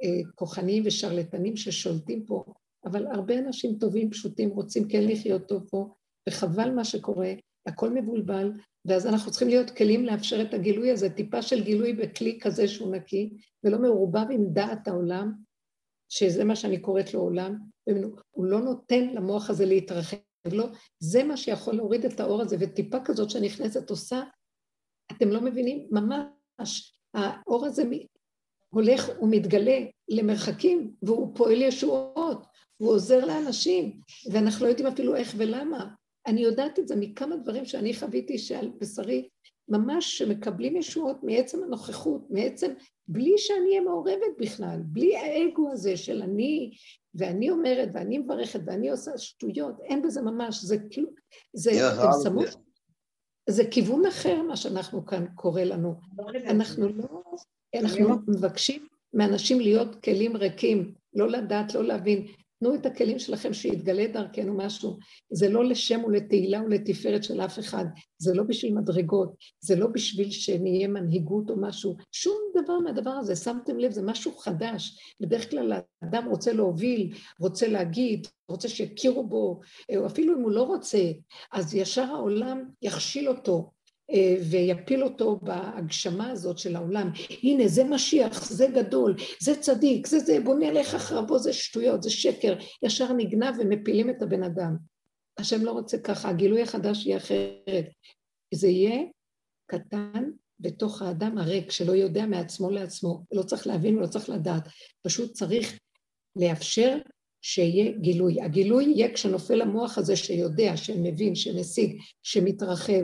אה, 0.03 0.31
כוחנים 0.35 0.83
ושרלטנים 0.85 1.57
ששולטים 1.57 2.25
פה 2.25 2.43
אבל 2.85 3.07
הרבה 3.07 3.39
אנשים 3.39 3.77
טובים, 3.79 4.11
פשוטים, 4.11 4.49
רוצים 4.49 4.87
כן 4.87 5.03
לחיות 5.03 5.47
טוב 5.47 5.67
פה, 5.69 5.93
וחבל 6.29 6.71
מה 6.71 6.85
שקורה, 6.85 7.33
הכל 7.65 7.89
מבולבל, 7.89 8.51
ואז 8.85 9.07
אנחנו 9.07 9.31
צריכים 9.31 9.47
להיות 9.47 9.69
כלים 9.69 10.05
לאפשר 10.05 10.41
את 10.41 10.53
הגילוי 10.53 10.91
הזה, 10.91 11.09
טיפה 11.09 11.41
של 11.41 11.63
גילוי 11.63 11.93
בכלי 11.93 12.39
כזה 12.41 12.67
שהוא 12.67 12.95
נקי, 12.95 13.37
ולא 13.63 13.79
מעורבב 13.79 14.25
עם 14.31 14.45
דעת 14.53 14.87
העולם, 14.87 15.33
שזה 16.09 16.43
מה 16.43 16.55
שאני 16.55 16.79
קוראת 16.79 17.13
לו 17.13 17.19
עולם, 17.19 17.57
הוא 18.31 18.45
לא 18.45 18.61
נותן 18.61 19.07
למוח 19.13 19.49
הזה 19.49 19.65
להתרחב, 19.65 20.17
לא, 20.51 20.65
זה 20.99 21.23
מה 21.23 21.37
שיכול 21.37 21.75
להוריד 21.75 22.05
את 22.05 22.19
האור 22.19 22.41
הזה, 22.41 22.57
וטיפה 22.59 22.97
כזאת 23.05 23.29
שנכנסת 23.29 23.89
עושה, 23.89 24.21
אתם 25.11 25.29
לא 25.29 25.41
מבינים, 25.41 25.87
ממש, 25.91 26.99
האור 27.13 27.65
הזה 27.65 27.83
הולך 28.69 29.09
ומתגלה 29.21 29.79
למרחקים, 30.09 30.93
והוא 31.03 31.35
פועל 31.35 31.61
ישועות, 31.61 32.45
והוא 32.79 32.91
עוזר 32.91 33.25
לאנשים, 33.25 34.01
ואנחנו 34.31 34.65
לא 34.65 34.69
יודעים 34.69 34.87
אפילו 34.87 35.15
איך 35.15 35.33
ולמה. 35.37 35.93
אני 36.29 36.41
יודעת 36.41 36.79
את 36.79 36.87
זה 36.87 36.95
מכמה 36.95 37.35
דברים 37.35 37.65
שאני 37.65 37.93
חוויתי 37.93 38.37
שעל 38.37 38.71
בשרי, 38.77 39.29
ממש 39.69 40.17
שמקבלים 40.17 40.75
ישועות 40.75 41.23
מעצם 41.23 41.63
הנוכחות, 41.63 42.21
מעצם, 42.29 42.73
בלי 43.07 43.33
שאני 43.37 43.69
אהיה 43.69 43.81
מעורבת 43.81 44.37
בכלל, 44.39 44.79
בלי 44.83 45.17
האגו 45.17 45.71
הזה 45.71 45.97
של 45.97 46.21
אני, 46.21 46.71
ואני 47.15 47.49
אומרת, 47.49 47.89
ואני 47.93 48.17
מברכת, 48.17 48.59
ואני 48.65 48.89
עושה 48.89 49.17
שטויות, 49.17 49.75
אין 49.83 50.01
בזה 50.01 50.21
ממש, 50.21 50.63
זה 50.63 50.77
כאילו, 50.89 51.09
זה, 51.53 51.71
אתם 51.71 52.09
שמו, 52.23 52.41
זה 53.49 53.63
כיוון 53.71 54.05
אחר 54.05 54.41
מה 54.41 54.55
שאנחנו 54.55 55.05
כאן 55.05 55.25
קורה 55.35 55.63
לנו. 55.63 55.95
אנחנו 56.45 56.89
לא, 56.89 57.21
אנחנו 57.75 58.09
מבקשים 58.27 58.87
מאנשים 59.13 59.59
להיות 59.59 59.95
כלים 60.03 60.37
ריקים, 60.37 60.93
לא 61.13 61.27
לדעת, 61.29 61.73
לא 61.73 61.83
להבין. 61.83 62.27
תנו 62.59 62.75
את 62.75 62.85
הכלים 62.85 63.19
שלכם 63.19 63.53
שיתגלה 63.53 64.07
דרכנו 64.07 64.57
משהו. 64.57 64.97
זה 65.29 65.49
לא 65.49 65.65
לשם 65.65 66.03
ולתהילה 66.03 66.61
ולתפארת 66.61 67.23
של 67.23 67.41
אף 67.41 67.59
אחד, 67.59 67.85
זה 68.17 68.33
לא 68.33 68.43
בשביל 68.43 68.73
מדרגות, 68.73 69.33
זה 69.59 69.75
לא 69.75 69.87
בשביל 69.87 70.31
שנהיה 70.31 70.87
מנהיגות 70.87 71.49
או 71.49 71.55
משהו, 71.61 71.95
שום 72.11 72.37
דבר 72.63 72.79
מהדבר 72.79 73.09
הזה, 73.09 73.35
שמתם 73.35 73.79
לב, 73.79 73.91
זה 73.91 74.01
משהו 74.01 74.31
חדש. 74.31 75.15
בדרך 75.19 75.49
כלל 75.49 75.73
האדם 76.01 76.25
רוצה 76.29 76.53
להוביל, 76.53 77.13
רוצה 77.39 77.67
להגיד, 77.67 78.27
רוצה 78.49 78.69
שיכירו 78.69 79.27
בו, 79.27 79.59
אפילו 80.05 80.37
אם 80.37 80.41
הוא 80.41 80.51
לא 80.51 80.63
רוצה, 80.63 81.11
אז 81.51 81.75
ישר 81.75 82.03
העולם 82.03 82.63
יכשיל 82.81 83.29
אותו, 83.29 83.71
ויפיל 84.49 85.03
אותו 85.03 85.39
בהגשמה 85.41 86.31
הזאת 86.31 86.57
של 86.57 86.75
העולם. 86.75 87.11
הנה, 87.43 87.67
זה 87.67 87.83
משיח, 87.83 88.51
זה 88.51 88.67
גדול, 88.67 89.15
זה 89.39 89.55
צדיק, 89.55 90.07
זה 90.07 90.19
זה, 90.19 90.39
בוא 90.43 90.55
נלך 90.55 90.95
אחריו, 90.95 91.39
זה 91.39 91.53
שטויות, 91.53 92.03
זה 92.03 92.09
שקר. 92.09 92.55
ישר 92.83 93.13
נגנב 93.13 93.55
ומפילים 93.59 94.09
את 94.09 94.21
הבן 94.21 94.43
אדם. 94.43 94.77
השם 95.37 95.65
לא 95.65 95.71
רוצה 95.71 95.97
ככה, 95.97 96.29
הגילוי 96.29 96.61
החדש 96.61 97.05
יהיה 97.05 97.17
אחרת. 97.17 97.85
זה 98.53 98.67
יהיה 98.67 99.01
קטן 99.65 100.29
בתוך 100.59 101.01
האדם 101.01 101.37
הריק, 101.37 101.71
שלא 101.71 101.91
יודע 101.91 102.25
מעצמו 102.25 102.69
לעצמו, 102.69 103.23
לא 103.31 103.43
צריך 103.43 103.67
להבין 103.67 103.97
ולא 103.97 104.07
צריך 104.07 104.29
לדעת, 104.29 104.63
פשוט 105.01 105.33
צריך 105.33 105.79
לאפשר 106.35 106.97
שיהיה 107.41 107.91
גילוי. 107.91 108.41
הגילוי 108.41 108.85
יהיה 108.85 109.13
כשנופל 109.13 109.61
המוח 109.61 109.97
הזה 109.97 110.15
שיודע, 110.15 110.77
שמבין, 110.77 111.35
שמשיג, 111.35 111.97
שמתרחב, 112.23 113.03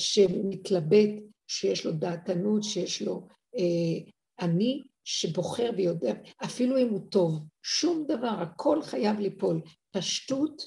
שמתלבט, 0.00 1.08
שיש 1.48 1.86
לו 1.86 1.92
דעתנות, 1.92 2.62
שיש 2.62 3.02
לו 3.02 3.28
אה, 3.58 4.12
אני, 4.40 4.82
שבוחר 5.04 5.70
ויודע, 5.76 6.12
אפילו 6.44 6.78
אם 6.78 6.88
הוא 6.88 7.10
טוב, 7.10 7.40
שום 7.62 8.04
דבר, 8.08 8.36
הכל 8.42 8.82
חייב 8.82 9.18
ליפול. 9.18 9.60
פשטות, 9.90 10.62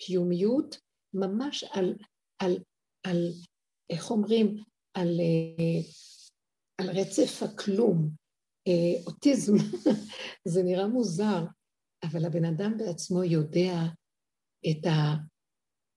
קיומיות, 0.00 0.78
ממש 1.14 1.64
על, 1.64 1.94
על, 2.38 2.58
על 3.06 3.32
איך 3.90 4.10
אומרים, 4.10 4.56
על, 4.94 5.20
אה, 5.20 5.80
על 6.78 6.90
רצף 6.90 7.42
הכלום. 7.42 8.10
אה, 8.68 9.02
אוטיזם, 9.06 9.52
זה 10.52 10.62
נראה 10.62 10.86
מוזר, 10.86 11.44
אבל 12.02 12.24
הבן 12.24 12.44
אדם 12.44 12.76
בעצמו 12.76 13.24
יודע 13.24 13.74
את 14.70 14.86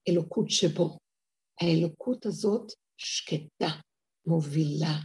האלוקות 0.08 0.50
שבו. 0.50 1.01
האלוקות 1.62 2.26
הזאת 2.26 2.72
שקטה, 2.98 3.68
מובילה, 4.28 4.98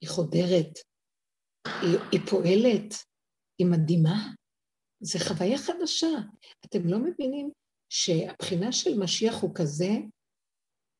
היא 0.00 0.10
חודרת, 0.10 0.72
היא, 1.66 1.98
היא 2.12 2.20
פועלת, 2.30 2.94
היא 3.58 3.66
מדהימה. 3.66 4.32
זו 5.00 5.18
חוויה 5.18 5.58
חדשה. 5.58 6.06
אתם 6.66 6.78
לא 6.84 6.98
מבינים 6.98 7.50
שהבחינה 7.88 8.72
של 8.72 8.98
משיח 8.98 9.34
הוא 9.42 9.54
כזה, 9.54 9.90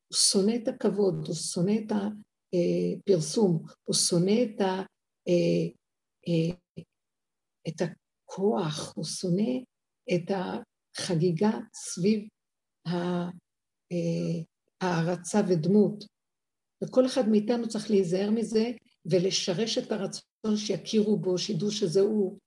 הוא 0.07 0.17
שונא 0.31 0.51
את 0.63 0.67
הכבוד, 0.67 1.27
הוא 1.27 1.35
שונא 1.35 1.71
את 1.71 1.91
הפרסום, 1.91 3.65
הוא 3.83 3.95
שונא 3.95 4.31
את, 4.43 4.61
ה, 4.61 4.73
אה, 5.27 5.65
אה, 6.27 6.83
את 7.67 7.81
הכוח, 7.81 8.93
הוא 8.95 9.05
שונא 9.05 9.51
את 10.15 10.31
החגיגה 10.31 11.51
סביב 11.73 12.27
אה, 12.87 13.29
הערצה 14.81 15.41
ודמות. 15.47 16.05
וכל 16.83 17.05
אחד 17.05 17.29
מאיתנו 17.29 17.67
צריך 17.67 17.91
להיזהר 17.91 18.31
מזה 18.31 18.71
ולשרש 19.05 19.77
את 19.77 19.91
הרצון 19.91 20.57
שיכירו 20.57 21.17
בו, 21.17 21.37
שידעו 21.37 21.71
שזה 21.71 22.01
הוא. 22.01 22.37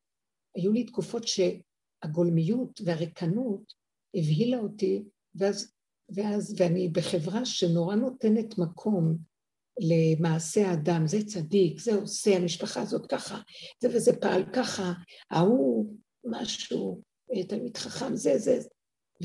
היו 0.57 0.73
לי 0.73 0.85
תקופות 0.85 1.23
שהגולמיות 1.29 2.81
והריקנות 2.85 3.75
הבהילה 4.15 4.59
אותי, 4.59 5.03
ואז, 5.35 5.73
ואז, 6.15 6.55
ואני 6.59 6.89
בחברה 6.89 7.45
שנורא 7.45 7.95
נותנת 7.95 8.59
מקום 8.59 9.17
למעשה 9.81 10.71
האדם, 10.71 11.07
זה 11.07 11.19
צדיק, 11.27 11.81
זה 11.81 11.95
עושה, 11.95 12.37
המשפחה 12.37 12.83
הזאת 12.83 13.07
ככה, 13.07 13.41
זה 13.83 13.89
וזה 13.89 14.21
פעל 14.21 14.45
ככה, 14.53 14.93
ההוא 15.31 15.97
משהו, 16.25 17.01
תלמיד 17.49 17.77
חכם, 17.77 18.17
זה, 18.17 18.39
זה. 18.39 18.59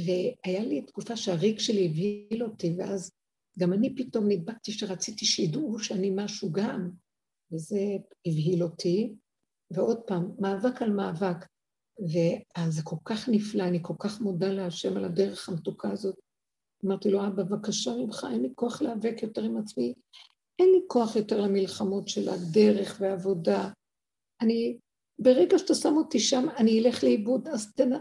והיה 0.06 0.64
לי 0.64 0.82
תקופה 0.82 1.18
שהריק 1.18 1.60
שלי 1.60 1.86
הבהיל 1.86 2.44
אותי, 2.44 2.76
ואז 2.78 3.12
גם 3.60 3.74
אני 3.74 3.96
פתאום 3.96 4.26
נדבקתי 4.28 4.72
שרציתי 4.72 5.26
שידעו 5.26 5.80
שאני 5.80 6.12
משהו 6.16 6.52
גם, 6.52 6.90
וזה 7.52 7.80
הבהיל 8.26 8.64
אותי. 8.64 9.14
ועוד 9.72 10.02
פעם, 10.08 10.32
מאבק 10.40 10.82
על 10.82 10.92
מאבק. 10.92 11.46
ואז 12.00 12.74
זה 12.74 12.82
כל 12.84 12.96
כך 13.06 13.30
נפלא, 13.30 13.64
אני 13.64 13.80
כל 13.82 13.94
כך 14.00 14.22
מודה 14.22 14.52
להשם 14.52 14.98
על 14.98 15.06
הדרך 15.06 15.50
המתוקה 15.50 15.92
הזאת. 15.92 16.16
אמרתי 16.86 17.10
לו, 17.10 17.28
אבא, 17.28 17.44
בבקשה 17.44 17.92
ממך, 17.96 18.28
אין 18.32 18.42
לי 18.42 18.50
כוח 18.56 18.82
להיאבק 18.82 19.24
יותר 19.24 19.44
עם 19.44 19.58
עצמי, 19.58 19.94
אין 20.60 20.70
לי 20.72 20.80
כוח 20.88 21.16
יותר 21.16 21.42
למלחמות 21.42 22.08
של 22.08 22.30
הדרך 22.30 22.98
והעבודה. 23.00 23.70
אני, 24.42 24.78
ברגע 25.20 25.58
שאתה 25.58 25.76
שם 25.76 25.94
אותי 25.98 26.20
שם, 26.20 26.46
אני 26.58 26.80
אלך 26.80 27.04
לאיבוד, 27.04 27.48
אז 27.48 27.74
תנ... 27.74 27.92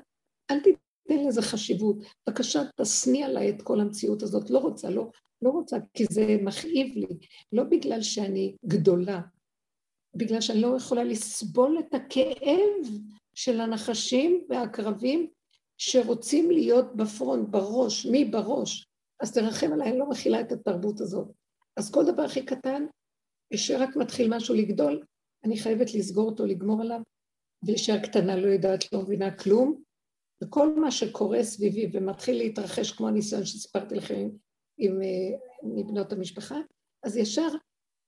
אל 0.51 0.61
תיתן 1.07 1.25
לזה 1.25 1.43
חשיבות. 1.43 1.97
בבקשה, 2.27 2.63
תשניא 2.81 3.27
עליי 3.27 3.51
את 3.51 3.63
כל 3.63 3.81
המציאות 3.81 4.23
הזאת. 4.23 4.51
לא 4.51 4.59
רוצה, 4.59 4.91
לא, 4.91 5.11
לא 5.43 5.51
רוצה, 5.51 5.77
כי 5.95 6.05
זה 6.11 6.37
מכאיב 6.43 6.97
לי. 6.97 7.19
לא 7.53 7.65
בגלל 7.65 8.03
שאני 8.03 8.57
גדולה, 8.67 9.21
בגלל 10.15 10.41
שאני 10.41 10.61
לא 10.61 10.77
יכולה 10.77 11.05
לסבול 11.05 11.79
את 11.79 11.95
הכאב 11.95 12.99
של 13.35 13.61
הנחשים 13.61 14.45
והעקרבים 14.49 15.27
שרוצים 15.79 16.51
להיות 16.51 16.97
בפרונט, 16.97 17.49
בראש, 17.49 18.07
מי 18.07 18.25
בראש. 18.25 18.87
אז 19.21 19.33
תרחם 19.33 19.73
עליי, 19.73 19.91
אני 19.91 19.99
לא 19.99 20.09
מכילה 20.09 20.41
את 20.41 20.53
התרבות 20.53 21.01
הזאת. 21.01 21.29
אז 21.77 21.91
כל 21.91 22.05
דבר 22.05 22.23
הכי 22.23 22.45
קטן, 22.45 22.87
שרק 23.55 23.97
מתחיל 23.97 24.37
משהו 24.37 24.55
לגדול, 24.55 25.03
אני 25.45 25.59
חייבת 25.59 25.95
לסגור 25.95 26.31
אותו, 26.31 26.47
לגמור 26.47 26.83
עליו, 26.83 27.01
ולהישאר 27.63 27.99
קטנה, 27.99 28.37
לא 28.37 28.47
יודעת, 28.47 28.93
לא 28.93 29.03
מבינה 29.03 29.31
כלום. 29.31 29.83
וכל 30.45 30.81
מה 30.81 30.91
שקורה 30.91 31.45
סביבי 31.45 31.91
ומתחיל 31.93 32.37
להתרחש, 32.37 32.93
כמו 32.93 33.09
הניסיון 33.09 33.45
שסיפרתי 33.45 33.95
לכם 33.95 34.15
עם, 34.15 34.31
עם, 34.79 35.03
אה, 35.03 35.39
עם 35.63 35.87
בנות 35.87 36.13
המשפחה, 36.13 36.57
אז 37.05 37.17
ישר, 37.17 37.49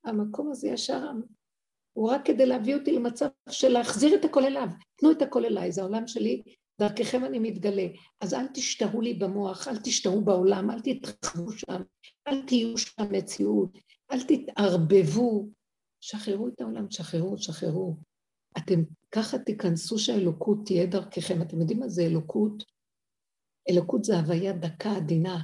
המקום 0.04 0.50
הזה 0.50 0.68
ישר, 0.68 1.06
הוא 1.92 2.10
רק 2.10 2.26
כדי 2.26 2.46
להביא 2.46 2.74
אותי 2.74 2.92
למצב 2.92 3.28
של 3.50 3.68
להחזיר 3.68 4.14
את 4.14 4.24
הכל 4.24 4.44
אליו. 4.44 4.68
תנו 4.96 5.10
את 5.10 5.22
הכל 5.22 5.44
אליי, 5.44 5.72
זה 5.72 5.80
העולם 5.80 6.06
שלי, 6.06 6.42
דרככם 6.80 7.24
אני 7.24 7.38
מתגלה. 7.38 7.86
אז 8.20 8.34
אל 8.34 8.46
תשתהו 8.54 9.00
לי 9.00 9.14
במוח, 9.14 9.68
אל 9.68 9.76
תשתהו 9.76 10.24
בעולם, 10.24 10.70
אל 10.70 10.80
תתרחבו 10.80 11.52
שם, 11.52 11.82
אל 12.28 12.42
תהיו 12.46 12.78
שם 12.78 13.02
מציאות, 13.12 13.78
אל 14.12 14.22
תתערבבו. 14.22 15.48
שחררו 16.00 16.48
את 16.48 16.60
העולם, 16.60 16.90
שחררו, 16.90 17.38
שחררו. 17.38 17.96
אתם 18.56 18.82
ככה 19.12 19.38
תיכנסו 19.38 19.98
שהאלוקות 19.98 20.58
תהיה 20.66 20.86
דרככם. 20.86 21.42
אתם 21.42 21.60
יודעים 21.60 21.78
מה 21.78 21.88
זה 21.88 22.02
אלוקות? 22.02 22.64
אלוקות 23.70 24.04
זה 24.04 24.18
הוויה 24.18 24.52
דקה, 24.52 24.96
עדינה. 24.96 25.40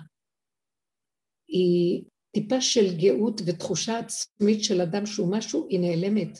היא 1.48 2.04
טיפה 2.34 2.60
של 2.60 2.96
גאות 2.96 3.40
ותחושה 3.46 3.98
עצמית 3.98 4.64
של 4.64 4.80
אדם 4.80 5.06
שהוא 5.06 5.32
משהו, 5.32 5.66
היא 5.70 5.80
נעלמת. 5.80 6.38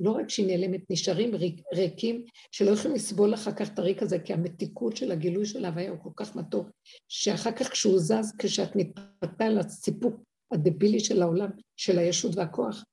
לא 0.00 0.10
רק 0.10 0.30
שהיא 0.30 0.46
נעלמת, 0.46 0.80
נשארים 0.90 1.34
ריק, 1.34 1.60
ריקים, 1.74 2.24
שלא 2.50 2.70
יכולים 2.70 2.96
לסבול 2.96 3.34
אחר 3.34 3.52
כך 3.52 3.68
את 3.72 3.78
הריק 3.78 4.02
הזה, 4.02 4.18
כי 4.18 4.32
המתיקות 4.32 4.96
של 4.96 5.12
הגילוי 5.12 5.46
של 5.46 5.64
ההוויה 5.64 5.90
הוא 5.90 5.98
כל 6.02 6.10
כך 6.16 6.36
מתוק, 6.36 6.68
שאחר 7.08 7.52
כך 7.52 7.70
כשהוא 7.70 7.98
זז, 7.98 8.32
כשאת 8.38 8.76
מתפתה 8.76 9.48
לסיפוק 9.48 10.14
הדבילי 10.52 11.00
של 11.00 11.22
העולם, 11.22 11.50
של 11.76 11.98
הישות 11.98 12.36
והכוח, 12.36 12.84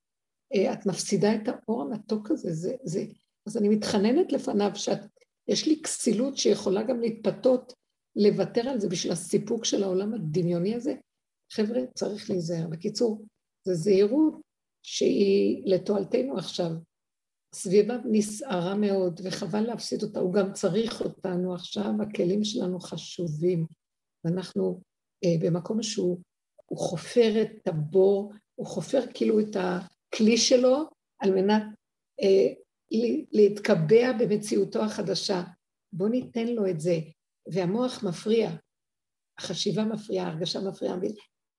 את 0.55 0.85
מפסידה 0.85 1.35
את 1.35 1.47
האור 1.47 1.81
המתוק 1.81 2.31
הזה, 2.31 2.53
זה, 2.53 2.75
זה... 2.83 3.05
אז 3.47 3.57
אני 3.57 3.69
מתחננת 3.69 4.31
לפניו 4.31 4.71
שיש 4.75 5.67
לי 5.67 5.81
כסילות 5.81 6.37
שיכולה 6.37 6.83
גם 6.83 6.99
להתפתות, 6.99 7.73
לוותר 8.15 8.69
על 8.69 8.79
זה 8.79 8.89
בשביל 8.89 9.13
הסיפוק 9.13 9.65
של 9.65 9.83
העולם 9.83 10.13
הדמיוני 10.13 10.75
הזה. 10.75 10.95
חבר'ה, 11.51 11.81
צריך 11.95 12.29
להיזהר. 12.29 12.67
בקיצור, 12.67 13.25
זו 13.67 13.73
זהירות 13.73 14.41
שהיא 14.83 15.63
לתועלתנו 15.65 16.37
עכשיו. 16.37 16.71
הסביבה 17.53 17.97
נסערה 18.05 18.75
מאוד, 18.75 19.21
וחבל 19.23 19.61
להפסיד 19.61 20.03
אותה, 20.03 20.19
הוא 20.19 20.33
גם 20.33 20.53
צריך 20.53 21.01
אותנו 21.01 21.53
עכשיו, 21.53 21.91
הכלים 22.01 22.43
שלנו 22.43 22.79
חשובים, 22.79 23.65
ואנחנו 24.25 24.81
אה, 25.23 25.35
במקום 25.41 25.83
שהוא 25.83 26.19
הוא 26.65 26.79
חופר 26.79 27.41
את 27.41 27.67
הבור, 27.67 28.33
הוא 28.55 28.67
חופר 28.67 29.01
כאילו 29.13 29.39
את 29.39 29.55
הכלי 30.13 30.37
שלו 30.37 30.89
על 31.19 31.31
מנת 31.31 31.63
אה, 32.21 32.53
להתקבע 33.31 34.11
במציאותו 34.19 34.83
החדשה. 34.83 35.43
בואו 35.93 36.09
ניתן 36.09 36.47
לו 36.47 36.67
את 36.67 36.79
זה. 36.79 36.95
והמוח 37.53 38.03
מפריע, 38.03 38.49
החשיבה 39.39 39.85
מפריעה, 39.85 40.27
ההרגשה 40.27 40.59
מפריעה, 40.59 40.95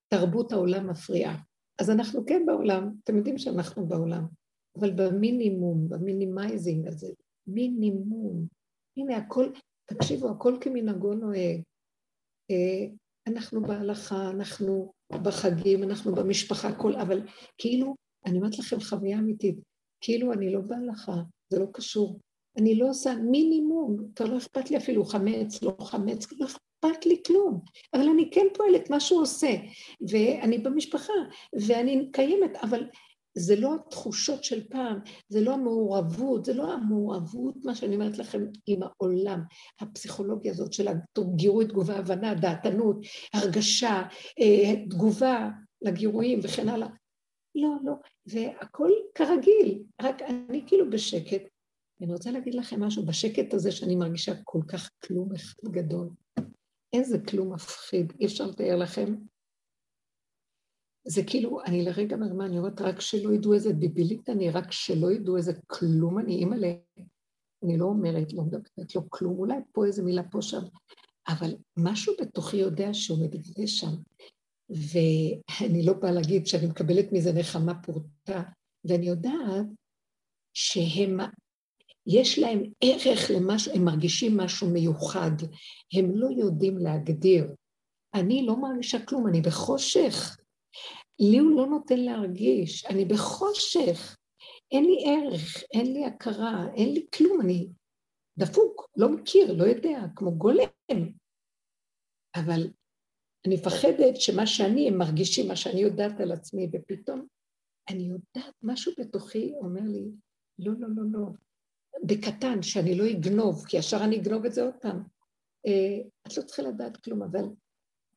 תרבות 0.07 0.51
העולם 0.51 0.89
מפריעה. 0.89 1.37
אז 1.81 1.89
אנחנו 1.89 2.25
כן 2.25 2.45
בעולם, 2.45 2.91
אתם 3.03 3.17
יודעים 3.17 3.37
שאנחנו 3.37 3.85
בעולם. 3.85 4.25
אבל 4.79 4.91
במינימום, 4.91 5.89
ב 5.89 5.98
minimizing 5.98 6.87
הזה, 6.87 7.07
מינימום. 7.47 8.47
הנה 8.97 9.17
הכל, 9.17 9.51
תקשיבו, 9.85 10.29
הכל 10.29 10.57
כמנהגו 10.61 11.13
נוהג. 11.13 11.61
אה, 12.51 12.87
אנחנו 13.27 13.61
בהלכה, 13.61 14.29
אנחנו 14.29 14.93
בחגים, 15.23 15.83
אנחנו 15.83 16.15
במשפחה, 16.15 16.67
הכל, 16.67 16.95
אבל 16.95 17.21
כאילו, 17.57 17.95
אני 18.25 18.37
אומרת 18.37 18.59
לכם 18.59 18.79
חוויה 18.79 19.19
אמיתית, 19.19 19.55
כאילו 20.01 20.33
אני 20.33 20.53
לא 20.53 20.59
בהלכה, 20.61 21.21
זה 21.49 21.59
לא 21.59 21.65
קשור. 21.73 22.19
אני 22.57 22.75
לא 22.75 22.89
עושה 22.89 23.15
מינימום, 23.15 23.97
אתה 24.13 24.25
לא 24.25 24.37
אכפת 24.37 24.71
לי 24.71 24.77
אפילו 24.77 25.05
חמץ, 25.05 25.63
לא 25.63 25.75
חמץ, 25.81 26.27
לא 26.39 26.45
אכפת 26.45 27.05
לי 27.05 27.21
כלום, 27.27 27.61
אבל 27.93 28.09
אני 28.09 28.29
כן 28.31 28.45
פועלת, 28.53 28.89
מה 28.89 28.99
שהוא 28.99 29.21
עושה, 29.21 29.55
ואני 30.09 30.57
במשפחה, 30.57 31.13
ואני 31.67 32.09
קיימת, 32.11 32.55
אבל 32.63 32.83
זה 33.37 33.55
לא 33.55 33.75
התחושות 33.75 34.43
של 34.43 34.63
פעם, 34.69 34.99
זה 35.29 35.41
לא 35.41 35.53
המעורבות, 35.53 36.45
זה 36.45 36.53
לא 36.53 36.73
המעורבות, 36.73 37.55
מה 37.63 37.75
שאני 37.75 37.95
אומרת 37.95 38.17
לכם, 38.17 38.45
עם 38.67 38.79
העולם, 38.83 39.41
הפסיכולוגיה 39.79 40.51
הזאת 40.51 40.73
של 40.73 40.87
גירוי 41.35 41.67
תגובה, 41.67 41.97
הבנה, 41.97 42.33
דעתנות, 42.33 42.97
הרגשה, 43.33 44.03
אה, 44.39 44.85
תגובה 44.89 45.49
לגירויים 45.81 46.39
וכן 46.43 46.69
הלאה. 46.69 46.87
לא, 47.55 47.69
לא, 47.83 47.93
והכל 48.25 48.91
כרגיל, 49.15 49.83
רק 50.01 50.21
אני 50.21 50.63
כאילו 50.67 50.89
בשקט. 50.89 51.41
אני 52.01 52.13
רוצה 52.13 52.31
להגיד 52.31 52.55
לכם 52.55 52.83
משהו, 52.83 53.05
בשקט 53.05 53.53
הזה 53.53 53.71
שאני 53.71 53.95
מרגישה 53.95 54.31
כל 54.43 54.59
כך 54.67 54.89
כלום 55.05 55.35
אחד 55.35 55.69
גדול. 55.71 56.09
איזה 56.93 57.17
כלום 57.29 57.53
מפחיד, 57.53 58.13
אי 58.19 58.25
אפשר 58.25 58.45
לתאר 58.45 58.75
לכם. 58.75 59.15
זה 61.07 61.21
כאילו, 61.27 61.63
אני 61.65 61.85
לרגע 61.85 62.17
מרמה, 62.17 62.45
אני 62.45 62.57
אומרת, 62.57 62.81
רק 62.81 63.01
שלא 63.01 63.33
ידעו 63.33 63.53
איזה 63.53 63.73
ביבילית 63.73 64.29
אני, 64.29 64.49
רק 64.49 64.71
שלא 64.71 65.11
ידעו 65.11 65.37
איזה 65.37 65.53
כלום 65.67 66.19
אני, 66.19 66.35
אימא'לה, 66.35 66.73
אני 67.63 67.77
לא 67.77 67.85
אומרת, 67.85 68.33
לא 68.33 68.43
מדברת, 68.43 68.95
לא 68.95 69.01
כלום, 69.09 69.37
אולי 69.39 69.55
פה 69.71 69.85
איזה 69.85 70.03
מילה 70.03 70.23
פה 70.31 70.41
שם, 70.41 70.61
אבל 71.27 71.55
משהו 71.77 72.13
בתוכי 72.21 72.57
יודע 72.57 72.93
שהוא 72.93 73.25
מתגלה 73.25 73.67
שם. 73.67 73.91
ואני 74.69 75.85
לא 75.85 75.93
באה 75.93 76.11
להגיד 76.11 76.47
שאני 76.47 76.67
מקבלת 76.67 77.05
מזה 77.11 77.33
נחמה 77.33 77.83
פורטה, 77.83 78.43
ואני 78.85 79.05
יודעת 79.07 79.65
שהם, 80.53 81.17
יש 82.07 82.39
להם 82.39 82.63
ערך 82.81 83.31
למשהו, 83.35 83.75
הם 83.75 83.85
מרגישים 83.85 84.37
משהו 84.37 84.69
מיוחד, 84.69 85.31
הם 85.93 86.11
לא 86.15 86.27
יודעים 86.37 86.77
להגדיר. 86.77 87.47
אני 88.13 88.45
לא 88.45 88.55
מרגישה 88.61 89.05
כלום, 89.05 89.27
אני 89.27 89.41
בחושך. 89.41 90.37
לי 91.19 91.37
הוא 91.37 91.57
לא 91.57 91.67
נותן 91.67 91.99
להרגיש, 91.99 92.85
אני 92.85 93.05
בחושך. 93.05 94.17
אין 94.71 94.85
לי 94.85 95.03
ערך, 95.05 95.63
אין 95.73 95.93
לי 95.93 96.05
הכרה, 96.05 96.67
אין 96.75 96.93
לי 96.93 97.05
כלום, 97.17 97.41
אני 97.41 97.67
דפוק, 98.37 98.89
לא 98.97 99.09
מכיר, 99.09 99.53
לא 99.53 99.63
יודע, 99.63 99.99
כמו 100.15 100.35
גולם. 100.35 100.67
אבל 102.35 102.67
אני 103.45 103.55
מפחדת 103.55 104.21
שמה 104.21 104.47
שאני, 104.47 104.87
הם 104.87 104.97
מרגישים, 104.97 105.47
מה 105.47 105.55
שאני 105.55 105.81
יודעת 105.81 106.19
על 106.19 106.31
עצמי, 106.31 106.69
ופתאום 106.73 107.27
אני 107.89 108.03
יודעת, 108.03 108.53
משהו 108.63 108.91
בתוכי 108.99 109.53
אומר 109.55 109.81
לי, 109.81 110.11
לא, 110.59 110.73
לא, 110.79 110.87
לא, 110.95 111.03
לא, 111.11 111.27
בקטן, 112.03 112.61
שאני 112.61 112.95
לא 112.95 113.03
אגנוב, 113.11 113.65
כי 113.65 113.77
ישר 113.77 113.97
אני 114.03 114.17
אגנוב 114.17 114.45
את 114.45 114.53
זה 114.53 114.63
עוד 114.63 114.73
פעם. 114.81 115.03
אה, 115.67 116.07
את 116.27 116.37
לא 116.37 116.43
צריכה 116.43 116.61
לדעת 116.61 116.97
כלום, 116.97 117.23
אבל 117.23 117.43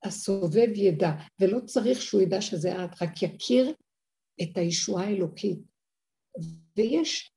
הסובב 0.05 0.69
ידע, 0.75 1.11
ולא 1.41 1.61
צריך 1.61 2.03
שהוא 2.03 2.23
ידע 2.23 2.41
שזה 2.41 2.85
את, 2.85 3.03
רק 3.03 3.23
יכיר 3.23 3.75
את 4.43 4.57
הישועה 4.57 5.05
האלוקית. 5.05 5.59
ויש, 6.77 7.33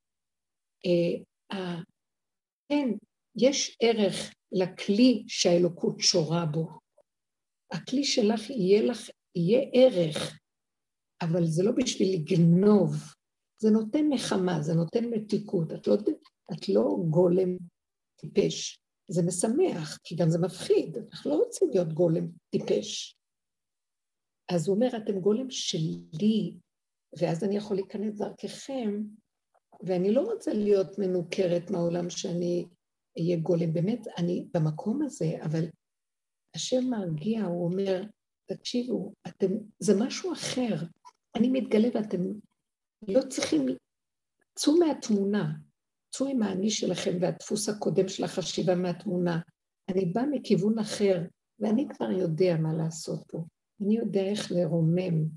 אה, 0.86 1.22
אה, 1.52 1.80
כן, 2.68 2.88
יש 3.36 3.76
ערך 3.80 4.34
לכלי 4.52 5.24
שהאלוקות 5.28 6.00
שורה 6.00 6.46
בו. 6.46 6.81
הכלי 7.72 8.04
שלך 8.04 8.50
יהיה 8.50 8.82
לך, 8.82 9.10
יהיה 9.36 9.60
ערך, 9.72 10.38
אבל 11.22 11.46
זה 11.46 11.62
לא 11.62 11.72
בשביל 11.72 12.14
לגנוב, 12.14 12.94
זה 13.58 13.70
נותן 13.70 14.08
נחמה, 14.08 14.62
זה 14.62 14.74
נותן 14.74 15.04
מתיקות. 15.04 15.72
את 15.72 15.86
לא, 15.86 15.94
את 16.52 16.68
לא 16.68 16.96
גולם 17.10 17.56
טיפש, 18.16 18.78
זה 19.08 19.22
משמח, 19.22 19.98
כי 20.04 20.16
גם 20.16 20.30
זה 20.30 20.38
מפחיד, 20.38 20.98
אנחנו 21.12 21.30
לא 21.30 21.36
רוצים 21.36 21.70
להיות 21.70 21.92
גולם 21.92 22.28
טיפש. 22.50 23.16
אז 24.50 24.68
הוא 24.68 24.74
אומר, 24.74 24.96
אתם 24.96 25.20
גולם 25.20 25.50
שלי, 25.50 26.56
ואז 27.18 27.44
אני 27.44 27.56
יכול 27.56 27.76
להיכנס 27.76 28.18
דרככם, 28.18 29.02
ואני 29.86 30.12
לא 30.12 30.20
רוצה 30.20 30.52
להיות 30.52 30.98
מנוכרת 30.98 31.70
מהעולם 31.70 32.10
שאני 32.10 32.66
אהיה 33.18 33.36
גולם. 33.36 33.72
באמת, 33.72 34.06
אני 34.18 34.46
במקום 34.54 35.02
הזה, 35.02 35.36
אבל 35.44 35.64
השם 36.54 36.90
מרגיע, 36.90 37.44
הוא 37.44 37.64
אומר, 37.64 38.02
תקשיבו, 38.46 39.12
אתם, 39.26 39.46
זה 39.78 39.92
משהו 40.00 40.32
אחר. 40.32 40.74
אני 41.36 41.48
מתגלה 41.48 41.88
ואתם 41.94 42.22
לא 43.08 43.20
צריכים, 43.28 43.66
צאו 44.54 44.78
מהתמונה, 44.78 45.52
צאו 46.14 46.26
עם 46.26 46.42
האני 46.42 46.70
שלכם 46.70 47.10
והדפוס 47.20 47.68
הקודם 47.68 48.08
של 48.08 48.24
החשיבה 48.24 48.74
מהתמונה. 48.74 49.40
אני 49.88 50.04
באה 50.04 50.26
מכיוון 50.26 50.78
אחר, 50.78 51.22
ואני 51.58 51.86
כבר 51.96 52.10
יודע 52.10 52.56
מה 52.56 52.72
לעשות 52.72 53.24
פה. 53.28 53.44
אני 53.80 53.96
יודע 53.96 54.20
איך 54.20 54.52
לרומם. 54.52 55.28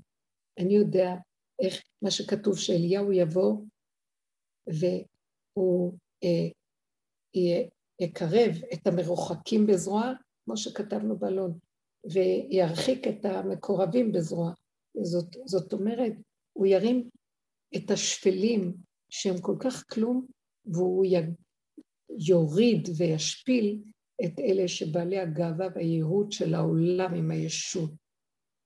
אני 0.58 0.76
יודע 0.76 1.14
איך, 1.62 1.82
מה 2.02 2.10
שכתוב 2.10 2.58
שאליהו 2.58 3.12
יבוא 3.12 3.62
והוא 4.66 5.98
אה, 6.24 6.48
יקרב 8.00 8.50
את 8.74 8.86
המרוחקים 8.86 9.66
בזרוע, 9.66 10.12
כמו 10.46 10.56
שכתבנו 10.56 11.18
בלון, 11.18 11.58
וירחיק 12.12 13.08
את 13.08 13.24
המקורבים 13.24 14.12
בזרוע. 14.12 14.52
זאת, 15.02 15.36
זאת 15.46 15.72
אומרת, 15.72 16.12
הוא 16.52 16.66
ירים 16.66 17.08
את 17.76 17.90
השפלים 17.90 18.74
שהם 19.10 19.40
כל 19.40 19.56
כך 19.60 19.84
כלום, 19.90 20.26
והוא 20.66 21.04
יוריד 22.18 22.88
וישפיל 22.96 23.82
את 24.24 24.38
אלה 24.38 24.68
שבעלי 24.68 25.18
הגאווה 25.18 25.68
והייהוד 25.74 26.32
של 26.32 26.54
העולם 26.54 27.14
עם 27.14 27.30
הישות. 27.30 27.90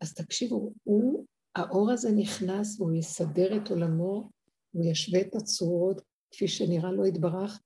אז 0.01 0.15
תקשיבו, 0.15 0.73
הוא, 0.85 1.27
האור 1.57 1.91
הזה 1.91 2.13
נכנס 2.13 2.81
והוא 2.81 2.93
יסדר 2.93 3.57
את 3.57 3.71
עולמו, 3.71 4.31
הוא 4.73 4.85
ישווה 4.85 5.21
את 5.21 5.35
הצורות 5.35 6.03
כפי 6.31 6.49
שנראה 6.49 6.93
לו 6.93 7.07
יתברך, 7.07 7.61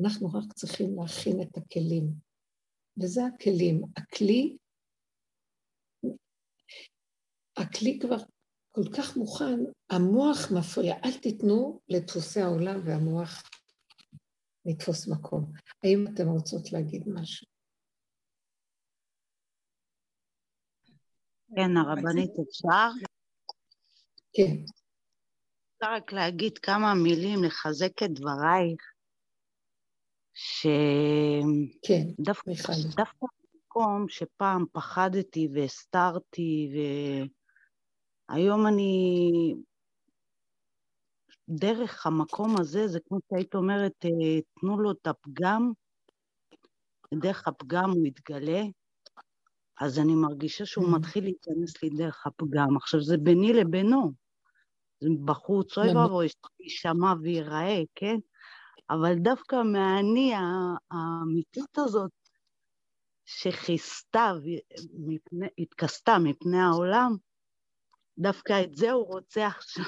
אנחנו 0.00 0.28
רק 0.28 0.52
צריכים 0.52 0.96
להכין 0.96 1.42
את 1.42 1.56
הכלים. 1.56 2.29
וזה 3.02 3.20
הכלים. 3.34 3.82
הכלי, 3.96 4.56
הכלי 7.56 7.98
כבר 8.02 8.16
כל 8.70 8.84
כך 8.96 9.16
מוכן, 9.16 9.58
המוח 9.90 10.38
מפריע. 10.58 10.94
אל 11.04 11.18
תיתנו 11.22 11.80
לדפוסי 11.88 12.40
העולם 12.40 12.80
והמוח 12.84 13.42
לתפוס 14.64 15.08
מקום. 15.08 15.52
האם 15.84 16.04
אתן 16.14 16.26
רוצות 16.26 16.72
להגיד 16.72 17.02
משהו? 17.14 17.46
כן, 21.56 21.76
הרבנית, 21.76 22.30
אפשר? 22.30 22.88
כן. 24.32 24.64
אפשר 25.76 25.94
רק 25.94 26.12
להגיד 26.12 26.58
כמה 26.58 26.94
מילים, 27.04 27.44
לחזק 27.44 28.02
את 28.04 28.10
דברייך, 28.10 28.89
ש... 30.34 30.66
כן, 31.86 32.02
במקום 33.70 34.08
שפעם 34.08 34.64
פחדתי 34.72 35.48
והסתרתי, 35.54 36.70
והיום 38.28 38.66
אני 38.66 39.54
דרך 41.48 42.06
המקום 42.06 42.60
הזה, 42.60 42.88
זה 42.88 42.98
כמו 43.08 43.18
שהיית 43.28 43.54
אומרת, 43.54 44.04
אה, 44.04 44.40
תנו 44.60 44.80
לו 44.80 44.90
את 44.90 45.06
הפגם, 45.06 45.72
דרך 47.14 47.48
הפגם 47.48 47.90
הוא 47.90 48.06
יתגלה, 48.06 48.62
אז 49.80 49.98
אני 49.98 50.14
מרגישה 50.14 50.66
שהוא 50.66 50.84
mm. 50.84 50.96
מתחיל 50.96 51.24
להיכנס 51.24 51.82
לי 51.82 51.90
דרך 51.90 52.26
הפגם. 52.26 52.76
עכשיו, 52.76 53.00
זה 53.02 53.16
ביני 53.16 53.52
לבינו. 53.52 54.12
בחוץ, 55.24 55.78
אוי 55.78 55.96
ואבוי, 55.96 56.28
יישמע 56.60 57.14
וייראה, 57.22 57.82
כן? 57.94 58.16
אבל 58.90 59.14
דווקא 59.18 59.56
מהאני 59.62 60.32
האמיתית 60.90 61.78
הזאת, 61.78 62.10
שכיסתה, 63.24 64.32
התכסתה 65.58 66.18
מפני 66.18 66.58
העולם, 66.58 67.16
דווקא 68.18 68.62
את 68.64 68.76
זה 68.76 68.90
הוא 68.90 69.06
רוצה 69.06 69.46
עכשיו. 69.46 69.84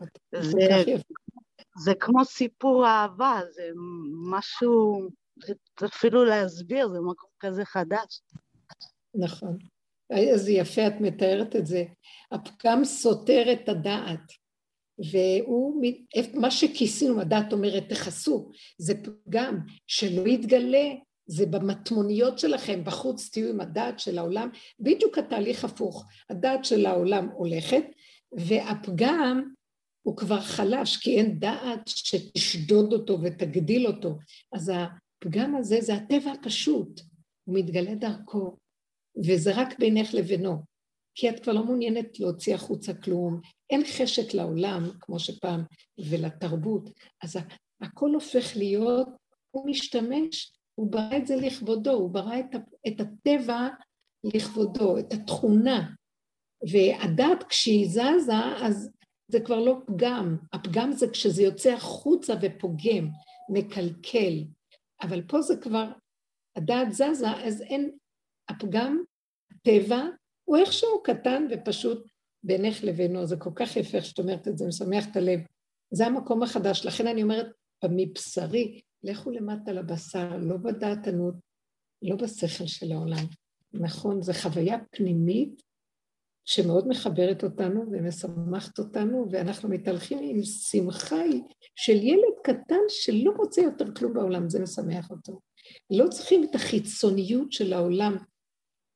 זה, 0.42 0.84
זה 1.76 1.92
כמו 2.00 2.24
סיפור 2.24 2.86
אהבה, 2.86 3.40
זה 3.50 3.70
משהו, 4.30 5.08
אפילו 5.84 6.24
להסביר, 6.24 6.88
זה 6.88 6.98
מקום 7.00 7.30
כזה 7.40 7.64
חדש. 7.64 8.20
נכון. 9.14 9.58
איזה 10.10 10.52
יפה 10.52 10.86
את 10.86 10.92
מתארת 11.00 11.56
את 11.56 11.66
זה. 11.66 11.84
הפגם 12.32 12.84
סותר 12.84 13.52
את 13.52 13.68
הדעת, 13.68 14.32
והוא, 15.10 15.82
מה 16.34 16.50
שכיסינו, 16.50 17.20
הדעת 17.20 17.52
אומרת, 17.52 17.88
תכסו, 17.88 18.50
זה 18.78 18.94
פגם 18.94 19.58
שלא 19.86 20.28
יתגלה, 20.28 20.88
זה 21.26 21.46
במטמוניות 21.46 22.38
שלכם, 22.38 22.84
בחוץ 22.84 23.28
תהיו 23.32 23.48
עם 23.48 23.60
הדעת 23.60 23.98
של 23.98 24.18
העולם, 24.18 24.48
בדיוק 24.80 25.18
התהליך 25.18 25.64
הפוך, 25.64 26.04
הדעת 26.30 26.64
של 26.64 26.86
העולם 26.86 27.28
הולכת, 27.34 27.84
והפגם 28.32 29.42
הוא 30.02 30.16
כבר 30.16 30.40
חלש, 30.40 30.96
כי 30.96 31.16
אין 31.16 31.38
דעת 31.38 31.88
שתשדוד 31.88 32.92
אותו 32.92 33.18
ותגדיל 33.22 33.86
אותו. 33.86 34.18
אז 34.52 34.72
הפגם 34.74 35.56
הזה 35.56 35.80
זה 35.80 35.94
הטבע 35.94 36.32
הפשוט, 36.32 37.00
הוא 37.44 37.58
מתגלה 37.58 37.94
דרכו, 37.94 38.56
וזה 39.26 39.52
רק 39.54 39.78
בינך 39.78 40.14
לבינו. 40.14 40.69
כי 41.20 41.30
את 41.30 41.40
כבר 41.42 41.52
לא 41.52 41.64
מעוניינת 41.64 42.20
להוציא 42.20 42.54
החוצה 42.54 42.94
כלום, 42.94 43.40
אין 43.70 43.82
חשק 43.84 44.34
לעולם, 44.34 44.84
כמו 45.00 45.18
שפעם, 45.18 45.64
ולתרבות, 46.10 46.90
אז 47.22 47.36
הכל 47.82 48.14
הופך 48.14 48.56
להיות, 48.56 49.08
הוא 49.50 49.70
משתמש, 49.70 50.52
הוא 50.74 50.92
ברא 50.92 51.16
את 51.16 51.26
זה 51.26 51.36
לכבודו, 51.36 51.90
הוא 51.90 52.10
ברא 52.10 52.36
את 52.88 53.00
הטבע 53.00 53.68
לכבודו, 54.24 54.98
את 54.98 55.12
התכונה. 55.12 55.90
והדת 56.72 57.42
כשהיא 57.48 57.88
זזה, 57.88 58.36
אז 58.62 58.90
זה 59.28 59.40
כבר 59.40 59.58
לא 59.60 59.76
פגם, 59.86 60.36
הפגם 60.52 60.92
זה 60.92 61.06
כשזה 61.12 61.42
יוצא 61.42 61.72
החוצה 61.72 62.34
ופוגם, 62.42 63.08
מקלקל, 63.52 64.44
אבל 65.02 65.22
פה 65.28 65.42
זה 65.42 65.56
כבר, 65.56 65.92
הדעת 66.56 66.92
זזה, 66.92 67.30
אז 67.30 67.62
אין, 67.62 67.90
הפגם, 68.48 69.02
הטבע, 69.50 70.02
הוא 70.50 70.56
איכשהו 70.56 71.02
קטן 71.02 71.46
ופשוט 71.50 72.06
בינך 72.44 72.84
לבינו, 72.84 73.26
זה 73.26 73.36
כל 73.36 73.50
כך 73.54 73.76
יפה 73.76 74.02
שאת 74.02 74.18
אומרת 74.18 74.48
את 74.48 74.58
זה, 74.58 74.66
משמח 74.66 75.04
את 75.10 75.16
הלב. 75.16 75.40
זה 75.90 76.06
המקום 76.06 76.42
החדש, 76.42 76.86
לכן 76.86 77.06
אני 77.06 77.22
אומרת, 77.22 77.46
מבשרי, 77.90 78.80
לכו 79.02 79.30
למטה 79.30 79.72
לבשר, 79.72 80.36
לא 80.36 80.56
בדעתנות, 80.56 81.34
לא 82.02 82.16
בשכל 82.16 82.66
של 82.66 82.92
העולם. 82.92 83.26
נכון, 83.72 84.22
זו 84.22 84.32
חוויה 84.32 84.78
פנימית 84.90 85.62
שמאוד 86.44 86.88
מחברת 86.88 87.44
אותנו 87.44 87.84
ומשמחת 87.92 88.78
אותנו, 88.78 89.26
ואנחנו 89.30 89.68
מתהלכים 89.68 90.18
עם 90.22 90.42
שמחה 90.42 91.22
של 91.76 91.96
ילד 91.96 92.34
קטן 92.44 92.80
שלא 92.88 93.32
רוצה 93.36 93.62
יותר 93.62 93.94
כלום 93.94 94.12
בעולם, 94.12 94.48
זה 94.48 94.62
משמח 94.62 95.10
אותו. 95.10 95.40
לא 95.90 96.08
צריכים 96.08 96.44
את 96.44 96.54
החיצוניות 96.54 97.52
של 97.52 97.72
העולם, 97.72 98.16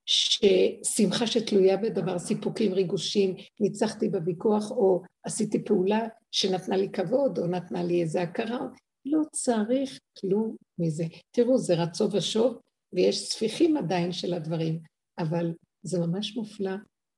ששמחה 0.07 1.27
שתלויה 1.27 1.77
בדבר, 1.77 2.19
סיפוקים, 2.19 2.73
ריגושים, 2.73 3.35
ניצחתי 3.61 4.09
בוויכוח, 4.09 4.71
או 4.71 5.03
עשיתי 5.25 5.65
פעולה 5.65 6.09
שנתנה 6.31 6.77
לי 6.77 6.89
כבוד, 6.93 7.39
או 7.39 7.47
נתנה 7.47 7.83
לי 7.83 8.03
איזה 8.03 8.23
הכרה, 8.23 8.61
לא 9.05 9.21
צריך 9.33 9.99
כלום 10.21 10.57
מזה. 10.79 11.05
תראו, 11.31 11.59
זה 11.59 11.75
רצו 11.75 12.09
ושוב, 12.13 12.59
ויש 12.93 13.29
ספיחים 13.29 13.77
עדיין 13.77 14.13
של 14.13 14.35
הדברים, 14.35 14.81
אבל 15.19 15.53
זה 15.83 15.99
ממש 15.99 16.37
מופלא. 16.37 16.75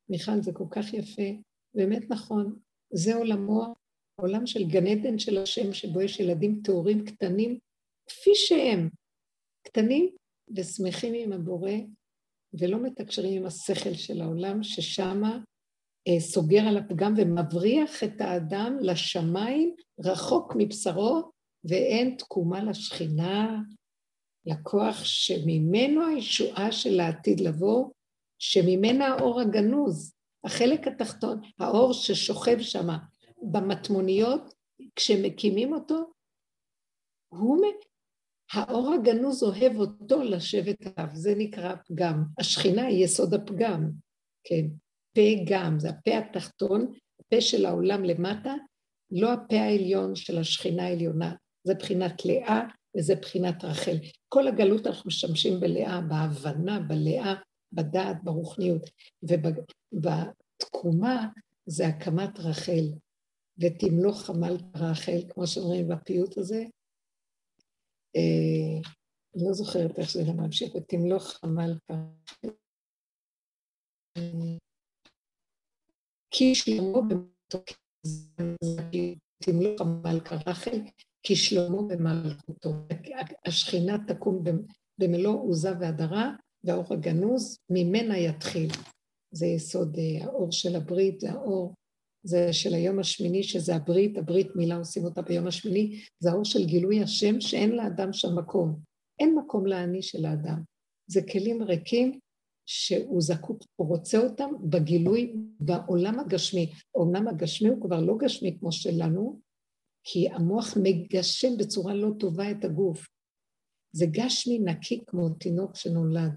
מיכל, 0.09 0.43
זה 0.43 0.53
כל 0.53 0.65
כך 0.71 0.95
יפה, 0.95 1.23
באמת 1.75 2.11
נכון, 2.11 2.59
זה 2.91 3.15
עולמו, 3.15 3.75
עולם 4.21 4.47
של 4.47 4.65
גן 4.65 4.87
עדן 4.87 5.19
של 5.19 5.39
השם, 5.39 5.73
שבו 5.73 6.01
יש 6.01 6.21
ילדים 6.21 6.61
טהורים 6.65 7.05
קטנים, 7.05 7.59
כפי 8.07 8.31
שהם, 8.35 8.89
קטנים 9.67 10.11
ושמחים 10.57 11.15
עם 11.15 11.33
הבורא, 11.33 11.73
ולא 12.55 12.79
מתקשרים 12.83 13.41
עם 13.41 13.47
השכל 13.47 13.95
של 13.95 14.21
העולם, 14.21 14.63
ששמה 14.63 15.39
אה, 16.09 16.21
סוגר 16.21 16.61
על 16.69 16.77
הפגם 16.77 17.15
ומבריח 17.17 18.05
את 18.05 18.21
האדם 18.21 18.77
לשמיים, 18.81 19.75
רחוק 20.05 20.53
מבשרו, 20.57 21.31
ואין 21.65 22.17
תקומה 22.19 22.65
לשכינה, 22.65 23.61
לכוח 24.47 25.05
שממנו 25.05 26.07
הישועה 26.07 26.73
של 26.73 27.01
העתיד 27.01 27.41
לבוא, 27.41 27.91
שממנה 28.39 29.07
האור 29.07 29.41
הגנוז, 29.41 30.15
החלק 30.45 30.87
התחתון, 30.87 31.41
האור 31.59 31.93
ששוכב 31.93 32.61
שם 32.61 32.87
במטמוניות, 33.43 34.55
כשמקימים 34.97 35.73
אותו, 35.73 36.11
הוא, 37.29 37.67
האור 38.53 38.95
הגנוז 38.95 39.43
אוהב 39.43 39.77
אותו 39.77 40.23
לשבת 40.23 40.87
עליו, 40.87 41.11
זה 41.15 41.35
נקרא 41.39 41.75
פגם. 41.89 42.25
השכינה 42.39 42.87
היא 42.87 43.05
יסוד 43.05 43.35
הפגם, 43.35 43.91
כן. 44.45 44.67
פה 45.15 45.45
גם, 45.47 45.79
זה 45.79 45.89
הפה 45.89 46.19
התחתון, 46.19 46.93
הפה 47.21 47.41
של 47.41 47.67
העולם 47.67 48.05
למטה, 48.05 48.55
לא 49.11 49.33
הפה 49.33 49.57
העליון 49.57 50.17
של 50.17 50.39
השכינה 50.39 50.83
העליונה, 50.83 51.35
זה 51.65 51.75
בחינת 51.75 52.25
לאה 52.25 52.61
וזה 52.97 53.15
בחינת 53.15 53.65
רחל. 53.65 53.97
כל 54.29 54.49
הגלות 54.49 54.87
אנחנו 54.87 55.09
משתמשים 55.09 55.61
בלאה, 55.61 56.01
בהבנה, 56.01 56.81
בלאה, 56.81 57.35
בדעת, 57.73 58.17
ברוחניות, 58.25 58.91
ובתקומה 59.93 61.29
זה 61.67 61.87
הקמת 61.87 62.39
רחל, 62.39 62.85
ותמלוך 63.59 64.23
חמל 64.23 64.57
רחל, 64.75 65.21
כמו 65.29 65.47
שאומרים 65.47 65.89
בפיוט 65.89 66.39
הזה. 66.39 66.65
אה, 68.17 68.91
לא 69.35 69.53
זוכרת 69.53 69.99
איך 69.99 70.11
זה 70.11 70.33
ממשיך, 70.33 70.75
ותמלוך 70.75 71.25
חמל. 71.25 71.79
כי 76.31 76.55
שלמה 76.55 77.01
במתוק 77.01 77.65
תמלוך 79.43 79.81
המלכה 79.81 80.37
רחל, 80.47 80.81
כי 81.23 81.37
שלמה 81.37 81.83
במלכותו. 81.83 82.71
השכינה 83.47 83.97
תקום 84.09 84.45
במלוא 84.99 85.43
עוזה 85.43 85.71
והדרה, 85.81 86.31
והאור 86.65 86.95
הגנוז, 86.95 87.59
ממנה 87.71 88.19
יתחיל. 88.19 88.69
זה 89.31 89.47
יסוד 89.47 89.97
אה, 89.99 90.25
האור 90.25 90.53
של 90.53 90.77
הברית, 90.77 91.21
זה 91.21 91.31
האור, 91.31 91.75
זה 92.27 92.53
של 92.53 92.75
היום 92.75 92.99
השמיני, 92.99 93.43
שזה 93.43 93.77
הברית, 93.77 94.19
הברית 94.19 94.49
מילה 94.57 94.77
עושים 94.77 95.05
אותה 95.05 95.23
ביום 95.23 95.47
השמיני, 95.47 96.01
זה 96.19 96.31
האור 96.31 96.45
של 96.45 96.65
גילוי 96.65 97.03
השם 97.03 97.41
שאין 97.41 97.71
לאדם 97.71 98.13
שם 98.13 98.39
מקום. 98.39 98.81
אין 99.21 99.35
מקום 99.35 99.67
לעני 99.67 100.03
של 100.03 100.25
האדם. 100.25 100.63
זה 101.07 101.21
כלים 101.33 101.63
ריקים 101.63 102.19
שהוא 102.67 103.23
זקוק, 103.23 103.63
הוא 103.77 103.89
רוצה 103.89 104.19
אותם 104.19 104.51
בגילוי 104.71 105.35
בעולם 105.61 106.21
הגשמי. 106.21 106.73
העולם 106.95 107.29
הגשמי 107.29 107.69
הוא 107.69 107.83
כבר 107.83 108.01
לא 108.01 108.17
גשמי 108.19 108.57
כמו 108.61 108.73
שלנו, 108.73 109.41
כי 110.05 110.29
המוח 110.29 110.77
מגשם 110.83 111.57
בצורה 111.59 111.95
לא 111.95 112.11
טובה 112.19 112.51
את 112.51 112.65
הגוף. 112.65 113.07
זה 113.93 114.07
גשמי 114.11 114.59
נקי 114.59 115.05
כמו 115.07 115.29
תינוק 115.29 115.77
שנולד. 115.77 116.33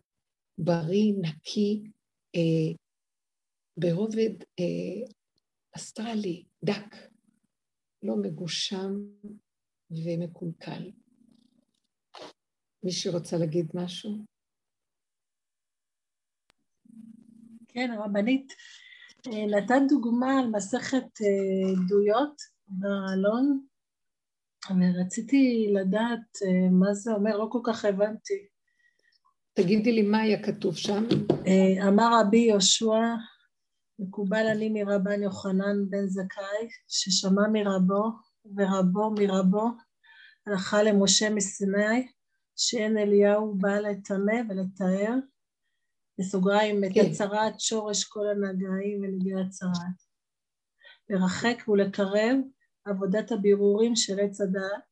בריא, 0.58 1.14
נקי, 1.22 1.84
אה, 2.36 2.74
ברובד 3.78 4.34
אה, 4.60 5.08
אסטרלי, 5.76 6.44
דק, 6.64 6.96
לא 8.04 8.16
מגושם 8.16 8.94
ומקולקל. 9.92 10.92
מישהו 12.84 13.14
רוצה 13.14 13.38
להגיד 13.38 13.72
משהו? 13.74 14.12
כן, 17.68 17.92
הרבנית, 17.92 18.54
אה, 19.28 19.46
נתת 19.46 19.82
דוגמה 19.90 20.40
על 20.40 20.48
מסכת 20.48 21.22
אה, 21.22 21.72
עדויות 21.72 22.42
באלון, 22.68 23.66
ורציתי 24.70 25.68
לדעת 25.74 26.38
אה, 26.46 26.70
מה 26.72 26.94
זה 26.94 27.12
אומר, 27.12 27.38
לא 27.38 27.48
כל 27.52 27.60
כך 27.64 27.86
הבנתי. 27.86 28.48
תגידי 29.54 29.92
לי 29.92 30.02
מה 30.02 30.20
היה 30.20 30.44
כתוב 30.44 30.78
שם. 30.78 31.04
אה, 31.48 31.88
אמר 31.88 32.20
רבי 32.22 32.38
יהושע, 32.38 33.00
מקובל 34.00 34.46
אני 34.52 34.70
מרבן 34.70 35.24
יוחנן 35.24 35.90
בן 35.90 36.08
זכאי, 36.08 36.68
ששמע 36.88 37.48
מרבו 37.54 38.12
ורבו 38.58 39.12
מרבו, 39.20 39.68
הלכה 40.48 40.84
למשה 40.84 41.30
מסיני, 41.30 42.08
שאין 42.56 42.98
אליהו 42.98 43.56
בא 43.56 43.80
לטמא 43.80 44.36
ולטהר, 44.50 45.14
בסוגריים, 46.20 46.84
את 46.84 46.90
כן. 46.94 47.02
הצרת 47.12 47.60
שורש 47.60 48.04
כל 48.04 48.26
הנגעים 48.28 49.02
ונגיע 49.02 49.40
הצרת. 49.40 50.10
לרחק 51.10 51.68
ולקרב 51.68 52.38
עבודת 52.86 53.32
הבירורים 53.32 53.96
של 53.96 54.20
עץ 54.20 54.42
הדעת, 54.42 54.90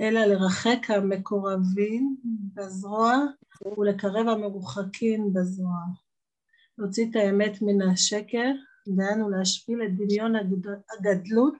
אלא 0.00 0.20
לרחק 0.20 0.90
המקורבים 0.90 2.16
בזרוע 2.54 3.14
ולקרב 3.78 4.28
המרוחקים 4.28 5.32
בזרוע. 5.32 6.03
להוציא 6.78 7.06
את 7.10 7.16
האמת 7.16 7.62
מן 7.62 7.82
השקר, 7.82 8.50
דהיינו 8.96 9.30
להשפיל 9.30 9.82
את 9.82 9.96
דמיון 9.96 10.32
הגדלות 10.90 11.54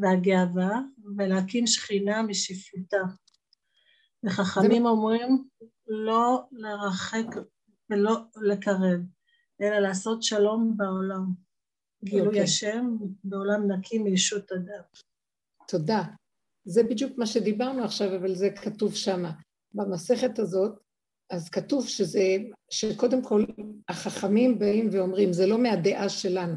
והגאווה 0.00 0.80
ולהקים 1.16 1.66
שכינה 1.66 2.22
משפלותה. 2.22 3.02
וחכמים 4.24 4.86
אומרים 4.86 5.48
לא 5.86 6.44
לרחק 6.52 7.26
ולא 7.90 8.16
לקרב, 8.42 9.00
אלא 9.60 9.78
לעשות 9.78 10.22
שלום 10.22 10.76
בעולם. 10.76 11.46
גילוי 12.04 12.24
okay. 12.24 12.28
אוקיי. 12.28 12.42
השם 12.42 12.96
בעולם 13.24 13.72
נקי 13.72 13.98
מישות 13.98 14.52
אדם. 14.52 14.82
תודה. 15.68 16.02
זה 16.64 16.82
בדיוק 16.82 17.18
מה 17.18 17.26
שדיברנו 17.26 17.84
עכשיו, 17.84 18.16
אבל 18.16 18.34
זה 18.34 18.50
כתוב 18.62 18.94
שמה. 18.94 19.32
במסכת 19.74 20.38
הזאת, 20.38 20.78
אז 21.30 21.48
כתוב 21.48 21.88
שזה, 21.88 22.36
שקודם 22.70 23.24
כל 23.24 23.44
החכמים 23.88 24.58
באים 24.58 24.88
ואומרים, 24.92 25.32
זה 25.32 25.46
לא 25.46 25.58
מהדעה 25.58 26.08
שלנו, 26.08 26.54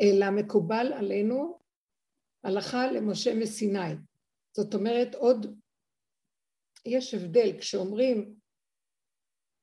אלא 0.00 0.30
מקובל 0.30 0.92
עלינו 0.92 1.58
הלכה 2.44 2.92
למשה 2.92 3.34
מסיני. 3.34 3.94
זאת 4.56 4.74
אומרת, 4.74 5.14
עוד 5.14 5.58
יש 6.86 7.14
הבדל, 7.14 7.58
כשאומרים 7.58 8.34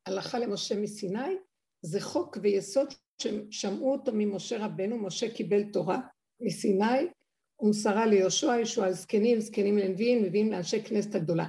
הלכה 0.05 0.39
למשה 0.39 0.79
מסיני, 0.79 1.35
זה 1.81 2.01
חוק 2.01 2.37
ויסוד 2.41 2.87
ששמעו 3.21 3.91
אותו 3.91 4.11
ממשה 4.15 4.65
רבנו, 4.65 4.97
משה 4.97 5.35
קיבל 5.35 5.71
תורה 5.73 5.99
מסיני, 6.39 7.07
ומסרה 7.59 8.05
ליהושע, 8.05 8.59
ישוע 8.61 8.85
על 8.85 8.93
זקנים, 8.93 9.39
זקנים 9.39 9.77
לנביאים, 9.77 10.25
נביאים 10.25 10.51
לאנשי 10.51 10.83
כנסת 10.83 11.15
הגדולה. 11.15 11.47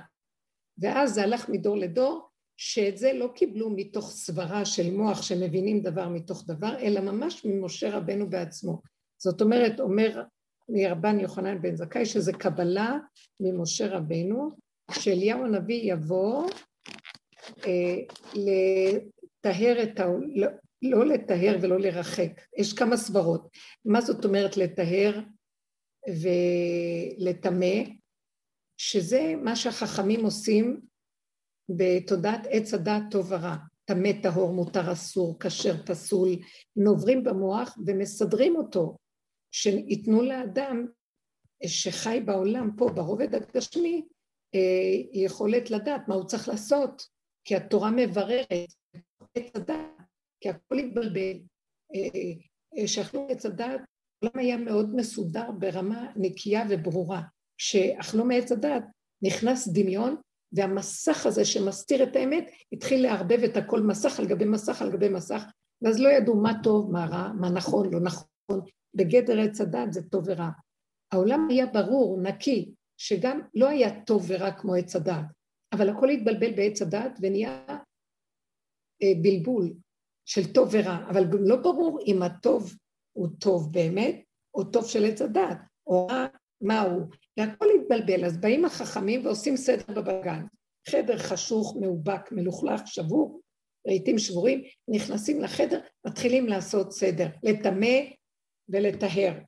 ואז 0.78 1.14
זה 1.14 1.22
הלך 1.22 1.48
מדור 1.48 1.76
לדור, 1.76 2.31
שאת 2.64 2.98
זה 2.98 3.12
לא 3.12 3.28
קיבלו 3.34 3.70
מתוך 3.70 4.10
סברה 4.10 4.64
של 4.64 4.90
מוח 4.90 5.22
שמבינים 5.22 5.80
דבר 5.80 6.08
מתוך 6.08 6.44
דבר, 6.46 6.78
אלא 6.78 7.00
ממש 7.00 7.44
ממשה 7.44 7.96
רבנו 7.96 8.30
בעצמו. 8.30 8.82
זאת 9.18 9.40
אומרת, 9.40 9.80
אומר 9.80 10.22
מרבן 10.68 11.20
יוחנן 11.20 11.62
בן 11.62 11.76
זכאי, 11.76 12.06
שזה 12.06 12.32
קבלה 12.32 12.98
ממשה 13.40 13.96
רבנו, 13.96 14.56
שאליהו 14.90 15.44
הנביא 15.44 15.92
יבוא 15.92 16.50
אה, 17.66 17.96
לטהר 18.34 19.82
את 19.82 20.00
העולם, 20.00 20.50
לא 20.82 21.06
לטהר 21.06 21.56
ולא 21.62 21.80
לרחק. 21.80 22.40
יש 22.56 22.72
כמה 22.72 22.96
סברות. 22.96 23.48
מה 23.84 24.00
זאת 24.00 24.24
אומרת 24.24 24.56
לטהר 24.56 25.20
ולטמא? 26.08 27.82
שזה 28.76 29.34
מה 29.42 29.56
שהחכמים 29.56 30.24
עושים 30.24 30.91
בתודעת 31.68 32.46
עץ 32.50 32.74
הדעת 32.74 33.02
טוב 33.10 33.32
ורע. 33.32 33.56
טמא, 33.84 34.10
טהור, 34.22 34.52
מותר, 34.52 34.92
אסור, 34.92 35.36
כשר, 35.40 35.86
פסול, 35.86 36.28
נוברים 36.76 37.24
במוח 37.24 37.78
ומסדרים 37.86 38.56
אותו, 38.56 38.96
שייתנו 39.54 40.22
לאדם 40.22 40.86
שחי 41.66 42.20
בעולם 42.24 42.70
פה, 42.76 42.88
ברובד 42.94 43.34
הגשמי, 43.34 44.04
אה, 44.54 44.60
יכולת 45.12 45.70
לדעת 45.70 46.08
מה 46.08 46.14
הוא 46.14 46.24
צריך 46.24 46.48
לעשות, 46.48 47.02
כי 47.44 47.56
התורה 47.56 47.90
מבררת 47.90 48.46
את 49.38 49.56
הדעת, 49.56 49.86
כי 50.40 50.48
הכל 50.48 50.78
התבלבל. 50.78 51.38
אה, 51.94 52.00
אה, 52.78 52.88
שאכלו 52.88 53.26
עץ 53.30 53.46
הדעת, 53.46 53.80
העולם 54.22 54.38
היה 54.38 54.56
מאוד 54.56 54.94
מסודר 54.96 55.50
ברמה 55.58 56.12
נקייה 56.16 56.62
וברורה. 56.70 57.22
כשאכלו 57.58 58.24
מעץ 58.24 58.52
הדעת 58.52 58.84
נכנס 59.22 59.68
דמיון, 59.68 60.16
והמסך 60.52 61.26
הזה 61.26 61.44
שמסתיר 61.44 62.02
את 62.02 62.16
האמת 62.16 62.50
התחיל 62.72 63.02
לערבב 63.02 63.42
את 63.44 63.56
הכל 63.56 63.80
מסך 63.80 64.20
על 64.20 64.26
גבי 64.26 64.44
מסך 64.44 64.82
על 64.82 64.92
גבי 64.92 65.08
מסך, 65.08 65.42
ואז 65.82 66.00
לא 66.00 66.08
ידעו 66.08 66.36
מה 66.36 66.52
טוב, 66.62 66.92
מה 66.92 67.06
רע, 67.06 67.32
מה 67.32 67.50
נכון, 67.50 67.92
לא 67.92 68.00
נכון. 68.00 68.60
בגדר 68.94 69.40
עץ 69.40 69.60
הדעת 69.60 69.92
זה 69.92 70.02
טוב 70.02 70.24
ורע. 70.26 70.50
העולם 71.12 71.46
היה 71.50 71.66
ברור, 71.66 72.20
נקי, 72.20 72.72
שגם 72.96 73.40
לא 73.54 73.68
היה 73.68 74.04
טוב 74.04 74.24
ורע 74.28 74.50
כמו 74.50 74.74
עץ 74.74 74.96
הדעת, 74.96 75.24
אבל 75.72 75.88
הכל 75.88 76.08
התבלבל 76.08 76.52
בעץ 76.56 76.82
הדעת 76.82 77.18
ונהיה 77.22 77.64
אה, 79.02 79.12
בלבול 79.22 79.72
של 80.24 80.52
טוב 80.52 80.68
ורע, 80.72 80.96
אבל 81.10 81.24
גם 81.24 81.44
לא 81.44 81.56
ברור 81.56 81.98
אם 82.06 82.22
הטוב 82.22 82.74
הוא 83.12 83.28
טוב 83.40 83.72
באמת, 83.72 84.22
או 84.54 84.64
טוב 84.64 84.88
של 84.88 85.04
עץ 85.04 85.22
הדעת, 85.22 85.58
או 85.86 86.06
רע 86.06 86.26
מהו, 86.62 87.00
והכל 87.36 87.66
התבלבל, 87.80 88.24
אז 88.24 88.40
באים 88.40 88.64
החכמים 88.64 89.26
ועושים 89.26 89.56
סדר 89.56 89.94
בבגן. 89.94 90.44
חדר 90.88 91.18
חשוך, 91.18 91.76
מאובק, 91.80 92.32
מלוכלך, 92.32 92.80
שבור, 92.86 93.40
רהיטים 93.88 94.18
שבורים, 94.18 94.62
נכנסים 94.88 95.40
לחדר, 95.40 95.80
מתחילים 96.06 96.46
לעשות 96.46 96.92
סדר, 96.92 97.26
לטמא 97.42 97.96
ולטהר. 98.68 99.38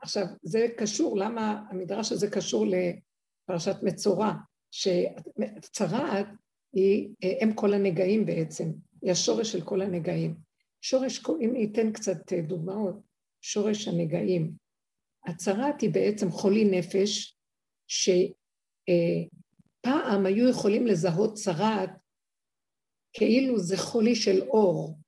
עכשיו, 0.00 0.24
זה 0.42 0.66
קשור, 0.76 1.18
למה 1.18 1.62
המדרש 1.70 2.12
הזה 2.12 2.30
קשור 2.30 2.66
לפרשת 2.66 3.76
מצורע, 3.82 4.32
שצרעת 4.70 6.26
היא 6.72 7.08
אם 7.22 7.52
כל 7.54 7.74
הנגעים 7.74 8.26
בעצם, 8.26 8.72
היא 9.02 9.12
השורש 9.12 9.52
של 9.52 9.60
כל 9.60 9.80
הנגעים. 9.80 10.34
שורש, 10.80 11.22
אם 11.40 11.50
ניתן 11.52 11.92
קצת 11.92 12.32
דוגמאות, 12.32 12.96
שורש 13.40 13.88
הנגעים. 13.88 14.52
הצרעת 15.26 15.80
היא 15.80 15.90
בעצם 15.94 16.30
חולי 16.30 16.64
נפש, 16.64 17.36
שפעם 17.90 18.16
היו 20.26 20.48
יכולים 20.48 20.86
לזהות 20.86 21.34
צרעת 21.34 21.90
כאילו 23.12 23.58
זה 23.58 23.76
חולי 23.76 24.14
של 24.14 24.42
אור, 24.42 24.98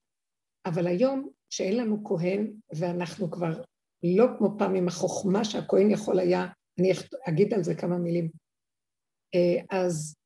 אבל 0.66 0.86
היום 0.86 1.28
שאין 1.50 1.76
לנו 1.76 2.04
כהן 2.04 2.52
ואנחנו 2.76 3.30
כבר 3.30 3.62
לא 4.02 4.26
כמו 4.38 4.58
פעם 4.58 4.74
עם 4.74 4.88
החוכמה 4.88 5.44
שהכהן 5.44 5.90
יכול 5.90 6.18
היה, 6.18 6.46
אני 6.78 6.92
אגיד 7.28 7.54
על 7.54 7.62
זה 7.62 7.74
כמה 7.74 7.98
מילים. 7.98 8.30
אה, 9.34 9.78
אז 9.78 10.16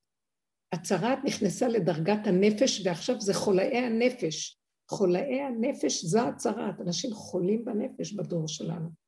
הצהרת 0.73 1.19
נכנסה 1.25 1.69
לדרגת 1.69 2.27
הנפש, 2.27 2.87
ועכשיו 2.87 3.21
זה 3.21 3.35
חולאי 3.35 3.77
הנפש. 3.77 4.59
חולאי 4.91 5.41
הנפש 5.41 6.05
זו 6.05 6.29
הצהרת, 6.29 6.81
אנשים 6.81 7.13
חולים 7.13 7.65
בנפש 7.65 8.13
בדור 8.13 8.49
שלנו. 8.49 9.06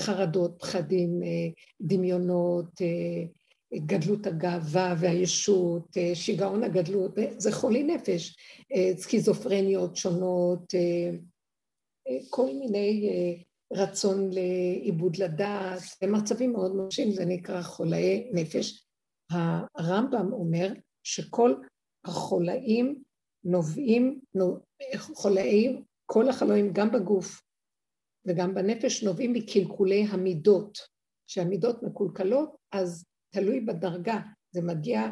חרדות, 0.00 0.56
פחדים, 0.58 1.22
אה, 1.22 1.48
דמיונות, 1.80 2.82
אה, 2.82 3.24
גדלות 3.86 4.26
הגאווה 4.26 4.94
והישות, 4.98 5.96
שיגעון 6.14 6.64
הגדלות, 6.64 7.14
זה 7.38 7.52
חולי 7.52 7.82
נפש, 7.82 8.36
סכיזופרניות 8.96 9.96
שונות, 9.96 10.74
כל 12.30 12.46
מיני 12.46 13.10
רצון 13.72 14.30
לאיבוד 14.32 15.16
לדעת, 15.16 15.82
במצבים 16.02 16.52
מאוד 16.52 16.76
מרשים, 16.76 17.10
זה 17.10 17.24
נקרא 17.24 17.62
חולאי 17.62 18.30
נפש. 18.32 18.86
הרמב"ם 19.30 20.32
אומר 20.32 20.72
שכל 21.02 21.54
החולאים 22.04 23.02
נובעים, 23.44 24.20
חולאים, 25.14 25.82
כל 26.06 26.28
החולאים 26.28 26.72
גם 26.72 26.92
בגוף 26.92 27.42
וגם 28.26 28.54
בנפש 28.54 29.02
נובעים 29.02 29.32
מקלקולי 29.32 30.06
המידות. 30.10 30.78
כשהמידות 31.28 31.82
מקולקלות, 31.82 32.56
אז 32.72 33.04
תלוי 33.34 33.60
בדרגה, 33.60 34.20
זה 34.50 34.62
מגיע 34.62 35.08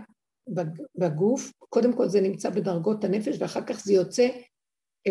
בגוף, 0.99 1.53
קודם 1.69 1.97
כל 1.97 2.09
זה 2.09 2.21
נמצא 2.21 2.51
בדרגות 2.51 3.05
הנפש 3.05 3.37
ואחר 3.41 3.65
כך 3.67 3.81
זה 3.85 3.93
יוצא 3.93 4.29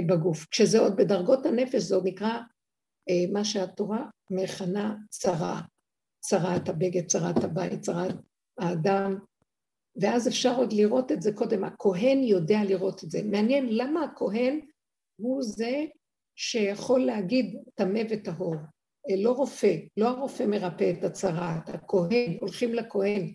בגוף. 0.07 0.45
כשזה 0.51 0.79
עוד 0.79 0.95
בדרגות 0.95 1.45
הנפש 1.45 1.81
זה 1.81 1.95
עוד 1.95 2.07
נקרא 2.07 2.39
אה, 3.09 3.31
מה 3.33 3.45
שהתורה 3.45 4.05
מכנה 4.31 4.95
צרה, 5.09 5.61
צרת 6.19 6.69
הבגד, 6.69 7.05
צרת 7.05 7.43
הבית, 7.43 7.81
צרת 7.81 8.15
האדם, 8.57 9.19
ואז 10.01 10.27
אפשר 10.27 10.55
עוד 10.55 10.73
לראות 10.73 11.11
את 11.11 11.21
זה 11.21 11.31
קודם, 11.33 11.63
הכהן 11.63 12.23
יודע 12.23 12.59
לראות 12.63 13.03
את 13.03 13.11
זה. 13.11 13.23
מעניין 13.23 13.67
למה 13.69 14.03
הכהן 14.03 14.59
הוא 15.21 15.43
זה 15.43 15.85
שיכול 16.37 17.05
להגיד 17.05 17.57
טמא 17.75 18.01
וטהור, 18.09 18.55
אה, 19.09 19.15
לא 19.17 19.31
רופא, 19.31 19.75
לא 19.97 20.07
הרופא 20.07 20.43
מרפא 20.43 20.93
את 20.97 21.03
הצרת, 21.03 21.69
הכהן, 21.69 22.37
הולכים 22.41 22.73
לכהן, 22.73 23.33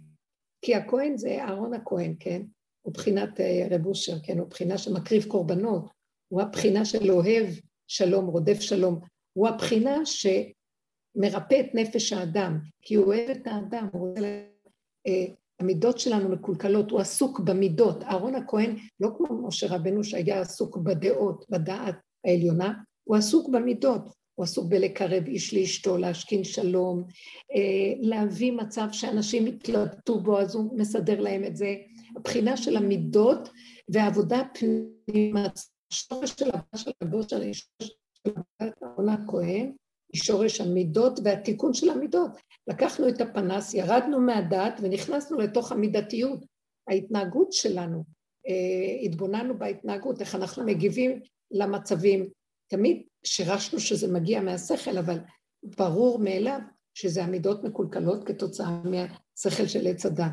כי 0.64 0.74
הכהן 0.74 1.16
זה 1.16 1.38
אהרון 1.40 1.74
הכהן, 1.74 2.14
כן? 2.20 2.42
הוא 2.82 2.94
בחינת 2.94 3.40
אה, 3.40 3.66
רב 3.70 3.86
אושר, 3.86 4.18
כן? 4.22 4.38
הוא 4.38 4.48
בחינה 4.48 4.78
שמקריב 4.78 5.24
קורבנות, 5.24 5.90
הוא 6.28 6.42
הבחינה 6.42 6.84
של 6.84 7.10
אוהב 7.10 7.46
שלום, 7.88 8.26
רודף 8.26 8.60
שלום, 8.60 9.00
הוא 9.32 9.48
הבחינה 9.48 9.96
שמרפא 10.04 11.60
את 11.60 11.74
נפש 11.74 12.12
האדם, 12.12 12.58
כי 12.82 12.94
הוא 12.94 13.06
אוהב 13.06 13.30
את 13.30 13.46
האדם, 13.46 13.88
הוא 13.92 14.08
רוצה... 14.08 14.44
אה, 15.06 15.34
המידות 15.60 15.98
שלנו 15.98 16.28
מקולקלות, 16.28 16.90
הוא 16.90 17.00
עסוק 17.00 17.40
במידות. 17.40 18.02
אהרון 18.02 18.34
הכהן, 18.34 18.76
לא 19.00 19.10
כמו 19.16 19.46
משה 19.46 19.66
רבנו 19.74 20.04
שהיה 20.04 20.40
עסוק 20.40 20.76
בדעות, 20.76 21.44
בדעת 21.50 21.94
העליונה, 22.24 22.72
הוא 23.04 23.16
עסוק 23.16 23.48
במידות. 23.48 24.02
הוא 24.34 24.44
עסוק 24.44 24.66
בלקרב 24.68 25.24
איש 25.26 25.54
לאשתו, 25.54 25.98
להשכין 25.98 26.44
שלום, 26.44 27.04
אה, 27.54 27.94
להביא 28.00 28.52
מצב 28.52 28.88
שאנשים 28.92 29.46
יתלבטו 29.46 30.20
בו, 30.20 30.38
אז 30.38 30.54
הוא 30.54 30.78
מסדר 30.78 31.20
להם 31.20 31.44
את 31.44 31.56
זה. 31.56 31.74
הבחינה 32.16 32.56
של 32.56 32.76
המידות 32.76 33.48
והעבודה 33.88 34.40
הפנימית, 34.40 35.52
השורש 35.92 36.30
של 36.30 36.48
הבא 36.48 36.76
של 36.76 36.90
הבוס 37.00 37.30
של 37.30 37.40
האיש 37.40 37.68
אהרון 38.62 39.08
הכהן 39.08 39.72
היא 40.12 40.22
שורש 40.22 40.60
המידות 40.60 41.20
והתיקון 41.24 41.74
של 41.74 41.90
המידות. 41.90 42.30
לקחנו 42.66 43.08
את 43.08 43.20
הפנס, 43.20 43.74
ירדנו 43.74 44.20
מהדעת 44.20 44.80
ונכנסנו 44.82 45.38
לתוך 45.38 45.72
המידתיות, 45.72 46.44
ההתנהגות 46.88 47.52
שלנו. 47.52 48.04
אה, 48.48 49.04
התבוננו 49.04 49.58
בהתנהגות, 49.58 50.20
איך 50.20 50.34
אנחנו 50.34 50.64
מגיבים 50.66 51.20
למצבים. 51.50 52.28
תמיד 52.72 53.02
שירשנו 53.24 53.80
שזה 53.80 54.12
מגיע 54.12 54.40
מהשכל, 54.40 54.98
אבל 54.98 55.18
ברור 55.78 56.18
מאליו 56.18 56.58
שזה 56.94 57.24
המידות 57.24 57.64
מקולקלות 57.64 58.26
כתוצאה 58.26 58.82
מהשכל 58.84 59.66
של 59.66 59.86
עץ 59.86 60.06
הדת. 60.06 60.32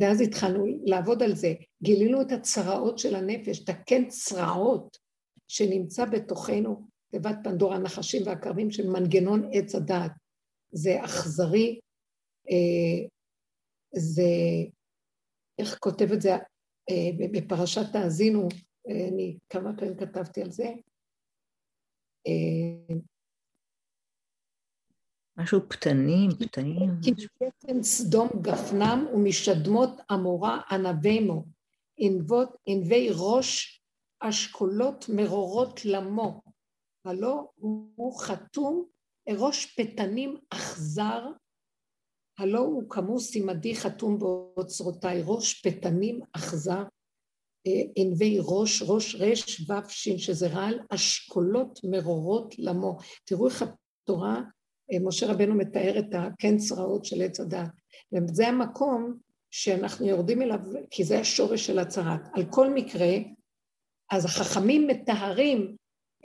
ואז 0.00 0.20
התחלנו 0.20 0.64
לעבוד 0.84 1.22
על 1.22 1.34
זה. 1.34 1.54
גילינו 1.82 2.22
את 2.22 2.32
הצרעות 2.32 2.98
של 2.98 3.14
הנפש, 3.14 3.64
את 3.64 3.68
הקן 3.68 4.08
צרעות 4.08 4.98
שנמצא 5.48 6.04
בתוכנו, 6.04 6.86
תיבת 7.10 7.36
פנדורה, 7.44 7.76
הנחשים 7.76 8.22
והקרבים 8.26 8.70
של 8.70 8.90
מנגנון 8.90 9.50
עץ 9.52 9.74
הדעת. 9.74 10.12
זה 10.72 11.04
אכזרי, 11.04 11.80
אה, 12.50 13.08
זה, 13.94 14.22
איך 15.58 15.78
כותב 15.78 16.12
את 16.12 16.22
זה 16.22 16.32
אה, 16.90 17.28
בפרשת 17.32 17.92
תאזינו, 17.92 18.48
אה, 18.88 19.08
אני 19.08 19.36
כמה 19.50 19.76
פעמים 19.76 19.96
כתבתי 19.96 20.42
על 20.42 20.50
זה. 20.50 20.72
משהו 25.36 25.60
פתנים, 25.68 26.30
פתנים. 26.40 26.90
כי 27.02 27.10
סדום 27.82 28.28
גפנם 28.42 29.06
ומשדמות 29.14 29.90
עמורה 30.10 30.60
ענבימו, 30.70 31.44
ענבי 32.66 33.08
ראש 33.14 33.82
אשכולות 34.20 35.04
מרורות 35.08 35.84
למו. 35.84 36.42
הלא 37.04 37.50
הוא 37.56 38.20
חתום 38.20 38.84
ראש 39.28 39.66
פתנים 39.80 40.36
אכזר, 40.50 41.26
הלא 42.38 42.58
הוא 42.58 42.90
כמוס 42.90 43.36
עמדי 43.36 43.76
חתום 43.76 44.18
באוצרותיי, 44.18 45.22
ראש 45.24 45.66
פתנים 45.66 46.20
אכזר. 46.32 46.84
ענבי 47.96 48.38
ראש, 48.40 48.82
ראש 48.82 49.14
רש, 49.14 49.60
וו 49.60 49.74
שין, 49.88 50.18
שזה 50.18 50.48
רעל, 50.48 50.78
אשכולות 50.90 51.80
מרורות 51.84 52.54
למו. 52.58 52.96
תראו 53.24 53.46
איך 53.48 53.64
התורה, 54.02 54.40
משה 55.00 55.26
רבנו 55.26 55.54
מתאר 55.54 55.98
את 55.98 56.14
הקן 56.14 56.56
צרעות 56.56 57.04
של 57.04 57.22
עץ 57.22 57.40
הדת. 57.40 57.68
וזה 58.12 58.48
המקום 58.48 59.14
שאנחנו 59.50 60.06
יורדים 60.06 60.42
אליו, 60.42 60.58
כי 60.90 61.04
זה 61.04 61.20
השורש 61.20 61.66
של 61.66 61.78
הצהרת. 61.78 62.20
על 62.32 62.44
כל 62.50 62.70
מקרה, 62.70 63.10
אז 64.10 64.24
החכמים 64.24 64.86
מטהרים 64.86 65.76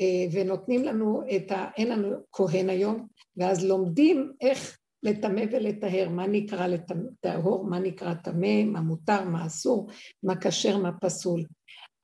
אה, 0.01 0.25
ונותנים 0.31 0.83
לנו 0.83 1.21
את 1.35 1.51
ה... 1.51 1.65
אין 1.77 1.89
לנו 1.89 2.15
כהן 2.31 2.69
היום, 2.69 3.07
ואז 3.37 3.65
לומדים 3.65 4.31
איך 4.41 4.77
לטמא 5.03 5.43
ולטהר, 5.51 6.09
מה 6.09 6.27
נקרא 6.27 6.67
לטהור, 6.67 7.65
מה 7.65 7.79
נקרא 7.79 8.13
טמא, 8.13 8.63
מה 8.63 8.81
מותר, 8.81 9.23
מה 9.23 9.45
אסור, 9.45 9.87
מה 10.23 10.35
כשר, 10.35 10.77
מה 10.77 10.91
פסול. 11.01 11.43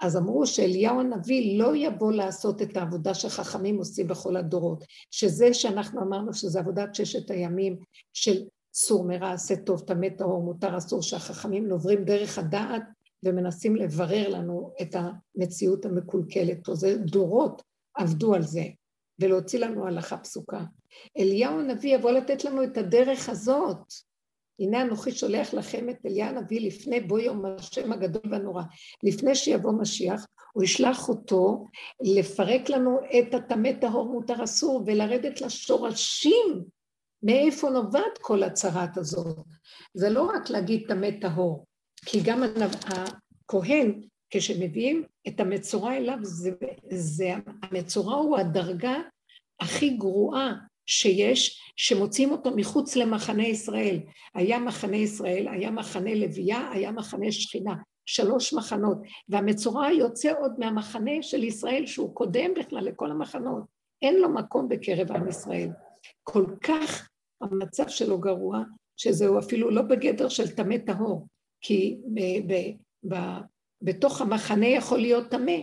אז 0.01 0.17
אמרו 0.17 0.47
שאליהו 0.47 0.99
הנביא 0.99 1.59
לא 1.59 1.75
יבוא 1.75 2.11
לעשות 2.11 2.61
את 2.61 2.77
העבודה 2.77 3.13
שחכמים 3.13 3.77
עושים 3.77 4.07
בכל 4.07 4.35
הדורות, 4.35 4.83
שזה 5.11 5.53
שאנחנו 5.53 6.01
אמרנו 6.01 6.33
שזה 6.33 6.59
עבודת 6.59 6.95
ששת 6.95 7.31
הימים 7.31 7.77
של 8.13 8.43
סור 8.73 9.07
מרע, 9.07 9.31
עשה 9.31 9.55
טוב, 9.55 9.79
טמא 9.79 10.09
טהור, 10.17 10.43
מותר 10.43 10.77
אסור, 10.77 11.01
שהחכמים 11.01 11.71
עוברים 11.71 12.03
דרך 12.03 12.37
הדעת 12.37 12.83
ומנסים 13.25 13.75
לברר 13.75 14.29
לנו 14.29 14.73
את 14.81 14.95
המציאות 14.95 15.85
המקולקלת. 15.85 16.65
פה. 16.65 16.75
זה 16.75 16.97
דורות 16.97 17.61
עבדו 17.95 18.33
על 18.35 18.41
זה, 18.41 18.63
ולהוציא 19.19 19.59
לנו 19.59 19.87
הלכה 19.87 20.17
פסוקה. 20.17 20.63
אליהו 21.17 21.59
הנביא 21.59 21.95
יבוא 21.95 22.11
לתת 22.11 22.45
לנו 22.45 22.63
את 22.63 22.77
הדרך 22.77 23.29
הזאת. 23.29 23.93
הנה 24.59 24.81
אנוכי 24.81 25.11
שולח 25.11 25.53
לכם 25.53 25.89
את 25.89 26.05
אליהו 26.05 26.29
הנביא 26.29 26.67
לפני 26.67 26.99
בוא 26.99 27.19
יום 27.19 27.45
השם 27.45 27.91
הגדול 27.91 28.31
והנורא. 28.31 28.63
לפני 29.03 29.35
שיבוא 29.35 29.71
משיח, 29.81 30.25
הוא 30.53 30.63
ישלח 30.63 31.09
אותו 31.09 31.65
לפרק 32.01 32.69
לנו 32.69 32.99
את 33.19 33.33
הטמא 33.33 33.71
טהור 33.81 34.11
מותר 34.11 34.43
אסור 34.43 34.83
ולרדת 34.85 35.41
לשורשים 35.41 36.63
מאיפה 37.23 37.69
נובעת 37.69 38.17
כל 38.21 38.43
הצהרת 38.43 38.97
הזאת. 38.97 39.37
זה 39.93 40.09
לא 40.09 40.23
רק 40.23 40.49
להגיד 40.49 40.83
טמא 40.87 41.09
טהור, 41.21 41.65
כי 42.05 42.19
גם 42.25 42.43
הכהן, 42.85 44.01
כשמביאים 44.29 45.03
את 45.27 45.39
המצורע 45.39 45.97
אליו, 45.97 46.17
זה, 46.21 46.51
זה, 46.89 47.33
המצורע 47.63 48.15
הוא 48.15 48.37
הדרגה 48.37 48.95
הכי 49.59 49.89
גרועה 49.89 50.53
שיש, 50.85 51.61
שמוציאים 51.75 52.31
אותו 52.31 52.51
מחוץ 52.55 52.95
למחנה 52.95 53.47
ישראל. 53.47 53.99
היה 54.35 54.59
מחנה 54.59 54.97
ישראל, 54.97 55.47
היה 55.47 55.71
מחנה 55.71 56.15
לוויה, 56.15 56.69
היה 56.71 56.91
מחנה 56.91 57.31
שכינה. 57.31 57.75
שלוש 58.05 58.53
מחנות, 58.53 58.97
והמצורע 59.29 59.91
יוצא 59.91 60.33
עוד 60.39 60.51
מהמחנה 60.57 61.11
של 61.21 61.43
ישראל, 61.43 61.85
שהוא 61.85 62.15
קודם 62.15 62.53
בכלל 62.59 62.85
לכל 62.85 63.11
המחנות. 63.11 63.63
אין 64.01 64.19
לו 64.19 64.29
מקום 64.29 64.69
בקרב 64.69 65.11
עם 65.11 65.27
ישראל. 65.27 65.69
כל 66.23 66.45
כך 66.63 67.09
המצב 67.41 67.87
שלו 67.87 68.19
גרוע, 68.19 68.63
שזהו 68.97 69.39
אפילו 69.39 69.69
לא 69.69 69.81
בגדר 69.81 70.29
של 70.29 70.55
טמא 70.55 70.77
טהור, 70.77 71.27
כי 71.61 71.97
ב, 73.07 73.13
בתוך 73.81 74.21
המחנה 74.21 74.67
יכול 74.67 74.99
להיות 74.99 75.31
טמא, 75.31 75.57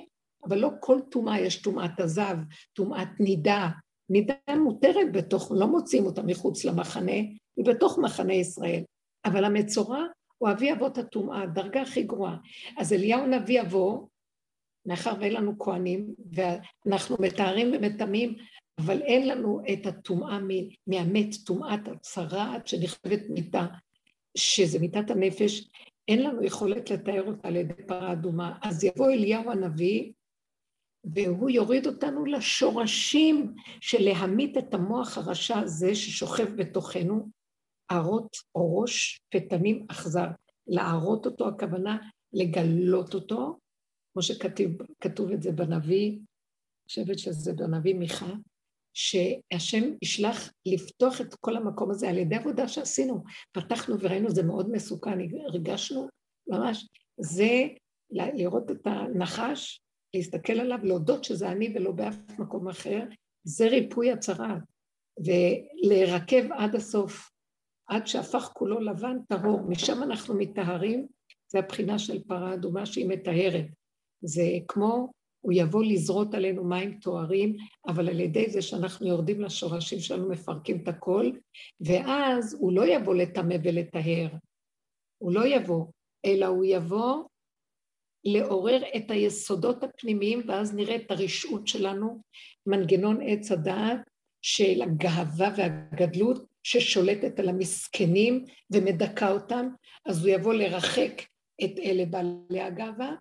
אבל 0.44 0.58
לא 0.58 0.70
כל 0.80 1.00
טומאה, 1.10 1.40
יש 1.40 1.62
טומאת 1.62 2.00
הזב, 2.00 2.36
טומאת 2.72 3.08
נידה. 3.20 3.68
נידה 4.10 4.34
מותרת 4.58 5.12
בתוך, 5.12 5.52
לא 5.54 5.66
מוצאים 5.66 6.06
אותה 6.06 6.22
מחוץ 6.22 6.64
למחנה, 6.64 7.12
היא 7.56 7.64
בתוך 7.64 7.98
מחנה 7.98 8.34
ישראל. 8.34 8.82
אבל 9.24 9.44
המצורע 9.44 10.04
הוא 10.38 10.50
אבי 10.50 10.72
אבות 10.72 10.98
הטומאה, 10.98 11.42
הדרגה 11.42 11.82
הכי 11.82 12.02
גרועה. 12.02 12.36
אז 12.76 12.92
אליהו 12.92 13.22
הנביא 13.22 13.60
יבוא, 13.60 14.06
מאחר 14.86 15.12
ואין 15.20 15.32
לנו 15.32 15.58
כהנים, 15.58 16.14
ואנחנו 16.32 17.16
מתארים 17.20 17.72
ומטמאים, 17.74 18.36
אבל 18.78 19.02
אין 19.02 19.28
לנו 19.28 19.60
את 19.72 19.86
הטומאה 19.86 20.38
מהמת, 20.86 21.34
טומאת 21.46 21.88
הצרעת 21.88 22.66
שנכתבת 22.66 23.20
מיתה, 23.28 23.66
שזה 24.36 24.78
מיתת 24.78 25.10
הנפש, 25.10 25.68
אין 26.08 26.22
לנו 26.22 26.42
יכולת 26.42 26.90
לתאר 26.90 27.22
אותה 27.26 27.48
על 27.48 27.56
ידי 27.56 27.82
פרה 27.86 28.12
אדומה. 28.12 28.58
אז 28.62 28.84
יבוא 28.84 29.10
אליהו 29.10 29.50
הנביא, 29.50 30.12
והוא 31.04 31.50
יוריד 31.50 31.86
אותנו 31.86 32.24
לשורשים 32.24 33.54
של 33.80 34.04
להמית 34.04 34.58
את 34.58 34.74
המוח 34.74 35.18
הרשע 35.18 35.58
הזה 35.58 35.94
ששוכב 35.94 36.56
בתוכנו, 36.56 37.28
ערות 37.88 38.36
או 38.54 38.80
ראש 38.80 39.20
פתנים 39.30 39.86
אכזר. 39.90 40.26
להערות 40.66 41.26
אותו, 41.26 41.48
הכוונה 41.48 41.98
לגלות 42.32 43.14
אותו, 43.14 43.58
כמו 44.12 44.22
שכתוב 44.22 45.30
את 45.34 45.42
זה 45.42 45.52
בנביא, 45.52 46.10
אני 46.10 46.88
חושבת 46.88 47.18
שזה 47.18 47.52
בנביא 47.52 47.94
מיכה, 47.94 48.32
שהשם 48.96 49.90
ישלח 50.02 50.52
לפתוח 50.66 51.20
את 51.20 51.34
כל 51.34 51.56
המקום 51.56 51.90
הזה 51.90 52.08
על 52.08 52.18
ידי 52.18 52.36
עבודה 52.36 52.68
שעשינו. 52.68 53.24
פתחנו 53.52 54.00
וראינו, 54.00 54.30
זה 54.30 54.42
מאוד 54.42 54.70
מסוכן, 54.70 55.18
הרגשנו 55.46 56.08
ממש, 56.48 56.88
זה 57.20 57.66
לראות 58.10 58.70
את 58.70 58.86
הנחש, 58.86 59.80
להסתכל 60.14 60.52
עליו, 60.52 60.78
להודות 60.82 61.24
שזה 61.24 61.48
אני 61.48 61.72
ולא 61.74 61.92
באף 61.92 62.16
מקום 62.38 62.68
אחר, 62.68 63.02
זה 63.44 63.68
ריפוי 63.68 64.12
הצהרה, 64.12 64.56
ולהירקב 65.24 66.52
עד 66.52 66.74
הסוף, 66.74 67.30
עד 67.88 68.06
שהפך 68.06 68.50
כולו 68.54 68.80
לבן 68.80 69.16
טהור, 69.28 69.60
משם 69.68 70.02
אנחנו 70.02 70.34
מטהרים, 70.34 71.06
זה 71.52 71.58
הבחינה 71.58 71.98
של 71.98 72.24
פרה 72.24 72.54
אדומה 72.54 72.86
שהיא 72.86 73.08
מטהרת. 73.08 73.66
זה 74.24 74.42
כמו 74.68 75.12
הוא 75.46 75.52
יבוא 75.52 75.84
לזרות 75.84 76.34
עלינו 76.34 76.64
מים 76.64 76.98
טוהרים, 76.98 77.56
אבל 77.88 78.08
על 78.08 78.20
ידי 78.20 78.50
זה 78.50 78.62
שאנחנו 78.62 79.06
יורדים 79.06 79.40
לשורשים 79.40 80.00
שלנו, 80.00 80.28
מפרקים 80.28 80.82
את 80.82 80.88
הכל, 80.88 81.30
ואז 81.80 82.56
הוא 82.60 82.72
לא 82.72 82.86
יבוא 82.86 83.14
לטמא 83.14 83.56
ולטהר, 83.64 84.28
הוא 85.18 85.32
לא 85.32 85.46
יבוא, 85.46 85.86
אלא 86.24 86.46
הוא 86.46 86.64
יבוא 86.64 87.24
לעורר 88.24 88.82
את 88.96 89.10
היסודות 89.10 89.84
הפנימיים, 89.84 90.42
ואז 90.48 90.74
נראה 90.74 90.96
את 90.96 91.10
הרשעות 91.10 91.68
שלנו, 91.68 92.20
מנגנון 92.66 93.18
עץ 93.22 93.52
הדעת 93.52 94.00
של 94.42 94.82
הגאווה 94.82 95.50
והגדלות 95.56 96.46
ששולטת 96.62 97.40
על 97.40 97.48
המסכנים 97.48 98.44
ומדכא 98.70 99.32
אותם, 99.32 99.68
אז 100.06 100.24
הוא 100.26 100.34
יבוא 100.34 100.54
לרחק 100.54 101.22
את 101.64 101.78
אלה 101.78 102.04
בעלי 102.06 102.60
הגאווה 102.60 103.12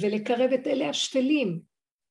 ולקרב 0.00 0.50
את 0.52 0.66
אלה 0.66 0.88
השפלים. 0.88 1.67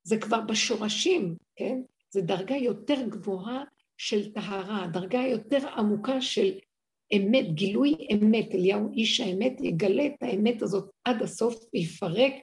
זה 0.08 0.18
כבר 0.18 0.41
בשורשים, 0.41 1.36
כן? 1.55 1.82
זה 2.10 2.22
דרגה 2.22 2.55
יותר 2.55 3.01
גבוהה 3.10 3.64
של 3.97 4.32
טהרה, 4.32 4.88
דרגה 4.93 5.20
יותר 5.20 5.68
עמוקה 5.78 6.22
של 6.22 6.51
אמת, 7.16 7.54
גילוי 7.54 7.96
אמת. 8.13 8.55
אליהו 8.55 8.92
איש 8.93 9.20
האמת 9.20 9.62
יגלה 9.62 10.05
את 10.05 10.24
האמת 10.24 10.62
הזאת 10.62 10.89
עד 11.05 11.21
הסוף 11.21 11.55
ויפרק 11.74 12.34